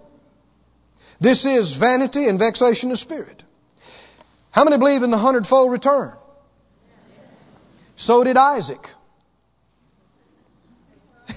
This 1.19 1.45
is 1.45 1.76
vanity 1.78 2.28
and 2.28 2.39
vexation 2.39 2.91
of 2.91 2.99
spirit. 2.99 3.43
How 4.51 4.63
many 4.63 4.78
believe 4.78 5.03
in 5.03 5.11
the 5.11 5.17
hundredfold 5.17 5.71
return? 5.71 6.13
So 7.95 8.24
did 8.24 8.38
Isaac. 8.38 8.89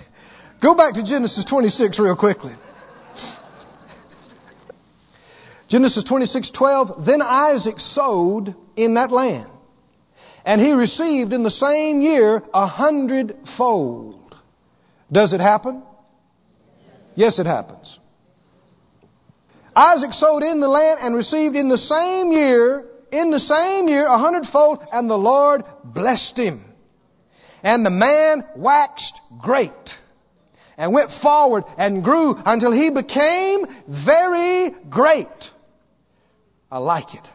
Go 0.61 0.75
back 0.75 0.95
to 0.95 1.05
Genesis 1.05 1.45
26 1.45 1.99
real 1.99 2.17
quickly. 2.17 2.53
Genesis 5.69 6.05
26:12 6.05 7.05
Then 7.05 7.23
Isaac 7.23 7.81
sowed 7.81 8.55
in 8.77 8.95
that 8.95 9.11
land 9.11 9.51
and 10.45 10.61
he 10.61 10.73
received 10.73 11.33
in 11.33 11.43
the 11.43 11.51
same 11.51 12.01
year 12.01 12.43
a 12.55 12.67
hundredfold. 12.67 14.37
Does 15.11 15.33
it 15.33 15.41
happen? 15.41 15.83
Yes, 17.17 17.39
it 17.39 17.47
happens. 17.47 17.99
Isaac 19.75 20.13
sowed 20.13 20.43
in 20.43 20.61
the 20.61 20.69
land 20.69 21.01
and 21.03 21.15
received 21.15 21.57
in 21.57 21.69
the 21.69 21.79
same 21.79 22.31
year, 22.31 22.85
in 23.11 23.31
the 23.31 23.41
same 23.41 23.89
year, 23.89 24.07
a 24.07 24.19
hundredfold, 24.19 24.87
and 24.93 25.11
the 25.11 25.19
Lord 25.19 25.65
blessed 25.83 26.37
him. 26.39 26.63
And 27.63 27.85
the 27.85 27.91
man 27.91 28.45
waxed 28.57 29.21
great 29.41 29.99
and 30.79 30.93
went 30.93 31.11
forward 31.11 31.65
and 31.79 32.05
grew 32.05 32.37
until 32.45 32.71
he 32.71 32.91
became 32.91 33.67
very 33.89 34.71
great. 34.89 35.51
I 36.71 36.79
like 36.79 37.15
it. 37.15 37.33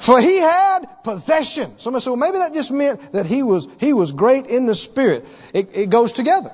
For 0.00 0.20
he 0.20 0.38
had 0.38 0.80
possession. 1.04 1.78
Somebody 1.78 2.02
said, 2.02 2.10
well, 2.10 2.16
maybe 2.16 2.38
that 2.38 2.54
just 2.54 2.70
meant 2.70 3.12
that 3.12 3.26
he 3.26 3.42
was, 3.42 3.68
he 3.78 3.92
was 3.92 4.12
great 4.12 4.46
in 4.46 4.66
the 4.66 4.74
spirit. 4.74 5.26
It, 5.52 5.76
it 5.76 5.90
goes 5.90 6.12
together. 6.12 6.50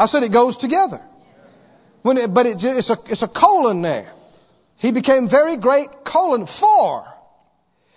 I 0.00 0.06
said 0.06 0.22
it 0.22 0.32
goes 0.32 0.56
together. 0.56 0.98
When 2.00 2.16
it, 2.16 2.32
but 2.32 2.46
it, 2.46 2.64
it's, 2.64 2.88
a, 2.88 2.96
it's 3.10 3.22
a 3.22 3.28
colon 3.28 3.82
there. 3.82 4.10
He 4.78 4.92
became 4.92 5.28
very 5.28 5.58
great, 5.58 5.88
colon, 6.04 6.46
for. 6.46 7.04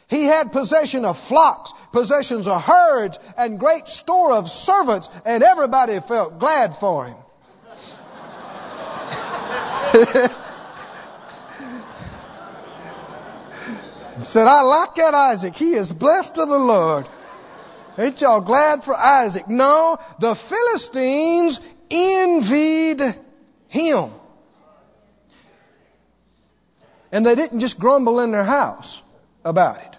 He 0.09 0.25
had 0.25 0.51
possession 0.51 1.05
of 1.05 1.17
flocks, 1.17 1.71
possessions 1.93 2.45
of 2.45 2.61
herds, 2.61 3.17
and 3.37 3.57
great 3.57 3.87
store 3.87 4.33
of 4.33 4.49
servants, 4.49 5.07
and 5.25 5.43
everybody 5.43 6.01
felt 6.01 6.39
glad 6.39 6.75
for 6.75 7.05
him. 7.05 7.15
Said, 14.23 14.47
I 14.47 14.61
like 14.63 14.95
that 14.95 15.13
Isaac. 15.13 15.55
He 15.55 15.71
is 15.71 15.93
blessed 15.93 16.37
of 16.37 16.49
the 16.49 16.59
Lord. 16.59 17.07
Ain't 17.97 18.21
y'all 18.21 18.41
glad 18.41 18.83
for 18.83 18.93
Isaac? 18.93 19.47
No, 19.47 19.97
the 20.19 20.35
Philistines 20.35 21.61
envied 21.93 23.01
him. 23.67 24.09
And 27.11 27.25
they 27.25 27.35
didn't 27.35 27.59
just 27.59 27.79
grumble 27.79 28.19
in 28.21 28.31
their 28.31 28.43
house 28.43 29.01
about 29.45 29.81
it. 29.81 29.97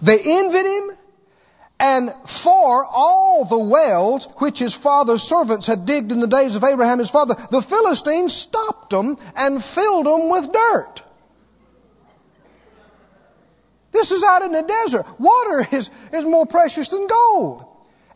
They 0.00 0.18
envied 0.22 0.66
him 0.66 0.90
and 1.80 2.12
for 2.26 2.84
all 2.84 3.44
the 3.44 3.58
wells 3.58 4.28
which 4.38 4.60
his 4.60 4.74
father's 4.74 5.22
servants 5.22 5.66
had 5.66 5.86
digged 5.86 6.12
in 6.12 6.20
the 6.20 6.28
days 6.28 6.54
of 6.56 6.62
Abraham 6.62 6.98
his 6.98 7.10
father, 7.10 7.34
the 7.50 7.62
Philistines 7.62 8.32
stopped 8.32 8.90
them 8.90 9.16
and 9.34 9.62
filled 9.62 10.06
them 10.06 10.30
with 10.30 10.52
dirt. 10.52 11.02
This 13.92 14.10
is 14.12 14.22
out 14.22 14.42
in 14.42 14.52
the 14.52 14.62
desert. 14.62 15.06
Water 15.20 15.66
is, 15.72 15.90
is 16.12 16.24
more 16.24 16.46
precious 16.46 16.88
than 16.88 17.06
gold. 17.06 17.64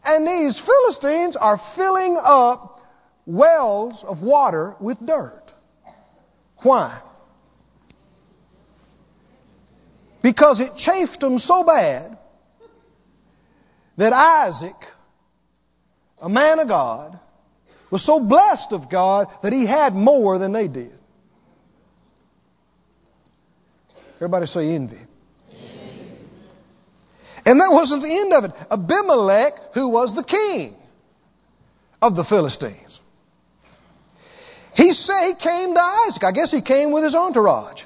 And 0.04 0.26
these 0.26 0.58
Philistines 0.58 1.36
are 1.36 1.56
filling 1.56 2.16
up 2.22 2.80
wells 3.26 4.04
of 4.04 4.22
water 4.22 4.74
with 4.80 5.04
dirt. 5.04 5.42
Why? 6.58 7.00
Because 10.22 10.60
it 10.60 10.74
chafed 10.76 11.20
them 11.20 11.38
so 11.38 11.62
bad 11.64 12.18
that 13.96 14.12
Isaac, 14.12 14.76
a 16.20 16.28
man 16.28 16.58
of 16.58 16.68
God, 16.68 17.18
was 17.90 18.02
so 18.02 18.20
blessed 18.20 18.72
of 18.72 18.88
God 18.88 19.28
that 19.42 19.52
he 19.52 19.66
had 19.66 19.94
more 19.94 20.38
than 20.38 20.52
they 20.52 20.68
did. 20.68 20.92
Everybody 24.16 24.46
say 24.46 24.74
envy. 24.74 24.98
And 27.48 27.62
that 27.62 27.70
wasn't 27.72 28.02
the 28.02 28.14
end 28.14 28.34
of 28.34 28.44
it. 28.44 28.50
Abimelech, 28.70 29.54
who 29.72 29.88
was 29.88 30.14
the 30.14 30.22
king 30.22 30.74
of 32.02 32.14
the 32.14 32.22
Philistines, 32.22 33.00
he 34.74 34.92
said 34.92 35.28
he 35.28 35.34
came 35.34 35.72
to 35.72 35.80
Isaac. 35.80 36.24
I 36.24 36.32
guess 36.32 36.52
he 36.52 36.60
came 36.60 36.90
with 36.90 37.04
his 37.04 37.14
entourage, 37.14 37.84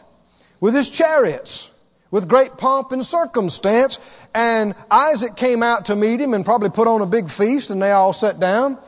with 0.59 0.75
his 0.75 0.91
chariots, 0.91 1.71
with 2.11 2.29
great 2.29 2.57
pomp 2.59 2.91
and 2.91 3.07
circumstance. 3.07 4.01
And 4.35 4.75
Isaac 4.91 5.37
came 5.37 5.63
out 5.63 5.87
to 5.87 5.95
meet 5.95 6.21
him 6.21 6.35
and 6.35 6.45
probably 6.45 6.71
put 6.71 6.89
on 6.89 7.01
a 7.01 7.07
big 7.07 7.31
feast, 7.31 7.71
and 7.71 7.81
they 7.81 7.93
all 7.93 8.13
sat 8.13 8.41
down 8.41 8.79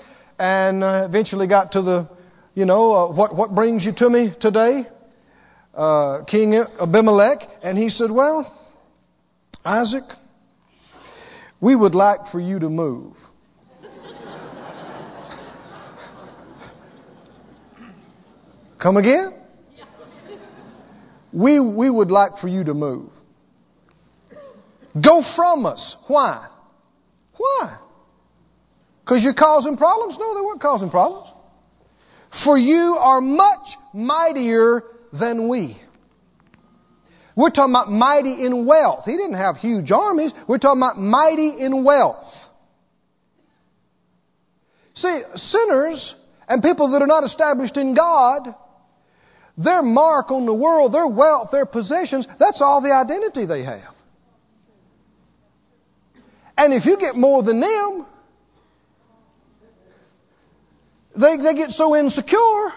and 0.41 0.83
uh, 0.83 1.05
eventually 1.07 1.47
got 1.47 1.73
to 1.73 1.83
the, 1.83 2.09
you 2.57 2.65
know, 2.65 2.93
uh, 2.93 3.13
what, 3.13 3.33
what 3.33 3.55
brings 3.55 3.87
you 3.87 3.93
to 3.93 4.11
me 4.11 4.29
today? 4.29 4.83
Uh, 5.73 6.25
King 6.25 6.57
Abimelech. 6.57 7.47
And 7.63 7.79
he 7.79 7.91
said, 7.91 8.11
Well, 8.11 8.53
Isaac, 9.65 10.03
we 11.65 11.75
would 11.75 11.95
like 11.95 12.27
for 12.27 12.39
you 12.39 12.59
to 12.59 12.69
move. 12.69 13.17
Come 18.79 18.99
again? 18.99 19.33
We, 21.33 21.59
we 21.61 21.89
would 21.89 22.11
like 22.11 22.37
for 22.37 22.49
you 22.49 22.65
to 22.65 22.75
move. 22.75 23.11
Go 25.01 25.23
from 25.23 25.65
us. 25.65 25.97
Why? 26.07 26.47
Why? 27.39 27.79
Because 29.01 29.25
you're 29.25 29.33
causing 29.33 29.79
problems? 29.79 30.19
No, 30.19 30.35
they 30.35 30.43
weren't 30.43 30.61
causing 30.61 30.91
problems. 30.91 31.33
For 32.31 32.59
you 32.59 32.99
are 33.01 33.23
much 33.23 33.79
mightier 33.95 34.83
than 35.15 35.49
we. 35.49 35.79
We're 37.37 37.51
talking 37.51 37.73
about 37.73 37.91
mighty 37.91 38.45
in 38.45 38.65
wealth. 38.65 39.05
He 39.07 39.17
didn't 39.17 39.35
have 39.35 39.57
huge 39.57 39.91
armies. 39.91 40.33
We're 40.47 40.59
talking 40.59 40.81
about 40.81 40.99
mighty 40.99 41.49
in 41.49 41.83
wealth. 41.83 42.49
See, 44.95 45.21
sinners 45.35 46.15
and 46.49 46.63
people 46.63 46.89
that 46.89 47.03
are 47.03 47.07
not 47.07 47.25
established 47.25 47.77
in 47.77 47.95
God, 47.95 48.55
their 49.59 49.83
mark 49.83 50.31
on 50.31 50.47
the 50.47 50.55
world, 50.55 50.93
their 50.93 51.07
wealth, 51.07 51.51
their 51.51 51.67
possessions, 51.67 52.27
that's 52.39 52.61
all 52.61 52.81
the 52.81 52.93
identity 52.93 53.47
they 53.47 53.63
have. 53.63 53.97
And 56.57 56.73
if 56.73 56.87
you 56.87 56.97
get 56.99 57.17
more 57.17 57.43
than 57.43 57.59
them, 57.59 58.07
they, 61.17 61.37
they 61.37 61.55
get 61.55 61.73
so 61.73 61.97
insecure, 61.97 62.73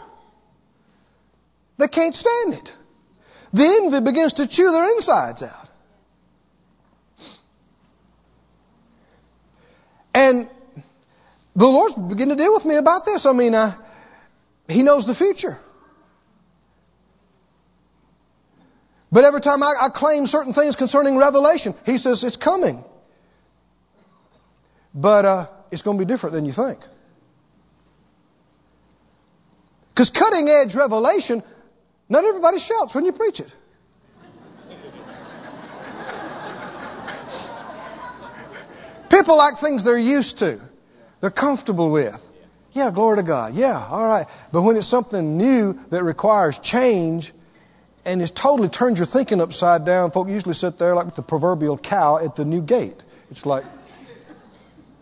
they 1.78 1.88
can't 1.88 2.16
stand 2.16 2.55
it. 2.55 2.74
The 3.58 3.64
envy 3.64 4.01
begins 4.01 4.34
to 4.34 4.45
chew 4.45 4.72
their 4.72 4.84
insides 4.91 5.41
out. 5.41 5.70
And 10.14 10.47
the 11.55 11.66
Lord's 11.66 11.95
beginning 11.95 12.38
to 12.38 12.43
deal 12.43 12.53
with 12.53 12.66
me 12.66 12.76
about 12.76 13.03
this. 13.03 13.26
I 13.26 13.34
mean, 13.34 13.55
uh, 13.55 13.72
He 14.68 14.84
knows 14.84 15.08
the 15.08 15.16
future. 15.16 15.58
But 19.12 19.24
every 19.24 19.41
time 19.41 19.64
I, 19.64 19.74
I 19.82 19.89
claim 19.89 20.28
certain 20.28 20.53
things 20.53 20.76
concerning 20.76 21.18
Revelation, 21.18 21.74
He 21.84 21.97
says 21.97 22.24
it's 22.24 22.38
coming. 22.38 22.84
But 24.93 25.26
uh, 25.26 25.47
it's 25.72 25.82
going 25.82 25.97
to 25.97 26.05
be 26.05 26.08
different 26.08 26.36
than 26.36 26.45
you 26.45 26.51
think. 26.51 26.80
Because 29.89 30.12
cutting 30.12 30.47
edge 30.47 30.76
revelation 30.76 31.41
not 32.10 32.24
everybody 32.24 32.60
shouts 32.60 32.95
when 32.95 33.05
you 33.05 33.12
preach 33.12 33.39
it. 33.39 33.53
People 39.10 39.38
like 39.38 39.58
things 39.58 39.84
they're 39.84 39.97
used 39.97 40.39
to, 40.39 40.60
they're 41.22 41.32
comfortable 41.32 41.91
with. 41.91 42.24
Yeah, 42.74 42.91
glory 42.91 43.18
to 43.18 43.24
God. 43.24 43.55
Yeah, 43.55 43.88
all 43.89 44.05
right. 44.05 44.28
But 44.51 44.62
when 44.62 44.76
it's 44.76 44.88
something 44.88 45.38
new 45.38 45.74
that 45.89 46.03
requires 46.03 46.60
change 46.60 47.34
and 48.05 48.22
it 48.22 48.32
totally 48.36 48.70
turns 48.70 48.99
your 48.99 49.08
thinking 49.08 49.41
upside 49.41 49.86
down, 49.86 50.12
folk 50.12 50.28
usually 50.28 50.53
sit 50.53 50.78
there 50.78 50.93
like 50.93 51.16
the 51.16 51.24
proverbial 51.24 51.78
cow 51.78 52.18
at 52.18 52.36
the 52.36 52.45
new 52.45 52.62
gate. 52.62 53.01
It's 53.32 53.45
like, 53.45 53.66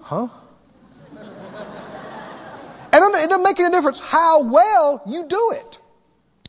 huh? 0.02 0.30
And 2.94 3.16
it 3.16 3.30
doesn't 3.30 3.44
make 3.44 3.60
any 3.60 3.72
difference 3.72 4.00
how 4.00 4.50
well 4.50 5.02
you 5.06 5.28
do 5.28 5.52
it. 5.56 5.78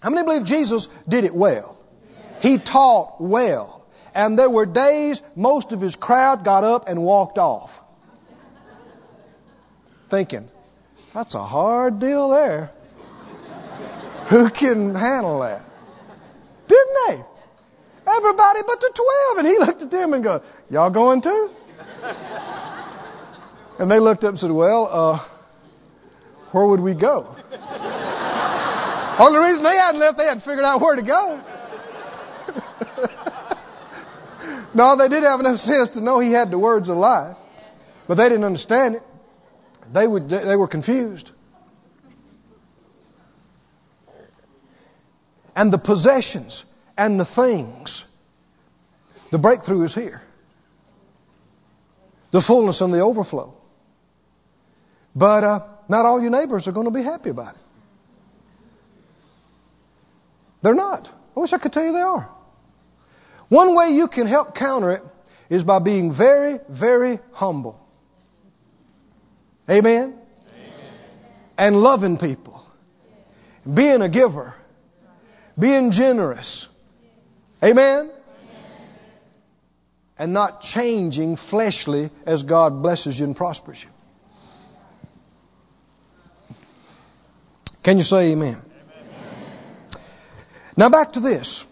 How 0.00 0.10
many 0.10 0.26
believe 0.26 0.44
Jesus 0.44 0.88
did 1.08 1.24
it 1.24 1.34
well? 1.34 1.76
He 2.40 2.58
taught 2.58 3.20
well. 3.20 3.84
And 4.14 4.38
there 4.38 4.50
were 4.50 4.66
days 4.66 5.20
most 5.34 5.72
of 5.72 5.80
his 5.80 5.96
crowd 5.96 6.44
got 6.44 6.64
up 6.64 6.88
and 6.88 7.02
walked 7.02 7.38
off. 7.38 7.80
Thinking, 10.08 10.48
that's 11.12 11.34
a 11.34 11.42
hard 11.42 11.98
deal 11.98 12.30
there. 12.30 12.70
Who 14.28 14.50
can 14.50 14.94
handle 14.94 15.40
that? 15.40 15.62
Didn't 16.68 16.96
they? 17.08 17.22
Everybody 18.08 18.60
but 18.66 18.80
the 18.80 18.92
twelve. 18.94 19.38
And 19.38 19.46
he 19.46 19.58
looked 19.58 19.82
at 19.82 19.90
them 19.90 20.14
and 20.14 20.22
go, 20.22 20.42
Y'all 20.70 20.90
going 20.90 21.20
too? 21.20 21.50
And 23.78 23.90
they 23.90 24.00
looked 24.00 24.24
up 24.24 24.30
and 24.30 24.38
said, 24.38 24.50
Well, 24.50 24.88
uh, 24.90 25.18
where 26.52 26.66
would 26.66 26.80
we 26.80 26.94
go? 26.94 27.34
Only 29.18 29.38
reason 29.38 29.64
they 29.64 29.76
hadn't 29.76 30.00
left, 30.00 30.18
they 30.18 30.24
hadn't 30.24 30.42
figured 30.42 30.64
out 30.64 30.80
where 30.80 30.96
to 30.96 31.02
go. 31.02 31.40
no, 34.74 34.96
they 34.96 35.08
did 35.08 35.22
have 35.22 35.40
enough 35.40 35.56
sense 35.58 35.90
to 35.90 36.00
know 36.02 36.18
he 36.18 36.32
had 36.32 36.50
the 36.50 36.58
words 36.58 36.88
of 36.88 36.98
life, 36.98 37.36
but 38.06 38.16
they 38.16 38.28
didn't 38.28 38.44
understand 38.44 38.96
it. 38.96 39.02
They, 39.92 40.06
would, 40.06 40.28
they 40.28 40.56
were 40.56 40.68
confused. 40.68 41.30
And 45.54 45.72
the 45.72 45.78
possessions 45.78 46.66
and 46.98 47.18
the 47.18 47.24
things, 47.24 48.04
the 49.30 49.38
breakthrough 49.38 49.84
is 49.84 49.94
here. 49.94 50.20
The 52.32 52.42
fullness 52.42 52.82
and 52.82 52.92
the 52.92 53.00
overflow. 53.00 53.54
But 55.14 55.44
uh, 55.44 55.60
not 55.88 56.04
all 56.04 56.20
your 56.20 56.30
neighbors 56.30 56.68
are 56.68 56.72
going 56.72 56.84
to 56.84 56.90
be 56.90 57.02
happy 57.02 57.30
about 57.30 57.54
it. 57.54 57.60
They're 60.66 60.74
not. 60.74 61.08
I 61.36 61.38
wish 61.38 61.52
I 61.52 61.58
could 61.58 61.72
tell 61.72 61.84
you 61.84 61.92
they 61.92 62.00
are. 62.00 62.28
One 63.48 63.76
way 63.76 63.90
you 63.90 64.08
can 64.08 64.26
help 64.26 64.56
counter 64.56 64.90
it 64.90 65.02
is 65.48 65.62
by 65.62 65.78
being 65.78 66.10
very, 66.10 66.58
very 66.68 67.20
humble. 67.30 67.78
Amen? 69.70 70.02
Amen. 70.02 70.18
And 71.56 71.80
loving 71.80 72.18
people. 72.18 72.66
Being 73.72 74.02
a 74.02 74.08
giver. 74.08 74.56
Being 75.56 75.92
generous. 75.92 76.66
Amen? 77.62 78.10
Amen? 78.10 78.12
And 80.18 80.32
not 80.32 80.62
changing 80.62 81.36
fleshly 81.36 82.10
as 82.26 82.42
God 82.42 82.82
blesses 82.82 83.20
you 83.20 83.26
and 83.26 83.36
prospers 83.36 83.84
you. 83.84 83.90
Can 87.84 87.98
you 87.98 88.02
say 88.02 88.32
amen? 88.32 88.65
Now 90.76 90.90
back 90.90 91.12
to 91.12 91.20
this. 91.20 91.64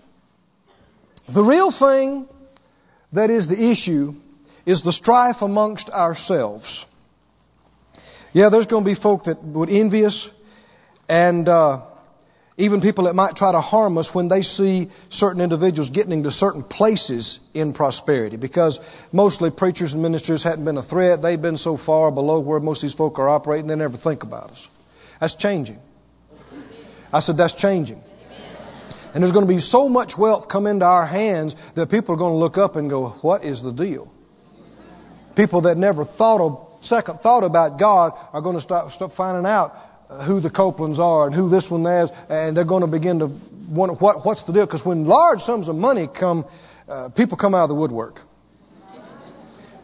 The 1.29 1.43
real 1.43 1.71
thing 1.71 2.29
that 3.13 3.31
is 3.31 3.49
the 3.49 3.71
issue 3.71 4.15
is 4.67 4.83
the 4.83 4.93
strife 4.93 5.43
amongst 5.43 5.91
ourselves. 5.91 6.87
Yeah, 8.33 8.49
there's 8.49 8.67
going 8.67 8.85
to 8.85 8.91
be 8.91 8.95
folk 8.95 9.25
that 9.25 9.43
would 9.43 9.71
envy 9.71 10.05
us 10.05 10.29
and 11.09 11.49
uh, 11.49 11.83
even 12.57 12.81
people 12.81 13.05
that 13.05 13.15
might 13.15 13.37
try 13.37 13.53
to 13.53 13.61
harm 13.61 13.99
us 13.99 14.15
when 14.15 14.29
they 14.29 14.43
see 14.43 14.91
certain 15.09 15.41
individuals 15.41 15.91
getting 15.91 16.13
into 16.13 16.31
certain 16.31 16.63
places 16.63 17.39
in 17.53 17.73
prosperity. 17.75 18.37
Because 18.37 18.81
mostly 19.13 19.51
preachers 19.51 19.93
and 19.93 20.03
ministers 20.03 20.43
hadn't 20.43 20.65
been 20.65 20.77
a 20.77 20.83
threat. 20.83 21.23
They've 21.23 21.41
been 21.41 21.59
so 21.59 21.77
far 21.77 22.11
below 22.11 22.41
where 22.41 22.61
most 22.61 22.79
of 22.79 22.89
these 22.89 22.95
folk 22.95 23.19
are 23.19 23.29
operating, 23.29 23.67
they 23.67 23.77
never 23.77 23.97
think 23.97 24.23
about 24.23 24.51
us. 24.51 24.69
That's 25.21 25.35
changing. 25.35 25.79
I 27.13 27.21
said, 27.21 27.37
that's 27.37 27.53
changing. 27.53 28.03
And 29.15 29.23
there's 29.23 29.31
going 29.31 29.47
to 29.47 29.53
be 29.53 29.61
so 29.61 29.89
much 29.89 30.19
wealth 30.19 30.49
come 30.49 30.67
into 30.67 30.85
our 30.85 31.07
hands 31.07 31.55
that 31.77 31.89
people 31.89 32.17
are 32.17 32.19
going 32.19 32.33
to 32.33 32.39
look 32.39 32.59
up 32.59 32.75
and 32.75 32.91
go, 32.91 33.11
what 33.23 33.45
is 33.45 33.63
the 33.63 33.73
deal? 33.73 34.13
People 35.37 35.63
that 35.63 35.79
never 35.79 36.05
thought 36.05 36.41
of, 36.41 36.85
second 36.85 37.21
thought 37.21 37.45
about 37.45 37.79
God 37.79 38.13
are 38.33 38.43
going 38.43 38.57
to 38.57 38.61
start, 38.61 38.91
start 38.91 39.13
finding 39.13 39.47
out 39.47 39.77
who 40.27 40.41
the 40.41 40.51
Copelands 40.51 40.99
are 40.99 41.27
and 41.27 41.35
who 41.35 41.49
this 41.49 41.71
one 41.71 41.87
is, 41.87 42.11
and 42.29 42.57
they're 42.57 42.65
going 42.65 42.83
to 42.83 42.89
begin 42.89 43.21
to 43.21 43.27
wonder 43.69 43.95
what, 43.95 44.27
what's 44.27 44.45
the 44.45 44.53
deal. 44.53 44.67
Because 44.67 44.85
when 44.85 45.05
large 45.05 45.41
sums 45.41 45.69
of 45.69 45.77
money 45.77 46.09
come, 46.09 46.45
uh, 46.89 47.09
people 47.11 47.37
come 47.37 47.55
out 47.55 47.65
of 47.65 47.69
the 47.69 47.75
woodwork. 47.77 48.21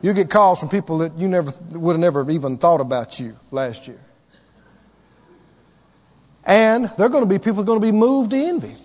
You 0.03 0.13
get 0.13 0.31
calls 0.31 0.61
from 0.61 0.71
people 0.71 0.99
that 0.99 1.19
you 1.19 1.29
never 1.29 1.53
would 1.73 1.93
have 1.93 2.01
never 2.01 2.29
even 2.31 2.57
thought 2.57 2.81
about 2.81 3.21
you 3.21 3.35
last 3.51 3.87
year. 3.87 4.01
And 6.45 6.91
they're 6.99 7.11
going 7.11 7.23
to 7.23 7.29
be 7.29 7.39
people 7.39 7.61
are 7.61 7.65
going 7.65 7.81
to 7.81 7.87
be 7.87 7.93
moved 7.93 8.31
to 8.31 8.37
envy. 8.37 8.77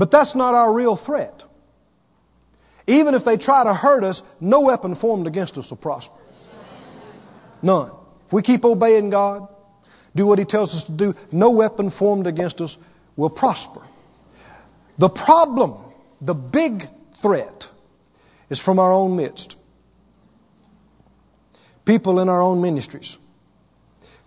But 0.00 0.10
that's 0.10 0.34
not 0.34 0.54
our 0.54 0.72
real 0.72 0.96
threat. 0.96 1.44
Even 2.86 3.14
if 3.14 3.22
they 3.22 3.36
try 3.36 3.64
to 3.64 3.74
hurt 3.74 4.02
us, 4.02 4.22
no 4.40 4.62
weapon 4.62 4.94
formed 4.94 5.26
against 5.26 5.58
us 5.58 5.68
will 5.68 5.76
prosper. 5.76 6.18
None. 7.60 7.90
If 8.26 8.32
we 8.32 8.40
keep 8.40 8.64
obeying 8.64 9.10
God, 9.10 9.46
do 10.16 10.26
what 10.26 10.38
He 10.38 10.46
tells 10.46 10.74
us 10.74 10.84
to 10.84 10.92
do, 10.92 11.14
no 11.30 11.50
weapon 11.50 11.90
formed 11.90 12.26
against 12.26 12.62
us 12.62 12.78
will 13.14 13.28
prosper. 13.28 13.82
The 14.96 15.10
problem, 15.10 15.76
the 16.22 16.32
big 16.32 16.88
threat, 17.20 17.68
is 18.48 18.58
from 18.58 18.78
our 18.78 18.94
own 18.94 19.16
midst. 19.16 19.54
People 21.84 22.20
in 22.20 22.30
our 22.30 22.40
own 22.40 22.62
ministries. 22.62 23.18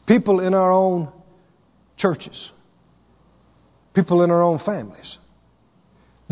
People 0.06 0.40
in 0.40 0.54
our 0.54 0.72
own 0.72 1.12
churches. 1.98 2.52
People 3.96 4.22
in 4.22 4.30
our 4.30 4.44
own 4.44 4.60
families. 4.60 5.18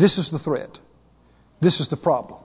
This 0.02 0.18
is 0.18 0.30
the 0.30 0.38
threat. 0.40 0.80
This 1.60 1.78
is 1.78 1.86
the 1.86 1.96
problem. 1.96 2.40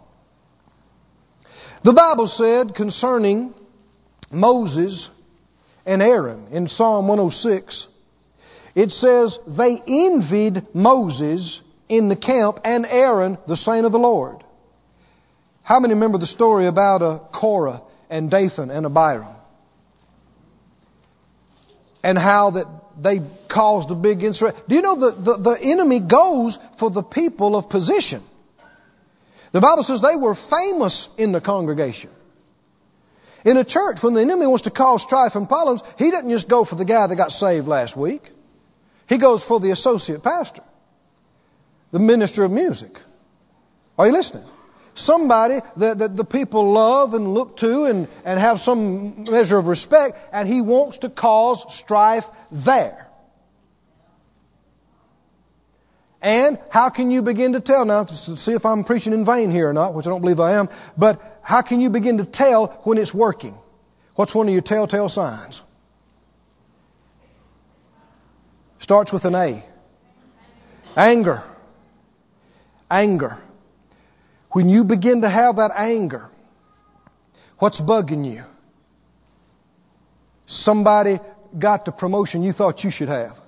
The 1.82 1.92
Bible 1.92 2.28
said 2.28 2.76
concerning 2.76 3.52
Moses 4.32 5.10
and 5.84 6.04
Aaron 6.04 6.50
in 6.52 6.68
Psalm 6.68 7.08
106, 7.08 7.88
it 8.76 8.92
says, 8.92 9.40
They 9.48 9.80
envied 9.88 10.76
Moses 10.76 11.62
in 11.90 12.10
the 12.10 12.16
camp 12.16 12.60
and 12.64 12.86
Aaron, 12.86 13.40
the 13.48 13.58
saint 13.58 13.88
of 13.88 13.92
the 13.92 13.98
Lord. 13.98 14.44
How 15.64 15.80
many 15.80 15.96
remember 15.96 16.20
the 16.20 16.28
story 16.28 16.68
about 16.68 17.02
a 17.02 17.22
Korah 17.32 17.82
and 18.08 18.30
Dathan 18.30 18.70
and 18.70 18.86
Abiram? 18.86 19.34
And 22.04 22.20
how 22.20 22.52
that 22.52 22.68
they 23.00 23.22
caused 23.48 23.92
a 23.92 23.96
big 23.96 24.24
insurrection. 24.24 24.64
Do 24.68 24.76
you 24.76 24.82
know 24.82 24.96
that 24.96 25.24
the, 25.24 25.38
the 25.38 25.60
enemy 25.62 26.00
goes 26.00 26.58
for 26.78 26.90
the 26.90 27.04
people 27.04 27.56
of 27.56 27.70
position? 27.70 28.22
The 29.52 29.62
Bible 29.62 29.84
says 29.84 30.02
they 30.02 30.16
were 30.16 30.36
famous 30.36 31.10
in 31.18 31.32
the 31.32 31.42
congregation. 31.42 32.10
In 33.46 33.56
a 33.58 33.64
church, 33.64 34.04
when 34.04 34.14
the 34.14 34.22
enemy 34.22 34.48
wants 34.48 34.64
to 34.64 34.72
cause 34.72 35.04
strife 35.04 35.36
and 35.36 35.48
problems, 35.48 35.82
he 35.98 36.12
doesn't 36.12 36.30
just 36.30 36.50
go 36.50 36.64
for 36.64 36.76
the 36.76 36.86
guy 36.86 37.08
that 37.08 37.16
got 37.16 37.32
saved 37.32 37.68
last 37.68 37.96
week. 37.96 38.30
He 39.08 39.18
goes 39.18 39.44
for 39.44 39.60
the 39.60 39.72
associate 39.72 40.22
pastor, 40.22 40.64
the 41.92 42.00
minister 42.00 42.44
of 42.44 42.52
music. 42.52 42.92
Are 43.98 44.08
you 44.08 44.12
listening? 44.12 44.44
Somebody 44.98 45.60
that, 45.78 46.00
that 46.00 46.16
the 46.16 46.26
people 46.26 46.72
love 46.72 47.14
and 47.14 47.34
look 47.34 47.58
to 47.58 47.86
and, 47.86 48.08
and 48.26 48.40
have 48.40 48.60
some 48.60 49.26
measure 49.26 49.58
of 49.58 49.68
respect, 49.68 50.18
and 50.34 50.48
he 50.48 50.62
wants 50.62 51.00
to 51.00 51.10
cause 51.10 51.64
strife 51.76 52.26
there. 52.52 53.08
And 56.20 56.58
how 56.72 56.90
can 56.90 57.12
you 57.12 57.22
begin 57.22 57.54
to 57.54 57.62
tell 57.62 57.86
now, 57.86 58.06
to 58.06 58.14
see 58.38 58.54
if 58.54 58.66
I'm 58.66 58.84
preaching 58.84 59.14
in 59.14 59.24
vain 59.24 59.52
here 59.52 59.70
or 59.70 59.74
not, 59.74 59.94
which 59.94 60.08
I 60.08 60.10
don't 60.10 60.22
believe 60.22 60.40
I 60.40 60.54
am, 60.54 60.68
but 60.98 61.22
how 61.44 61.62
can 61.62 61.80
you 61.80 61.92
begin 61.92 62.18
to 62.18 62.26
tell 62.26 62.68
when 62.84 62.98
it's 62.98 63.14
working? 63.14 63.56
What's 64.16 64.34
one 64.34 64.48
of 64.48 64.54
your 64.54 64.64
telltale 64.64 65.10
signs? 65.10 65.62
Starts 68.80 69.14
with 69.14 69.26
an 69.26 69.36
A. 69.36 69.64
Anger. 70.96 71.44
Anger. 72.90 73.38
When 74.52 74.70
you 74.70 74.84
begin 74.84 75.22
to 75.22 75.30
have 75.30 75.58
that 75.58 75.72
anger, 75.76 76.30
what's 77.60 77.82
bugging 77.82 78.26
you? 78.26 78.44
Somebody 80.46 81.20
got 81.58 81.86
the 81.86 81.92
promotion 81.92 82.44
you 82.44 82.54
thought 82.54 82.84
you 82.84 82.92
should 82.92 83.10
have. 83.10 83.40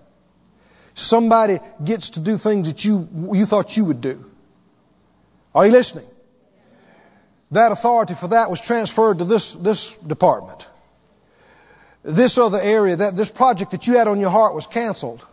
Somebody 0.93 1.59
gets 1.83 2.11
to 2.11 2.19
do 2.19 2.37
things 2.37 2.67
that 2.67 2.83
you, 2.83 3.07
you 3.33 3.45
thought 3.45 3.77
you 3.77 3.85
would 3.85 4.01
do. 4.01 4.25
Are 5.55 5.65
you 5.65 5.71
listening? 5.71 6.05
That 7.51 7.71
authority 7.71 8.13
for 8.13 8.27
that 8.27 8.51
was 8.51 8.61
transferred 8.61 9.19
to 9.19 9.25
this, 9.25 9.53
this 9.53 9.93
department. 9.95 10.67
This 12.03 12.37
other 12.37 12.59
area, 12.61 12.97
that 12.97 13.15
this 13.15 13.31
project 13.31 13.71
that 13.71 13.87
you 13.87 13.97
had 13.97 14.07
on 14.07 14.19
your 14.19 14.29
heart 14.29 14.53
was 14.53 14.67
canceled. 14.67 15.25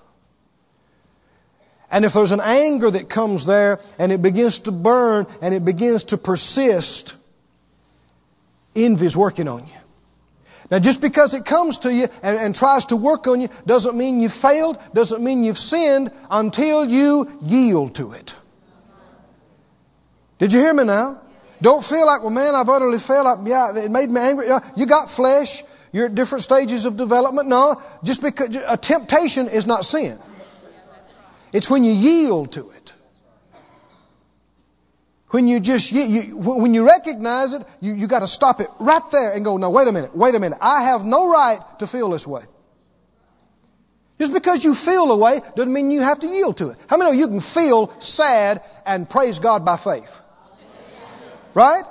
And 1.90 2.04
if 2.04 2.14
there's 2.14 2.32
an 2.32 2.40
anger 2.40 2.90
that 2.90 3.08
comes 3.08 3.46
there 3.46 3.78
and 3.98 4.10
it 4.10 4.20
begins 4.22 4.60
to 4.60 4.72
burn 4.72 5.26
and 5.40 5.54
it 5.54 5.64
begins 5.64 6.04
to 6.04 6.18
persist, 6.18 7.14
envy 8.74 9.06
is 9.06 9.16
working 9.16 9.48
on 9.48 9.60
you. 9.60 9.78
Now, 10.70 10.80
just 10.80 11.00
because 11.00 11.32
it 11.34 11.44
comes 11.44 11.78
to 11.78 11.92
you 11.92 12.08
and, 12.22 12.36
and, 12.38 12.54
tries 12.54 12.86
to 12.86 12.96
work 12.96 13.28
on 13.28 13.40
you 13.40 13.48
doesn't 13.66 13.96
mean 13.96 14.20
you've 14.20 14.34
failed, 14.34 14.78
doesn't 14.92 15.22
mean 15.22 15.44
you've 15.44 15.58
sinned 15.58 16.10
until 16.28 16.84
you 16.84 17.28
yield 17.40 17.94
to 17.96 18.12
it. 18.12 18.34
Did 20.38 20.52
you 20.52 20.58
hear 20.58 20.74
me 20.74 20.82
now? 20.82 21.22
Don't 21.62 21.84
feel 21.84 22.04
like, 22.04 22.22
well, 22.22 22.30
man, 22.30 22.54
I've 22.54 22.68
utterly 22.68 22.98
failed. 22.98 23.26
I, 23.26 23.46
yeah, 23.46 23.84
it 23.84 23.90
made 23.90 24.10
me 24.10 24.20
angry. 24.20 24.48
Yeah, 24.48 24.58
you 24.76 24.86
got 24.86 25.10
flesh. 25.10 25.62
You're 25.92 26.06
at 26.06 26.14
different 26.14 26.42
stages 26.42 26.84
of 26.84 26.96
development. 26.96 27.48
No, 27.48 27.80
just 28.02 28.20
because 28.20 28.54
a 28.66 28.76
temptation 28.76 29.48
is 29.48 29.66
not 29.66 29.84
sin. 29.84 30.18
It's 31.56 31.70
when 31.70 31.84
you 31.84 31.92
yield 31.92 32.52
to 32.52 32.68
it. 32.68 32.92
When 35.30 35.48
you 35.48 35.58
just, 35.58 35.90
you, 35.90 36.02
you, 36.02 36.36
when 36.36 36.74
you 36.74 36.86
recognize 36.86 37.54
it, 37.54 37.62
you, 37.80 37.94
you 37.94 38.08
got 38.08 38.18
to 38.18 38.28
stop 38.28 38.60
it 38.60 38.68
right 38.78 39.00
there 39.10 39.32
and 39.32 39.42
go, 39.42 39.56
no, 39.56 39.70
wait 39.70 39.88
a 39.88 39.92
minute, 39.92 40.14
wait 40.14 40.34
a 40.34 40.38
minute. 40.38 40.58
I 40.60 40.84
have 40.88 41.02
no 41.02 41.30
right 41.30 41.58
to 41.78 41.86
feel 41.86 42.10
this 42.10 42.26
way. 42.26 42.42
Just 44.18 44.34
because 44.34 44.66
you 44.66 44.74
feel 44.74 45.10
a 45.10 45.16
way 45.16 45.40
doesn't 45.56 45.72
mean 45.72 45.90
you 45.90 46.02
have 46.02 46.20
to 46.20 46.26
yield 46.26 46.58
to 46.58 46.68
it. 46.68 46.76
How 46.90 46.98
many 46.98 47.10
know 47.10 47.16
you 47.16 47.26
can 47.26 47.40
feel 47.40 47.90
sad 48.00 48.60
and 48.84 49.08
praise 49.08 49.38
God 49.38 49.64
by 49.64 49.78
faith? 49.78 50.20
Right? 51.54 51.84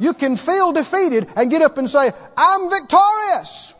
You 0.00 0.14
can 0.14 0.36
feel 0.36 0.72
defeated 0.72 1.28
and 1.36 1.48
get 1.48 1.62
up 1.62 1.78
and 1.78 1.88
say, 1.88 2.10
I'm 2.36 2.70
victorious. 2.70 3.74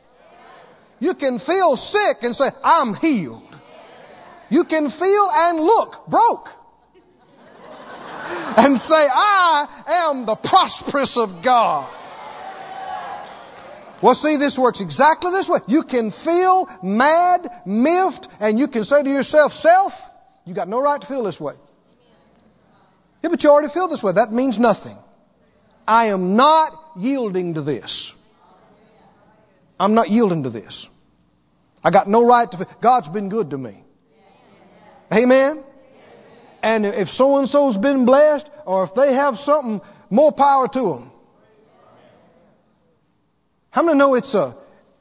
You 1.01 1.14
can 1.14 1.40
feel 1.40 1.74
sick 1.74 2.18
and 2.22 2.34
say, 2.34 2.49
I'm 2.62 2.95
healed. 2.95 3.51
You 4.53 4.64
can 4.64 4.90
feel 4.90 5.28
and 5.32 5.61
look 5.61 6.07
broke 6.09 6.50
and 8.59 8.76
say, 8.76 8.94
I 8.94 10.11
am 10.11 10.26
the 10.26 10.36
prosperous 10.36 11.16
of 11.16 11.42
God. 11.42 11.90
Well, 14.03 14.14
see, 14.14 14.36
this 14.36 14.59
works 14.59 14.82
exactly 14.82 15.30
this 15.30 15.48
way. 15.48 15.61
You 15.68 15.84
can 15.84 16.11
feel 16.11 16.68
mad, 16.82 17.48
miffed, 17.64 18.28
and 18.40 18.59
you 18.59 18.68
can 18.68 18.84
say 18.84 19.03
to 19.03 19.09
yourself, 19.09 19.55
self, 19.55 19.98
you 20.44 20.53
got 20.53 20.68
no 20.68 20.82
right 20.82 21.00
to 21.00 21.07
feel 21.07 21.22
this 21.22 21.40
way. 21.40 21.55
Yeah, 23.22 23.30
but 23.30 23.42
you 23.42 23.48
already 23.48 23.72
feel 23.72 23.88
this 23.88 24.03
way. 24.03 24.12
That 24.12 24.32
means 24.32 24.59
nothing. 24.59 24.98
I 25.88 26.09
am 26.09 26.36
not 26.36 26.72
yielding 26.98 27.55
to 27.55 27.62
this. 27.62 28.12
I'm 29.80 29.94
not 29.94 30.11
yielding 30.11 30.42
to 30.42 30.50
this. 30.50 30.90
I 31.82 31.90
got 31.90 32.07
no 32.07 32.26
right 32.26 32.50
to. 32.50 32.66
God's 32.82 33.09
been 33.09 33.30
good 33.30 33.50
to 33.50 33.57
me. 33.59 33.82
Amen. 35.13 35.63
And 36.63 36.87
if 36.87 37.11
so 37.11 37.39
and 37.39 37.49
so's 37.49 37.77
been 37.77 38.07
blessed, 38.07 38.49
or 38.65 38.85
if 38.85 38.95
they 38.95 39.15
have 39.15 39.39
something, 39.39 39.81
more 40.11 40.33
power 40.33 40.69
to 40.69 40.81
them. 40.81 41.11
How 43.71 43.83
many 43.83 43.99
know 43.99 44.15
it's 44.15 44.35
a, 44.35 44.55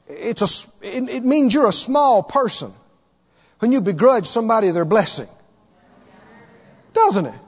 it's 0.08 0.42
a, 0.42 0.86
it, 0.86 1.08
it 1.08 1.24
means 1.24 1.54
you're 1.54 1.68
a 1.68 1.72
small 1.72 2.22
person 2.22 2.72
when 3.60 3.70
you 3.70 3.80
begrudge 3.80 4.26
somebody 4.26 4.70
their 4.70 4.84
blessing? 4.84 5.28
Doesn't 6.94 7.26
it? 7.26 7.40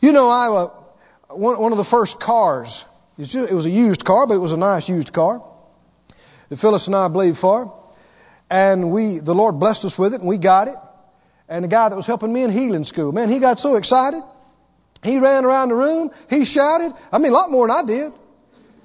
You 0.00 0.12
know, 0.12 0.28
I 0.28 0.48
uh, 0.48 1.34
one, 1.34 1.60
one 1.60 1.72
of 1.72 1.78
the 1.78 1.84
first 1.84 2.20
cars. 2.20 2.84
It 3.18 3.52
was 3.52 3.66
a 3.66 3.70
used 3.70 4.04
car, 4.04 4.26
but 4.26 4.34
it 4.34 4.38
was 4.38 4.52
a 4.52 4.56
nice 4.56 4.88
used 4.88 5.12
car. 5.12 5.42
That 6.48 6.58
Phyllis 6.58 6.86
and 6.86 6.96
I 6.96 7.08
believed 7.08 7.38
for, 7.38 7.79
and 8.50 8.90
we 8.90 9.18
the 9.18 9.34
Lord 9.34 9.58
blessed 9.58 9.84
us 9.84 9.96
with 9.98 10.12
it, 10.12 10.20
and 10.20 10.28
we 10.28 10.36
got 10.36 10.68
it. 10.68 10.74
And 11.48 11.64
the 11.64 11.68
guy 11.68 11.88
that 11.88 11.96
was 11.96 12.06
helping 12.06 12.32
me 12.32 12.42
in 12.42 12.50
healing 12.50 12.84
school, 12.84 13.12
man, 13.12 13.28
he 13.28 13.38
got 13.38 13.58
so 13.60 13.76
excited. 13.76 14.22
He 15.02 15.18
ran 15.18 15.44
around 15.44 15.70
the 15.70 15.76
room. 15.76 16.10
He 16.28 16.44
shouted. 16.44 16.92
I 17.10 17.18
mean, 17.18 17.32
a 17.32 17.34
lot 17.34 17.50
more 17.50 17.66
than 17.66 17.76
I 17.76 17.82
did. 17.86 18.12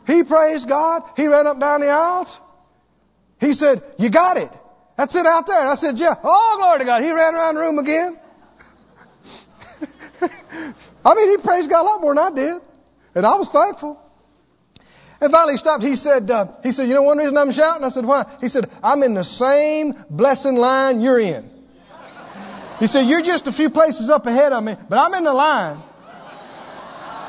He 0.07 0.23
praised 0.23 0.69
God. 0.69 1.03
He 1.17 1.27
ran 1.27 1.47
up 1.47 1.59
down 1.59 1.81
the 1.81 1.89
aisles. 1.89 2.39
He 3.39 3.53
said, 3.53 3.83
"You 3.97 4.09
got 4.09 4.37
it." 4.37 4.49
That's 4.95 5.15
it 5.15 5.25
out 5.25 5.45
there. 5.47 5.59
I 5.59 5.75
said, 5.75 5.97
"Yeah." 5.99 6.13
Oh, 6.23 6.55
glory 6.57 6.79
to 6.79 6.85
God. 6.85 7.01
He 7.01 7.11
ran 7.11 7.35
around 7.35 7.55
the 7.55 7.61
room 7.61 7.79
again. 7.79 8.17
I 11.05 11.13
mean, 11.15 11.29
he 11.31 11.37
praised 11.37 11.69
God 11.69 11.81
a 11.81 11.83
lot 11.83 12.01
more 12.01 12.15
than 12.15 12.23
I 12.23 12.35
did. 12.35 12.61
And 13.15 13.25
I 13.25 13.35
was 13.37 13.49
thankful. 13.49 13.99
And 15.21 15.31
finally 15.31 15.53
he 15.53 15.57
stopped. 15.57 15.83
He 15.83 15.95
said, 15.95 16.29
uh, 16.29 16.47
he 16.63 16.71
said, 16.71 16.87
you 16.87 16.93
know 16.93 17.03
one 17.03 17.17
reason 17.17 17.37
I'm 17.37 17.51
shouting? 17.51 17.83
I 17.83 17.89
said, 17.89 18.05
why? 18.05 18.25
He 18.41 18.47
said, 18.47 18.69
I'm 18.83 19.01
in 19.03 19.13
the 19.13 19.23
same 19.23 19.93
blessing 20.09 20.55
line 20.55 21.01
you're 21.01 21.19
in. 21.19 21.49
He 22.79 22.87
said, 22.87 23.03
you're 23.03 23.21
just 23.21 23.47
a 23.47 23.53
few 23.53 23.69
places 23.69 24.09
up 24.09 24.25
ahead 24.25 24.51
of 24.51 24.63
me, 24.63 24.75
but 24.89 24.97
I'm 24.97 25.13
in 25.13 25.23
the 25.23 25.33
line. 25.33 25.81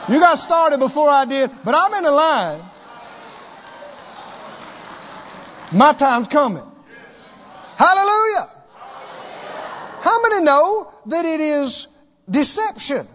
You 0.08 0.20
got 0.20 0.38
started 0.38 0.78
before 0.78 1.08
I 1.08 1.24
did, 1.24 1.50
but 1.64 1.74
I'm 1.74 1.94
in 1.94 2.02
the 2.04 2.10
line. 2.10 2.60
My 5.72 5.92
time's 5.92 6.28
coming. 6.28 6.62
Hallelujah. 7.76 8.46
How 10.00 10.22
many 10.22 10.44
know 10.44 10.92
that 11.06 11.24
it 11.24 11.40
is 11.40 11.88
deception 12.28 13.06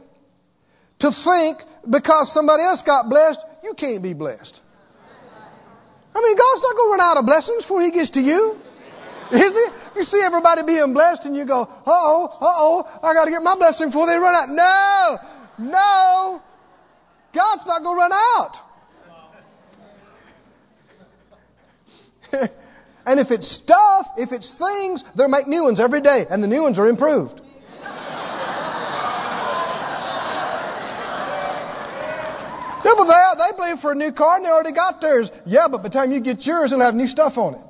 to 1.00 1.12
think 1.12 1.58
because 1.90 2.32
somebody 2.32 2.64
else 2.64 2.84
got 2.84 3.10
blessed, 3.10 3.40
you 3.64 3.74
can't 3.74 4.04
be 4.04 4.14
blessed. 4.14 4.61
I 6.14 6.22
mean, 6.22 6.38
God's 6.38 6.62
not 6.62 6.76
going 6.76 6.88
to 6.88 6.92
run 6.92 7.02
out 7.02 7.18
of 7.18 7.26
blessings 7.26 7.64
before 7.64 7.82
He 7.82 7.92
gets 7.92 8.12
to 8.12 8.22
you. 8.22 8.60
Is 9.32 9.54
He? 9.54 9.66
You 10.00 10.04
see 10.04 10.22
everybody 10.24 10.64
being 10.64 10.94
blessed 10.94 11.26
and 11.26 11.36
you 11.36 11.46
go, 11.46 11.62
uh 11.62 11.68
oh, 11.86 12.28
uh 12.30 12.38
oh, 12.42 13.00
I 13.04 13.14
got 13.14 13.26
to 13.26 13.32
get 13.32 13.44
my 13.44 13.56
blessing 13.56 13.88
before 13.88 14.08
they 14.08 14.18
run 14.18 14.36
out. 14.36 14.50
No, 14.50 15.18
no. 15.70 16.42
God's 17.34 17.66
not 17.66 17.84
going 17.84 17.98
to 17.98 18.02
run 18.02 18.12
out. 18.14 18.60
and 23.06 23.20
if 23.20 23.32
it's 23.32 23.48
stuff, 23.48 24.08
if 24.18 24.32
it's 24.32 24.54
things, 24.54 25.04
they'll 25.14 25.28
make 25.28 25.48
new 25.48 25.64
ones 25.64 25.80
every 25.80 26.02
day, 26.02 26.26
and 26.30 26.44
the 26.44 26.48
new 26.48 26.64
ones 26.64 26.80
are 26.80 26.88
improved. 26.88 27.41
People 32.84 33.06
there, 33.06 33.36
they 33.38 33.56
believe 33.56 33.80
for 33.80 33.92
a 33.92 33.96
new 33.96 34.12
car 34.12 34.38
and 34.38 34.46
they 34.46 34.50
already 34.50 34.72
got 34.72 35.02
theirs. 35.02 35.32
Yeah, 35.46 35.68
but 35.70 35.78
by 35.78 35.84
the 35.84 35.90
time 35.90 36.12
you 36.12 36.20
get 36.20 36.46
yours, 36.46 36.72
it'll 36.72 36.84
have 36.84 36.96
new 36.96 37.08
stuff 37.08 37.38
on 37.38 37.56
it. 37.56 37.62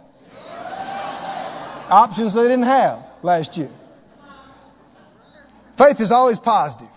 Options 1.90 2.34
they 2.34 2.44
didn't 2.44 2.64
have 2.64 3.04
last 3.22 3.58
year. 3.58 3.70
Faith 5.78 6.00
is 6.00 6.12
always 6.12 6.40
positive. 6.40 6.88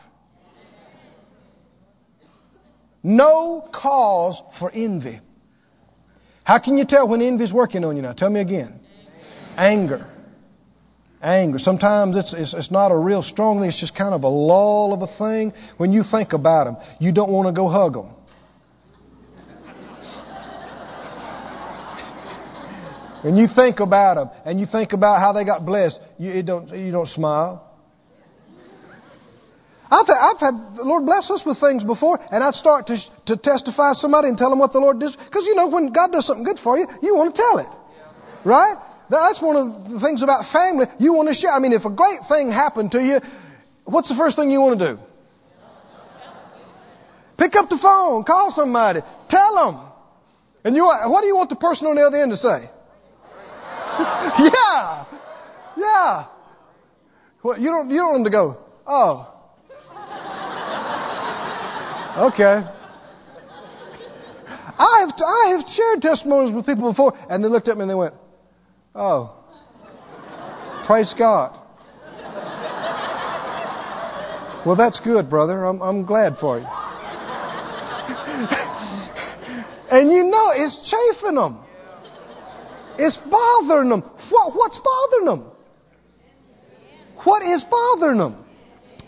No 3.02 3.68
cause 3.72 4.42
for 4.52 4.70
envy. 4.72 5.20
How 6.44 6.58
can 6.58 6.78
you 6.78 6.84
tell 6.84 7.08
when 7.08 7.20
envy 7.20 7.44
is 7.44 7.52
working 7.52 7.84
on 7.84 7.96
you 7.96 8.02
now? 8.02 8.12
Tell 8.12 8.30
me 8.30 8.40
again. 8.40 8.80
Anger. 9.56 10.06
Anger. 11.24 11.58
Sometimes 11.58 12.16
it's, 12.16 12.34
it's, 12.34 12.52
it's 12.52 12.70
not 12.70 12.92
a 12.92 12.96
real 12.96 13.22
strong 13.22 13.58
thing. 13.58 13.68
It's 13.68 13.80
just 13.80 13.96
kind 13.96 14.12
of 14.14 14.24
a 14.24 14.28
lull 14.28 14.92
of 14.92 15.00
a 15.00 15.06
thing. 15.06 15.54
When 15.78 15.92
you 15.92 16.02
think 16.02 16.34
about 16.34 16.64
them, 16.64 16.76
you 17.00 17.12
don't 17.12 17.30
want 17.30 17.48
to 17.48 17.52
go 17.52 17.68
hug 17.68 17.94
them. 17.94 18.10
When 23.22 23.36
you 23.38 23.46
think 23.46 23.80
about 23.80 24.16
them 24.16 24.28
and 24.44 24.60
you 24.60 24.66
think 24.66 24.92
about 24.92 25.18
how 25.18 25.32
they 25.32 25.44
got 25.44 25.64
blessed, 25.64 25.98
you, 26.18 26.42
don't, 26.42 26.70
you 26.70 26.92
don't 26.92 27.08
smile. 27.08 27.74
I've 29.90 30.06
had, 30.06 30.16
I've 30.20 30.40
had 30.40 30.76
the 30.76 30.84
Lord 30.84 31.06
bless 31.06 31.30
us 31.30 31.46
with 31.46 31.58
things 31.58 31.84
before, 31.84 32.18
and 32.30 32.44
I'd 32.44 32.54
start 32.54 32.88
to, 32.88 32.98
to 33.26 33.36
testify 33.38 33.92
to 33.92 33.94
somebody 33.94 34.28
and 34.28 34.36
tell 34.36 34.50
them 34.50 34.58
what 34.58 34.72
the 34.72 34.80
Lord 34.80 34.98
did. 34.98 35.16
Because 35.16 35.46
you 35.46 35.54
know, 35.54 35.68
when 35.68 35.90
God 35.90 36.12
does 36.12 36.26
something 36.26 36.44
good 36.44 36.58
for 36.58 36.76
you, 36.76 36.86
you 37.00 37.14
want 37.14 37.34
to 37.34 37.40
tell 37.40 37.58
it. 37.58 37.68
Right? 38.44 38.76
That's 39.14 39.40
one 39.40 39.56
of 39.56 39.90
the 39.90 40.00
things 40.00 40.22
about 40.22 40.46
family. 40.46 40.86
You 40.98 41.14
want 41.14 41.28
to 41.28 41.34
share. 41.34 41.52
I 41.52 41.58
mean, 41.58 41.72
if 41.72 41.84
a 41.84 41.90
great 41.90 42.20
thing 42.28 42.50
happened 42.50 42.92
to 42.92 43.02
you, 43.02 43.20
what's 43.84 44.08
the 44.08 44.14
first 44.14 44.36
thing 44.36 44.50
you 44.50 44.60
want 44.60 44.78
to 44.80 44.94
do? 44.94 45.00
Pick 47.36 47.56
up 47.56 47.68
the 47.68 47.78
phone, 47.78 48.24
call 48.24 48.50
somebody, 48.50 49.00
tell 49.28 49.54
them. 49.54 49.80
And 50.64 50.76
you, 50.76 50.84
what 50.84 51.20
do 51.20 51.26
you 51.26 51.36
want 51.36 51.50
the 51.50 51.56
person 51.56 51.86
on 51.88 51.96
the 51.96 52.02
other 52.02 52.16
end 52.18 52.30
to 52.30 52.36
say? 52.36 52.58
yeah. 53.98 55.04
Yeah. 55.76 56.24
Well, 57.42 57.58
you 57.58 57.70
don't, 57.70 57.90
you 57.90 57.96
don't 57.96 58.12
want 58.12 58.24
them 58.24 58.32
to 58.32 58.36
go, 58.36 58.56
oh. 58.86 59.30
Okay. 62.16 62.62
I 64.76 65.00
have, 65.00 65.12
I 65.26 65.56
have 65.56 65.68
shared 65.68 66.02
testimonies 66.02 66.52
with 66.52 66.64
people 66.66 66.90
before, 66.90 67.12
and 67.28 67.42
they 67.44 67.48
looked 67.48 67.68
at 67.68 67.76
me 67.76 67.82
and 67.82 67.90
they 67.90 67.94
went, 67.94 68.14
oh. 68.94 69.32
Praise 70.84 71.14
God. 71.14 71.58
Well, 74.64 74.76
that's 74.76 75.00
good, 75.00 75.28
brother. 75.28 75.64
I'm, 75.64 75.82
I'm 75.82 76.04
glad 76.04 76.38
for 76.38 76.58
you. 76.58 76.64
and 79.90 80.10
you 80.10 80.24
know, 80.24 80.50
it's 80.54 80.90
chafing 80.90 81.34
them. 81.34 81.58
It's 82.98 83.18
bothering 83.18 83.90
them. 83.90 84.00
What, 84.00 84.54
what's 84.54 84.80
bothering 84.80 85.26
them? 85.26 85.50
What 87.24 87.42
is 87.42 87.64
bothering 87.64 88.18
them? 88.18 88.44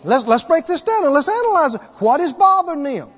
Let's, 0.05 0.26
let's 0.26 0.45
break 0.45 0.66
this 0.66 0.82
down 0.82 1.05
and 1.05 1.12
let's 1.12 1.28
analyze 1.28 1.74
it. 1.74 1.80
What 1.99 2.20
is 2.20 2.32
bothering 2.32 2.82
them? 2.82 3.11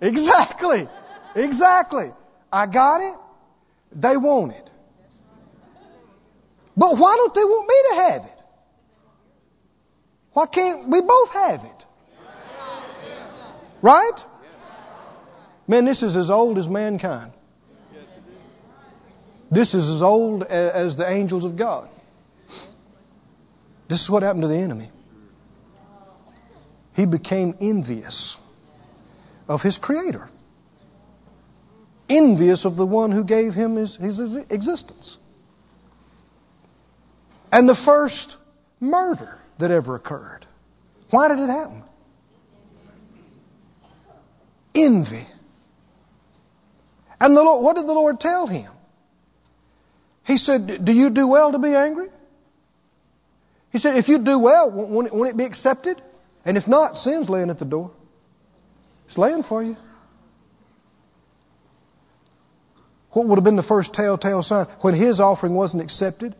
Exactly. 0.00 0.86
Exactly. 1.34 2.08
I 2.52 2.66
got 2.66 3.00
it. 3.00 3.18
They 3.92 4.16
want 4.16 4.52
it. 4.52 4.70
But 6.76 6.96
why 6.98 7.14
don't 7.16 7.34
they 7.34 7.44
want 7.44 7.68
me 7.68 7.74
to 7.88 7.94
have 8.02 8.30
it? 8.30 8.42
Why 10.32 10.46
can't 10.46 10.90
we 10.90 11.00
both 11.00 11.30
have 11.30 11.64
it? 11.64 11.84
Right? 13.80 14.24
Man, 15.66 15.84
this 15.84 16.02
is 16.02 16.16
as 16.16 16.30
old 16.30 16.58
as 16.58 16.68
mankind. 16.68 17.32
This 19.50 19.74
is 19.74 19.88
as 19.88 20.02
old 20.02 20.42
as 20.42 20.96
the 20.96 21.08
angels 21.08 21.44
of 21.44 21.56
God. 21.56 21.88
This 23.88 24.02
is 24.02 24.10
what 24.10 24.22
happened 24.22 24.42
to 24.42 24.48
the 24.48 24.58
enemy. 24.58 24.90
He 26.94 27.06
became 27.06 27.56
envious 27.60 28.36
of 29.48 29.62
his 29.62 29.78
creator, 29.78 30.28
envious 32.08 32.64
of 32.64 32.76
the 32.76 32.86
one 32.86 33.10
who 33.10 33.24
gave 33.24 33.54
him 33.54 33.76
his, 33.76 33.96
his 33.96 34.36
existence. 34.36 35.18
And 37.52 37.68
the 37.68 37.74
first 37.74 38.36
murder 38.80 39.38
that 39.58 39.70
ever 39.70 39.94
occurred. 39.94 40.46
Why 41.10 41.28
did 41.28 41.38
it 41.38 41.48
happen? 41.48 41.82
Envy. 44.74 45.24
And 47.20 47.36
the 47.36 47.42
Lord, 47.42 47.64
what 47.64 47.76
did 47.76 47.86
the 47.86 47.94
Lord 47.94 48.20
tell 48.20 48.46
him? 48.46 48.70
He 50.26 50.36
said, 50.36 50.84
Do 50.84 50.92
you 50.92 51.10
do 51.10 51.26
well 51.28 51.52
to 51.52 51.58
be 51.58 51.74
angry? 51.74 52.08
He 53.70 53.78
said, 53.78 53.96
If 53.96 54.08
you 54.08 54.18
do 54.18 54.38
well, 54.38 54.70
won't 54.70 55.06
it 55.06 55.14
won't 55.14 55.36
be 55.36 55.44
accepted? 55.44 56.00
And 56.44 56.56
if 56.56 56.68
not, 56.68 56.96
sin's 56.96 57.30
laying 57.30 57.50
at 57.50 57.58
the 57.58 57.64
door. 57.64 57.92
It's 59.06 59.16
laying 59.16 59.42
for 59.42 59.62
you. 59.62 59.76
What 63.16 63.28
would 63.28 63.36
have 63.36 63.44
been 63.44 63.56
the 63.56 63.62
first 63.62 63.94
telltale 63.94 64.42
sign? 64.42 64.66
When 64.82 64.92
his 64.92 65.20
offering 65.20 65.54
wasn't 65.54 65.82
accepted 65.82 66.36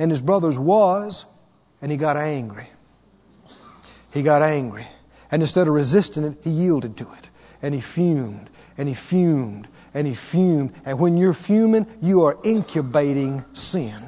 and 0.00 0.10
his 0.10 0.20
brother's 0.20 0.58
was, 0.58 1.24
and 1.80 1.92
he 1.92 1.96
got 1.96 2.16
angry. 2.16 2.66
He 4.12 4.24
got 4.24 4.42
angry. 4.42 4.84
And 5.30 5.42
instead 5.42 5.68
of 5.68 5.74
resisting 5.74 6.24
it, 6.24 6.38
he 6.42 6.50
yielded 6.50 6.96
to 6.96 7.04
it. 7.04 7.30
And 7.62 7.72
he 7.72 7.80
fumed, 7.80 8.50
and 8.76 8.88
he 8.88 8.96
fumed, 8.96 9.68
and 9.94 10.04
he 10.04 10.16
fumed. 10.16 10.74
And 10.84 10.98
when 10.98 11.18
you're 11.18 11.32
fuming, 11.32 11.86
you 12.00 12.24
are 12.24 12.36
incubating 12.42 13.44
sin. 13.52 14.02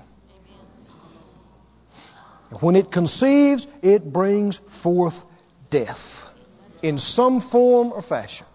When 2.59 2.75
it 2.75 2.91
conceives, 2.91 3.69
it 3.83 4.13
brings 4.13 4.57
forth 4.83 5.23
death 5.71 6.29
in 6.83 6.99
some 6.99 7.41
form 7.41 7.93
or 7.93 8.03
fashion. 8.03 8.49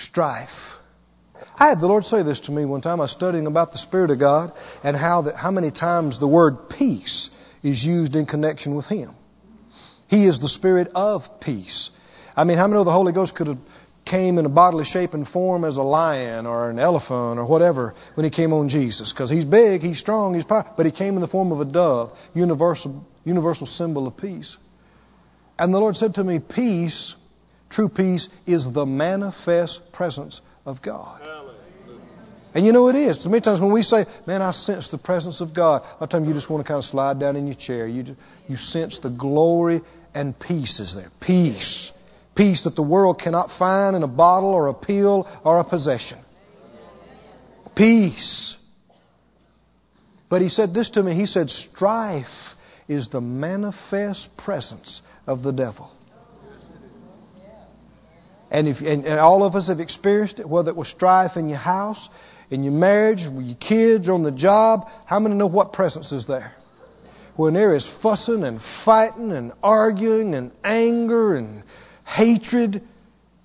Strife. 0.00 0.78
I 1.58 1.68
had 1.68 1.80
the 1.80 1.86
Lord 1.86 2.06
say 2.06 2.22
this 2.22 2.40
to 2.40 2.52
me 2.52 2.64
one 2.64 2.80
time. 2.80 3.00
I 3.00 3.04
was 3.04 3.10
studying 3.10 3.46
about 3.46 3.72
the 3.72 3.78
Spirit 3.78 4.10
of 4.10 4.18
God 4.18 4.52
and 4.82 4.96
how 4.96 5.22
that, 5.22 5.36
how 5.36 5.50
many 5.50 5.70
times 5.70 6.18
the 6.18 6.26
word 6.26 6.70
peace 6.70 7.28
is 7.62 7.84
used 7.84 8.16
in 8.16 8.24
connection 8.24 8.74
with 8.74 8.86
Him. 8.86 9.10
He 10.08 10.24
is 10.24 10.40
the 10.40 10.48
Spirit 10.48 10.88
of 10.94 11.40
peace. 11.40 11.90
I 12.34 12.44
mean, 12.44 12.56
how 12.56 12.66
many 12.66 12.78
know 12.78 12.84
the 12.84 12.92
Holy 12.92 13.12
Ghost 13.12 13.34
could 13.34 13.46
have 13.48 13.58
came 14.06 14.38
in 14.38 14.46
a 14.46 14.48
bodily 14.48 14.84
shape 14.84 15.12
and 15.12 15.28
form 15.28 15.64
as 15.64 15.76
a 15.76 15.82
lion 15.82 16.46
or 16.46 16.70
an 16.70 16.78
elephant 16.78 17.38
or 17.38 17.44
whatever 17.44 17.94
when 18.14 18.24
he 18.24 18.30
came 18.30 18.54
on 18.54 18.70
Jesus? 18.70 19.12
Because 19.12 19.28
he's 19.28 19.44
big, 19.44 19.82
he's 19.82 19.98
strong, 19.98 20.34
he's 20.34 20.44
powerful, 20.44 20.72
but 20.78 20.86
he 20.86 20.92
came 20.92 21.14
in 21.16 21.20
the 21.20 21.28
form 21.28 21.52
of 21.52 21.60
a 21.60 21.66
dove, 21.66 22.18
universal, 22.32 23.06
universal 23.24 23.66
symbol 23.66 24.06
of 24.06 24.16
peace. 24.16 24.56
And 25.58 25.74
the 25.74 25.78
Lord 25.78 25.96
said 25.96 26.14
to 26.14 26.24
me, 26.24 26.38
peace, 26.38 27.14
true 27.70 27.88
peace, 27.88 28.28
is 28.46 28.72
the 28.72 28.84
manifest 28.84 29.92
presence 29.92 30.42
of 30.66 30.82
God. 30.82 31.22
And 32.52 32.66
you 32.66 32.72
know 32.72 32.88
it 32.88 32.96
is. 32.96 33.20
So 33.20 33.30
many 33.30 33.40
times 33.40 33.60
when 33.60 33.70
we 33.70 33.82
say, 33.82 34.06
man, 34.26 34.42
I 34.42 34.50
sense 34.50 34.90
the 34.90 34.98
presence 34.98 35.40
of 35.40 35.54
God, 35.54 35.82
a 35.82 35.84
lot 35.84 36.02
of 36.02 36.08
times 36.08 36.26
you 36.26 36.34
just 36.34 36.50
want 36.50 36.66
to 36.66 36.68
kind 36.68 36.78
of 36.78 36.84
slide 36.84 37.20
down 37.20 37.36
in 37.36 37.46
your 37.46 37.54
chair. 37.54 37.86
You, 37.86 38.16
you 38.48 38.56
sense 38.56 38.98
the 38.98 39.08
glory 39.08 39.82
and 40.14 40.36
peace 40.36 40.80
is 40.80 40.96
there. 40.96 41.10
Peace. 41.20 41.92
Peace 42.34 42.62
that 42.62 42.74
the 42.74 42.82
world 42.82 43.20
cannot 43.20 43.52
find 43.52 43.94
in 43.94 44.02
a 44.02 44.08
bottle 44.08 44.50
or 44.50 44.66
a 44.66 44.74
pill 44.74 45.28
or 45.44 45.60
a 45.60 45.64
possession. 45.64 46.18
Peace. 47.76 48.56
But 50.28 50.42
he 50.42 50.48
said 50.48 50.74
this 50.74 50.90
to 50.90 51.02
me. 51.02 51.14
He 51.14 51.26
said, 51.26 51.50
strife 51.50 52.54
is 52.88 53.08
the 53.08 53.20
manifest 53.20 54.36
presence 54.36 55.02
of 55.26 55.42
the 55.44 55.52
devil. 55.52 55.92
And, 58.50 58.66
if, 58.66 58.80
and, 58.80 59.04
and 59.06 59.20
all 59.20 59.44
of 59.44 59.54
us 59.54 59.68
have 59.68 59.80
experienced 59.80 60.40
it, 60.40 60.48
whether 60.48 60.70
it 60.70 60.76
was 60.76 60.88
strife 60.88 61.36
in 61.36 61.48
your 61.48 61.58
house, 61.58 62.08
in 62.50 62.64
your 62.64 62.72
marriage, 62.72 63.26
with 63.26 63.46
your 63.46 63.56
kids, 63.56 64.08
on 64.08 64.22
the 64.22 64.32
job. 64.32 64.90
How 65.06 65.20
many 65.20 65.36
know 65.36 65.46
what 65.46 65.72
presence 65.72 66.12
is 66.12 66.26
there? 66.26 66.52
When 67.36 67.54
there 67.54 67.74
is 67.74 67.88
fussing 67.88 68.44
and 68.44 68.60
fighting 68.60 69.32
and 69.32 69.52
arguing 69.62 70.34
and 70.34 70.50
anger 70.64 71.36
and 71.36 71.62
hatred, 72.04 72.82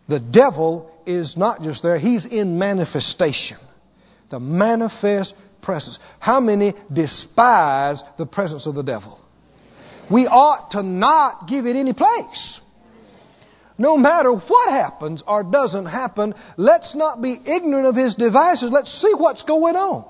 the 0.07 0.19
devil 0.19 0.91
is 1.05 1.37
not 1.37 1.61
just 1.61 1.83
there, 1.83 1.99
he's 1.99 2.25
in 2.25 2.57
manifestation. 2.57 3.57
The 4.29 4.39
manifest 4.39 5.35
presence. 5.61 5.99
How 6.19 6.39
many 6.39 6.73
despise 6.91 8.03
the 8.17 8.25
presence 8.25 8.65
of 8.65 8.73
the 8.73 8.83
devil? 8.83 9.19
We 10.09 10.25
ought 10.27 10.71
to 10.71 10.83
not 10.83 11.47
give 11.47 11.67
it 11.67 11.75
any 11.75 11.93
place. 11.93 12.59
No 13.77 13.97
matter 13.97 14.31
what 14.31 14.69
happens 14.69 15.21
or 15.27 15.43
doesn't 15.43 15.85
happen, 15.85 16.33
let's 16.55 16.95
not 16.95 17.21
be 17.21 17.37
ignorant 17.45 17.87
of 17.87 17.95
his 17.95 18.15
devices. 18.15 18.71
Let's 18.71 18.91
see 18.91 19.13
what's 19.13 19.43
going 19.43 19.75
on. 19.75 20.05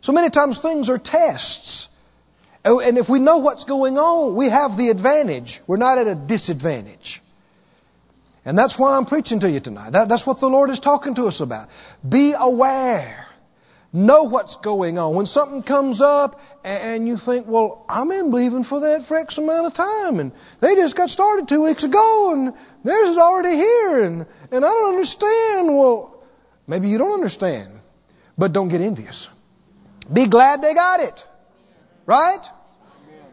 So 0.00 0.12
many 0.12 0.30
times 0.30 0.58
things 0.58 0.90
are 0.90 0.98
tests. 0.98 1.88
Oh, 2.64 2.80
and 2.80 2.98
if 2.98 3.08
we 3.08 3.18
know 3.18 3.38
what's 3.38 3.64
going 3.64 3.98
on, 3.98 4.34
we 4.34 4.48
have 4.48 4.76
the 4.76 4.90
advantage. 4.90 5.60
We're 5.66 5.76
not 5.76 5.98
at 5.98 6.06
a 6.06 6.14
disadvantage. 6.14 7.22
And 8.44 8.58
that's 8.58 8.78
why 8.78 8.96
I'm 8.96 9.06
preaching 9.06 9.40
to 9.40 9.50
you 9.50 9.60
tonight. 9.60 9.90
That, 9.90 10.08
that's 10.08 10.26
what 10.26 10.40
the 10.40 10.48
Lord 10.48 10.70
is 10.70 10.78
talking 10.78 11.14
to 11.16 11.24
us 11.24 11.40
about. 11.40 11.68
Be 12.06 12.34
aware. 12.36 13.26
Know 13.92 14.24
what's 14.24 14.54
going 14.56 14.98
on. 14.98 15.16
When 15.16 15.26
something 15.26 15.62
comes 15.62 16.00
up 16.00 16.40
and 16.62 17.08
you 17.08 17.16
think, 17.16 17.48
well, 17.48 17.84
I'm 17.88 18.12
in 18.12 18.30
believing 18.30 18.62
for 18.62 18.80
that 18.80 19.04
for 19.04 19.16
X 19.16 19.36
amount 19.38 19.66
of 19.66 19.74
time 19.74 20.20
and 20.20 20.30
they 20.60 20.76
just 20.76 20.96
got 20.96 21.10
started 21.10 21.48
two 21.48 21.62
weeks 21.62 21.82
ago 21.82 22.32
and 22.32 22.54
theirs 22.84 23.08
is 23.08 23.18
already 23.18 23.56
here 23.56 24.04
and, 24.04 24.26
and 24.52 24.64
I 24.64 24.68
don't 24.68 24.94
understand. 24.94 25.76
Well, 25.76 26.22
maybe 26.68 26.88
you 26.88 26.98
don't 26.98 27.14
understand, 27.14 27.72
but 28.38 28.52
don't 28.52 28.68
get 28.68 28.80
envious. 28.80 29.28
Be 30.12 30.28
glad 30.28 30.62
they 30.62 30.72
got 30.72 31.00
it. 31.00 31.26
Right? 32.06 32.48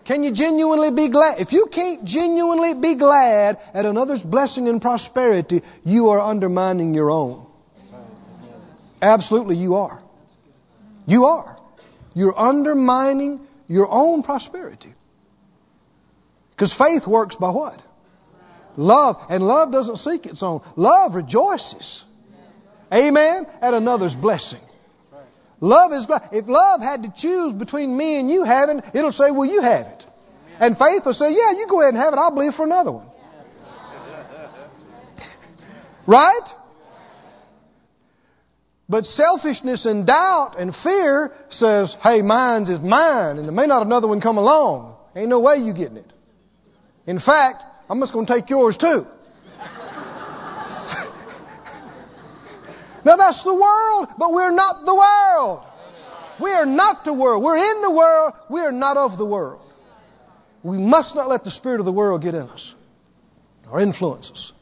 Can 0.06 0.24
you 0.24 0.32
genuinely 0.32 0.90
be 0.90 1.10
glad? 1.10 1.40
If 1.40 1.54
you 1.54 1.68
can't 1.72 2.04
genuinely 2.04 2.74
be 2.74 2.96
glad 2.96 3.60
at 3.76 3.86
another's 3.86 4.24
blessing 4.24 4.68
and 4.70 4.82
prosperity, 4.82 5.62
you 5.84 6.10
are 6.10 6.20
undermining 6.20 6.96
your 6.96 7.12
own. 7.12 7.46
Absolutely, 9.02 9.58
you 9.58 9.76
are. 9.76 10.02
You 11.08 11.26
are. 11.26 11.58
You're 12.14 12.38
undermining 12.38 13.48
your 13.68 13.88
own 13.90 14.22
prosperity. 14.22 14.94
Because 16.52 16.74
faith 16.74 17.08
works 17.08 17.36
by 17.36 17.50
what? 17.50 17.82
Love. 18.76 19.26
And 19.30 19.42
love 19.42 19.72
doesn't 19.72 19.98
seek 19.98 20.26
its 20.26 20.44
own. 20.44 20.62
Love 20.76 21.16
rejoices. 21.16 22.04
Amen? 22.94 23.48
At 23.62 23.74
another's 23.74 24.16
blessing. 24.16 24.60
Love 25.60 25.94
is 25.94 26.06
glad. 26.06 26.30
If 26.32 26.48
love 26.48 26.82
had 26.82 27.04
to 27.04 27.14
choose 27.16 27.54
between 27.54 27.96
me 27.96 28.20
and 28.20 28.30
you 28.30 28.44
having, 28.44 28.82
it'll 28.94 29.12
say, 29.12 29.32
well, 29.32 29.50
you 29.50 29.62
have 29.62 29.88
it. 29.88 30.06
And 30.60 30.78
faith 30.78 31.06
will 31.06 31.14
say, 31.14 31.32
yeah, 31.32 31.52
you 31.52 31.68
go 31.68 31.82
ahead 31.82 31.94
and 31.94 32.04
have 32.04 32.14
it. 32.14 32.18
I'll 32.18 32.32
believe 32.32 32.54
for 32.54 32.66
another 32.66 32.92
one. 32.92 33.06
right? 36.06 36.54
But 38.90 39.06
selfishness 39.06 39.86
and 39.86 40.06
doubt 40.06 40.56
and 40.58 40.74
fear 40.74 41.34
says, 41.50 41.96
hey, 42.02 42.22
mine's 42.22 42.70
is 42.70 42.80
mine, 42.80 43.38
and 43.38 43.46
there 43.46 43.52
may 43.52 43.68
not 43.68 43.82
another 43.86 44.08
one 44.08 44.22
come 44.22 44.38
along. 44.38 44.96
Ain't 45.16 45.30
no 45.30 45.40
way 45.40 45.58
you 45.58 45.74
getting 45.74 45.98
it. 45.98 46.12
In 47.06 47.20
fact, 47.20 47.64
I'm 47.90 48.00
just 48.00 48.14
going 48.14 48.26
to 48.26 48.34
take 48.34 48.50
yours 48.50 48.78
too. 48.78 49.06
now 53.04 53.16
that's 53.18 53.44
the 53.44 53.54
world, 53.54 54.08
but 54.18 54.32
we're 54.32 54.52
not 54.52 54.86
the 54.86 54.96
world. 54.96 55.66
We 56.40 56.52
are 56.52 56.66
not 56.66 57.04
the 57.04 57.14
world. 57.14 57.44
We're 57.44 57.58
in 57.58 57.82
the 57.82 57.92
world. 57.92 58.34
We 58.50 58.62
are 58.62 58.72
not 58.72 58.96
of 58.96 59.18
the 59.18 59.26
world. 59.26 59.66
We 60.64 60.78
must 60.78 61.16
not 61.16 61.28
let 61.28 61.44
the 61.44 61.52
spirit 61.52 61.80
of 61.80 61.86
the 61.86 61.92
world 61.92 62.22
get 62.22 62.36
in 62.36 62.42
us 62.42 62.76
or 63.70 63.80
influence 63.80 64.32
us. 64.32 64.54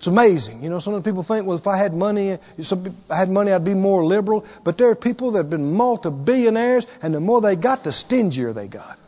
It's 0.00 0.06
amazing. 0.06 0.62
You 0.62 0.70
know, 0.70 0.78
some 0.80 0.94
of 0.94 1.04
the 1.04 1.10
people 1.10 1.22
think, 1.22 1.46
well, 1.46 1.58
if 1.58 1.66
I 1.66 1.76
had 1.76 1.92
money, 1.92 2.38
if 2.56 2.72
I 3.10 3.18
had 3.18 3.28
money, 3.28 3.52
I'd 3.52 3.66
be 3.66 3.74
more 3.74 4.02
liberal. 4.02 4.46
But 4.64 4.78
there 4.78 4.88
are 4.88 4.94
people 4.94 5.32
that 5.32 5.40
have 5.40 5.50
been 5.50 5.74
multi-billionaires, 5.74 6.86
and 7.02 7.12
the 7.12 7.20
more 7.20 7.42
they 7.42 7.54
got, 7.54 7.84
the 7.84 7.92
stingier 7.92 8.54
they 8.54 8.66
got. 8.66 8.98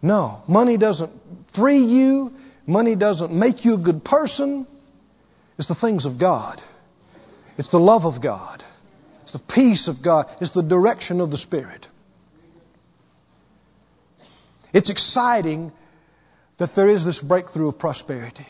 No, 0.00 0.44
money 0.48 0.78
doesn't 0.78 1.12
free 1.48 1.80
you. 1.80 2.32
Money 2.66 2.94
doesn't 2.94 3.34
make 3.34 3.66
you 3.66 3.74
a 3.74 3.78
good 3.78 4.02
person. 4.02 4.66
It's 5.58 5.68
the 5.68 5.74
things 5.74 6.06
of 6.06 6.18
God. 6.18 6.62
It's 7.58 7.68
the 7.68 7.78
love 7.78 8.06
of 8.06 8.22
God. 8.22 8.64
It's 9.24 9.32
the 9.32 9.40
peace 9.40 9.88
of 9.88 10.00
God. 10.02 10.30
It's 10.40 10.52
the 10.52 10.62
direction 10.62 11.20
of 11.20 11.30
the 11.30 11.36
Spirit. 11.36 11.86
It's 14.72 14.88
exciting 14.88 15.70
that 16.58 16.74
there 16.74 16.88
is 16.88 17.04
this 17.04 17.20
breakthrough 17.20 17.68
of 17.68 17.78
prosperity. 17.78 18.46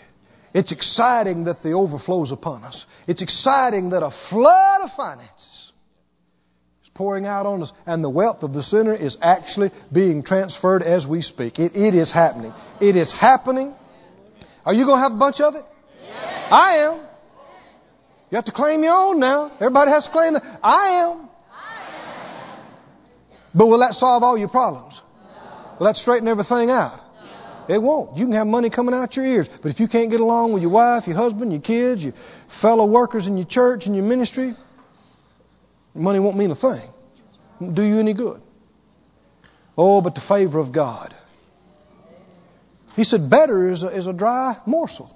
It's 0.54 0.72
exciting 0.72 1.44
that 1.44 1.62
the 1.62 1.72
overflows 1.72 2.30
upon 2.30 2.64
us. 2.64 2.86
It's 3.07 3.22
exciting 3.22 3.90
that 3.90 4.02
a 4.02 4.11
flood 4.11 4.82
of 4.82 4.92
finances 4.92 5.72
is 6.82 6.88
pouring 6.94 7.26
out 7.26 7.46
on 7.46 7.62
us, 7.62 7.72
and 7.84 8.02
the 8.02 8.09
wealth 8.09 8.42
of 8.42 8.54
the 8.54 8.62
sinner 8.62 8.94
is 8.94 9.18
actually 9.20 9.70
being 9.92 10.22
transferred 10.22 10.82
as 10.82 11.07
we 11.07 11.20
speak. 11.20 11.59
It, 11.59 11.76
it 11.76 11.94
is 11.94 12.11
happening. 12.11 12.54
It 12.80 12.96
is 12.96 13.12
happening. 13.12 13.74
Are 14.64 14.72
you 14.72 14.86
going 14.86 14.98
to 14.98 15.02
have 15.02 15.12
a 15.12 15.18
bunch 15.18 15.40
of 15.40 15.57
it? 15.57 15.64
Yes. 16.02 16.48
I 16.50 16.76
am. 16.88 17.07
You 18.30 18.36
have 18.36 18.46
to 18.46 18.52
claim 18.52 18.82
your 18.82 18.94
own 18.94 19.20
now. 19.20 19.52
Everybody 19.61 19.90
has 19.90 20.07
to 20.07 20.11
claim 20.11 20.32
that. 20.32 20.42
I 20.62 20.88
am. 21.04 21.28
I 21.52 22.54
am. 22.54 22.66
But 23.54 23.66
will 23.66 23.80
that 23.80 23.94
solve 23.94 24.22
all 24.22 24.38
your 24.38 24.48
problems? 24.48 25.00
No. 25.22 25.76
Will 25.80 25.86
that 25.86 25.96
straighten 25.96 26.28
everything 26.28 26.70
out? 26.70 27.05
It 27.68 27.82
won't. 27.82 28.16
You 28.16 28.26
can 28.26 28.34
have 28.34 28.46
money 28.46 28.70
coming 28.70 28.94
out 28.94 29.16
your 29.16 29.26
ears, 29.26 29.48
but 29.48 29.70
if 29.70 29.80
you 29.80 29.88
can't 29.88 30.10
get 30.10 30.20
along 30.20 30.52
with 30.52 30.62
your 30.62 30.70
wife, 30.70 31.06
your 31.06 31.16
husband, 31.16 31.52
your 31.52 31.60
kids, 31.60 32.04
your 32.04 32.14
fellow 32.48 32.86
workers 32.86 33.26
in 33.26 33.36
your 33.36 33.46
church 33.46 33.86
and 33.86 33.96
your 33.96 34.04
ministry, 34.04 34.54
money 35.94 36.18
won't 36.18 36.36
mean 36.36 36.50
a 36.50 36.54
thing. 36.54 36.88
won't 37.60 37.74
do 37.74 37.82
you 37.82 37.98
any 37.98 38.14
good. 38.14 38.40
Oh, 39.76 40.00
but 40.00 40.14
the 40.14 40.20
favor 40.20 40.58
of 40.58 40.72
God. 40.72 41.14
He 42.94 43.04
said, 43.04 43.28
better 43.28 43.68
is 43.68 43.82
a, 43.82 43.88
is 43.88 44.06
a 44.06 44.12
dry 44.12 44.56
morsel 44.66 45.14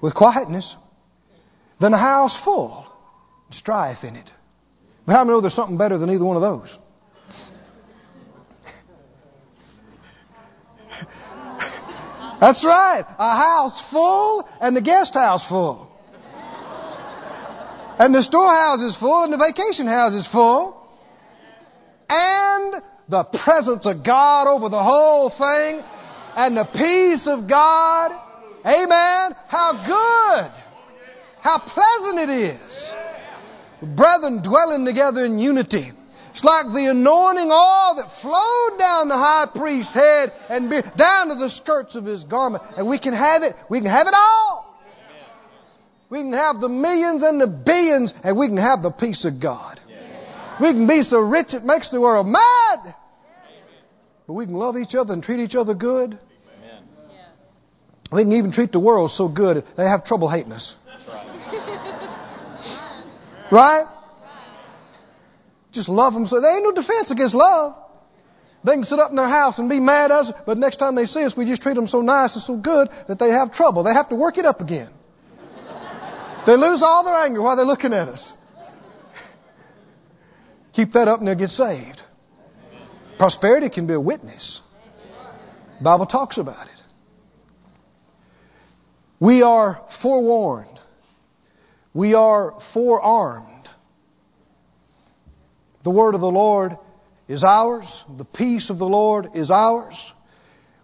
with 0.00 0.14
quietness 0.14 0.76
than 1.78 1.92
a 1.92 1.98
house 1.98 2.40
full, 2.40 2.86
strife 3.50 4.04
in 4.04 4.16
it. 4.16 4.32
But 5.04 5.12
how 5.12 5.24
many 5.24 5.36
know 5.36 5.40
there's 5.40 5.54
something 5.54 5.76
better 5.76 5.98
than 5.98 6.10
either 6.10 6.24
one 6.24 6.36
of 6.36 6.42
those? 6.42 6.78
That's 12.40 12.64
right. 12.64 13.04
A 13.18 13.36
house 13.36 13.90
full 13.90 14.48
and 14.60 14.74
the 14.74 14.80
guest 14.80 15.14
house 15.14 15.46
full. 15.46 15.88
And 17.98 18.14
the 18.14 18.22
storehouse 18.22 18.80
is 18.80 18.96
full 18.96 19.24
and 19.24 19.32
the 19.32 19.36
vacation 19.36 19.86
house 19.86 20.14
is 20.14 20.26
full. 20.26 20.76
And 22.08 22.82
the 23.10 23.24
presence 23.24 23.84
of 23.84 24.02
God 24.02 24.48
over 24.48 24.70
the 24.70 24.82
whole 24.82 25.28
thing 25.28 25.82
and 26.34 26.56
the 26.56 26.64
peace 26.64 27.26
of 27.26 27.46
God. 27.46 28.12
Amen. 28.64 29.36
How 29.48 29.72
good 29.84 30.50
How 31.40 31.58
pleasant 31.58 32.30
it 32.30 32.30
is. 32.30 32.94
Brethren 33.82 34.42
dwelling 34.42 34.84
together 34.84 35.24
in 35.24 35.38
unity. 35.38 35.92
It's 36.30 36.44
like 36.44 36.66
the 36.66 36.90
anointing 36.90 37.50
oil 37.50 37.94
that 37.96 38.10
flowed 38.12 38.78
down 38.78 39.08
the 39.08 39.16
high 39.16 39.46
priest's 39.54 39.94
head 39.94 40.32
and 40.48 40.70
down 40.96 41.28
to 41.28 41.34
the 41.34 41.48
skirts 41.48 41.96
of 41.96 42.04
his 42.04 42.24
garment. 42.24 42.62
And 42.76 42.88
we 42.88 42.98
can 42.98 43.14
have 43.14 43.42
it. 43.42 43.56
We 43.68 43.80
can 43.80 43.90
have 43.90 44.06
it 44.06 44.14
all. 44.14 44.66
We 46.08 46.20
can 46.20 46.32
have 46.32 46.60
the 46.60 46.68
millions 46.68 47.22
and 47.22 47.40
the 47.40 47.46
billions 47.46 48.14
and 48.22 48.36
we 48.36 48.48
can 48.48 48.56
have 48.56 48.82
the 48.82 48.90
peace 48.90 49.24
of 49.24 49.40
God. 49.40 49.80
We 50.60 50.72
can 50.72 50.86
be 50.86 51.02
so 51.02 51.20
rich 51.20 51.54
it 51.54 51.64
makes 51.64 51.90
the 51.90 52.00
world 52.00 52.28
mad. 52.28 52.94
But 54.26 54.34
we 54.34 54.46
can 54.46 54.54
love 54.54 54.76
each 54.76 54.94
other 54.94 55.12
and 55.12 55.22
treat 55.22 55.40
each 55.40 55.56
other 55.56 55.74
good. 55.74 56.18
We 58.12 58.22
can 58.22 58.32
even 58.32 58.50
treat 58.50 58.72
the 58.72 58.80
world 58.80 59.10
so 59.10 59.28
good 59.28 59.64
they 59.76 59.84
have 59.84 60.04
trouble 60.04 60.28
hating 60.28 60.52
us. 60.52 60.76
Right? 63.50 63.84
Just 65.72 65.88
love 65.88 66.14
them 66.14 66.26
so 66.26 66.40
there 66.40 66.54
ain't 66.54 66.64
no 66.64 66.72
defense 66.72 67.10
against 67.10 67.34
love. 67.34 67.76
They 68.62 68.72
can 68.72 68.84
sit 68.84 68.98
up 68.98 69.10
in 69.10 69.16
their 69.16 69.28
house 69.28 69.58
and 69.58 69.70
be 69.70 69.80
mad 69.80 70.10
at 70.10 70.18
us, 70.18 70.32
but 70.44 70.58
next 70.58 70.76
time 70.76 70.94
they 70.94 71.06
see 71.06 71.24
us, 71.24 71.36
we 71.36 71.46
just 71.46 71.62
treat 71.62 71.74
them 71.74 71.86
so 71.86 72.02
nice 72.02 72.34
and 72.34 72.42
so 72.42 72.56
good 72.56 72.88
that 73.08 73.18
they 73.18 73.30
have 73.30 73.52
trouble. 73.52 73.84
They 73.84 73.94
have 73.94 74.10
to 74.10 74.16
work 74.16 74.36
it 74.36 74.44
up 74.44 74.60
again. 74.60 74.90
They 76.46 76.56
lose 76.56 76.82
all 76.82 77.04
their 77.04 77.14
anger 77.14 77.42
while 77.42 77.56
they're 77.56 77.64
looking 77.64 77.92
at 77.92 78.08
us. 78.08 78.32
Keep 80.72 80.92
that 80.92 81.08
up 81.08 81.20
and 81.20 81.28
they'll 81.28 81.34
get 81.34 81.50
saved. 81.50 82.04
Prosperity 83.18 83.68
can 83.68 83.86
be 83.86 83.94
a 83.94 84.00
witness. 84.00 84.62
The 85.78 85.84
Bible 85.84 86.06
talks 86.06 86.38
about 86.38 86.66
it. 86.66 86.82
We 89.18 89.42
are 89.42 89.82
forewarned. 89.90 90.80
We 91.92 92.14
are 92.14 92.58
forearmed. 92.60 93.49
The 95.82 95.90
word 95.90 96.14
of 96.14 96.20
the 96.20 96.30
Lord 96.30 96.76
is 97.28 97.44
ours. 97.44 98.04
The 98.16 98.24
peace 98.24 98.70
of 98.70 98.78
the 98.78 98.88
Lord 98.88 99.30
is 99.34 99.50
ours. 99.50 100.12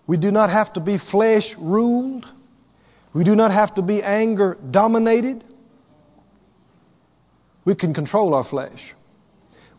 We 0.06 0.16
do 0.16 0.30
not 0.30 0.50
have 0.50 0.72
to 0.74 0.80
be 0.80 0.98
flesh 0.98 1.56
ruled. 1.56 2.26
We 3.12 3.24
do 3.24 3.34
not 3.34 3.50
have 3.50 3.74
to 3.74 3.82
be 3.82 4.02
anger 4.02 4.56
dominated. 4.70 5.44
We 7.64 7.74
can 7.74 7.94
control 7.94 8.34
our 8.34 8.44
flesh. 8.44 8.94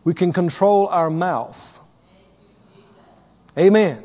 We 0.04 0.14
can 0.14 0.32
control 0.32 0.88
our 0.88 1.10
mouth. 1.10 1.80
Amen. 3.56 4.04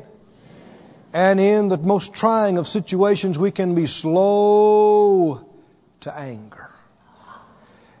And 1.12 1.38
in 1.38 1.68
the 1.68 1.78
most 1.78 2.14
trying 2.14 2.58
of 2.58 2.66
situations, 2.66 3.38
we 3.38 3.52
can 3.52 3.74
be 3.74 3.86
slow 3.86 5.46
to 6.00 6.18
anger. 6.18 6.70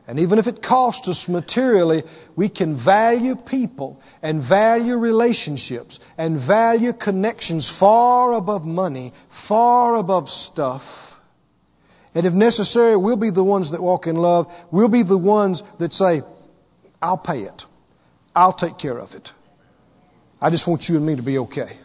And 0.06 0.20
even 0.20 0.38
if 0.38 0.46
it 0.46 0.62
costs 0.62 1.08
us 1.08 1.28
materially, 1.28 2.02
we 2.36 2.50
can 2.50 2.74
value 2.74 3.36
people 3.36 4.02
and 4.22 4.42
value 4.42 4.96
relationships 4.96 5.98
and 6.18 6.38
value 6.38 6.92
connections 6.92 7.70
far 7.70 8.34
above 8.34 8.66
money, 8.66 9.14
far 9.30 9.96
above 9.96 10.28
stuff. 10.28 11.18
And 12.14 12.26
if 12.26 12.34
necessary, 12.34 12.96
we'll 12.96 13.16
be 13.16 13.30
the 13.30 13.42
ones 13.42 13.70
that 13.70 13.80
walk 13.80 14.06
in 14.06 14.16
love. 14.16 14.54
We'll 14.70 14.88
be 14.88 15.02
the 15.02 15.18
ones 15.18 15.62
that 15.78 15.92
say, 15.92 16.20
I'll 17.00 17.18
pay 17.18 17.42
it. 17.42 17.64
I'll 18.36 18.52
take 18.52 18.78
care 18.78 18.98
of 18.98 19.14
it. 19.14 19.32
I 20.40 20.50
just 20.50 20.66
want 20.66 20.88
you 20.88 20.96
and 20.96 21.06
me 21.06 21.16
to 21.16 21.22
be 21.22 21.38
okay. 21.38 21.78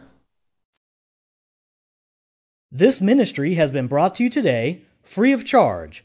This 2.70 3.00
ministry 3.00 3.54
has 3.54 3.70
been 3.70 3.86
brought 3.86 4.16
to 4.16 4.24
you 4.24 4.30
today 4.30 4.82
free 5.02 5.32
of 5.32 5.44
charge 5.44 6.04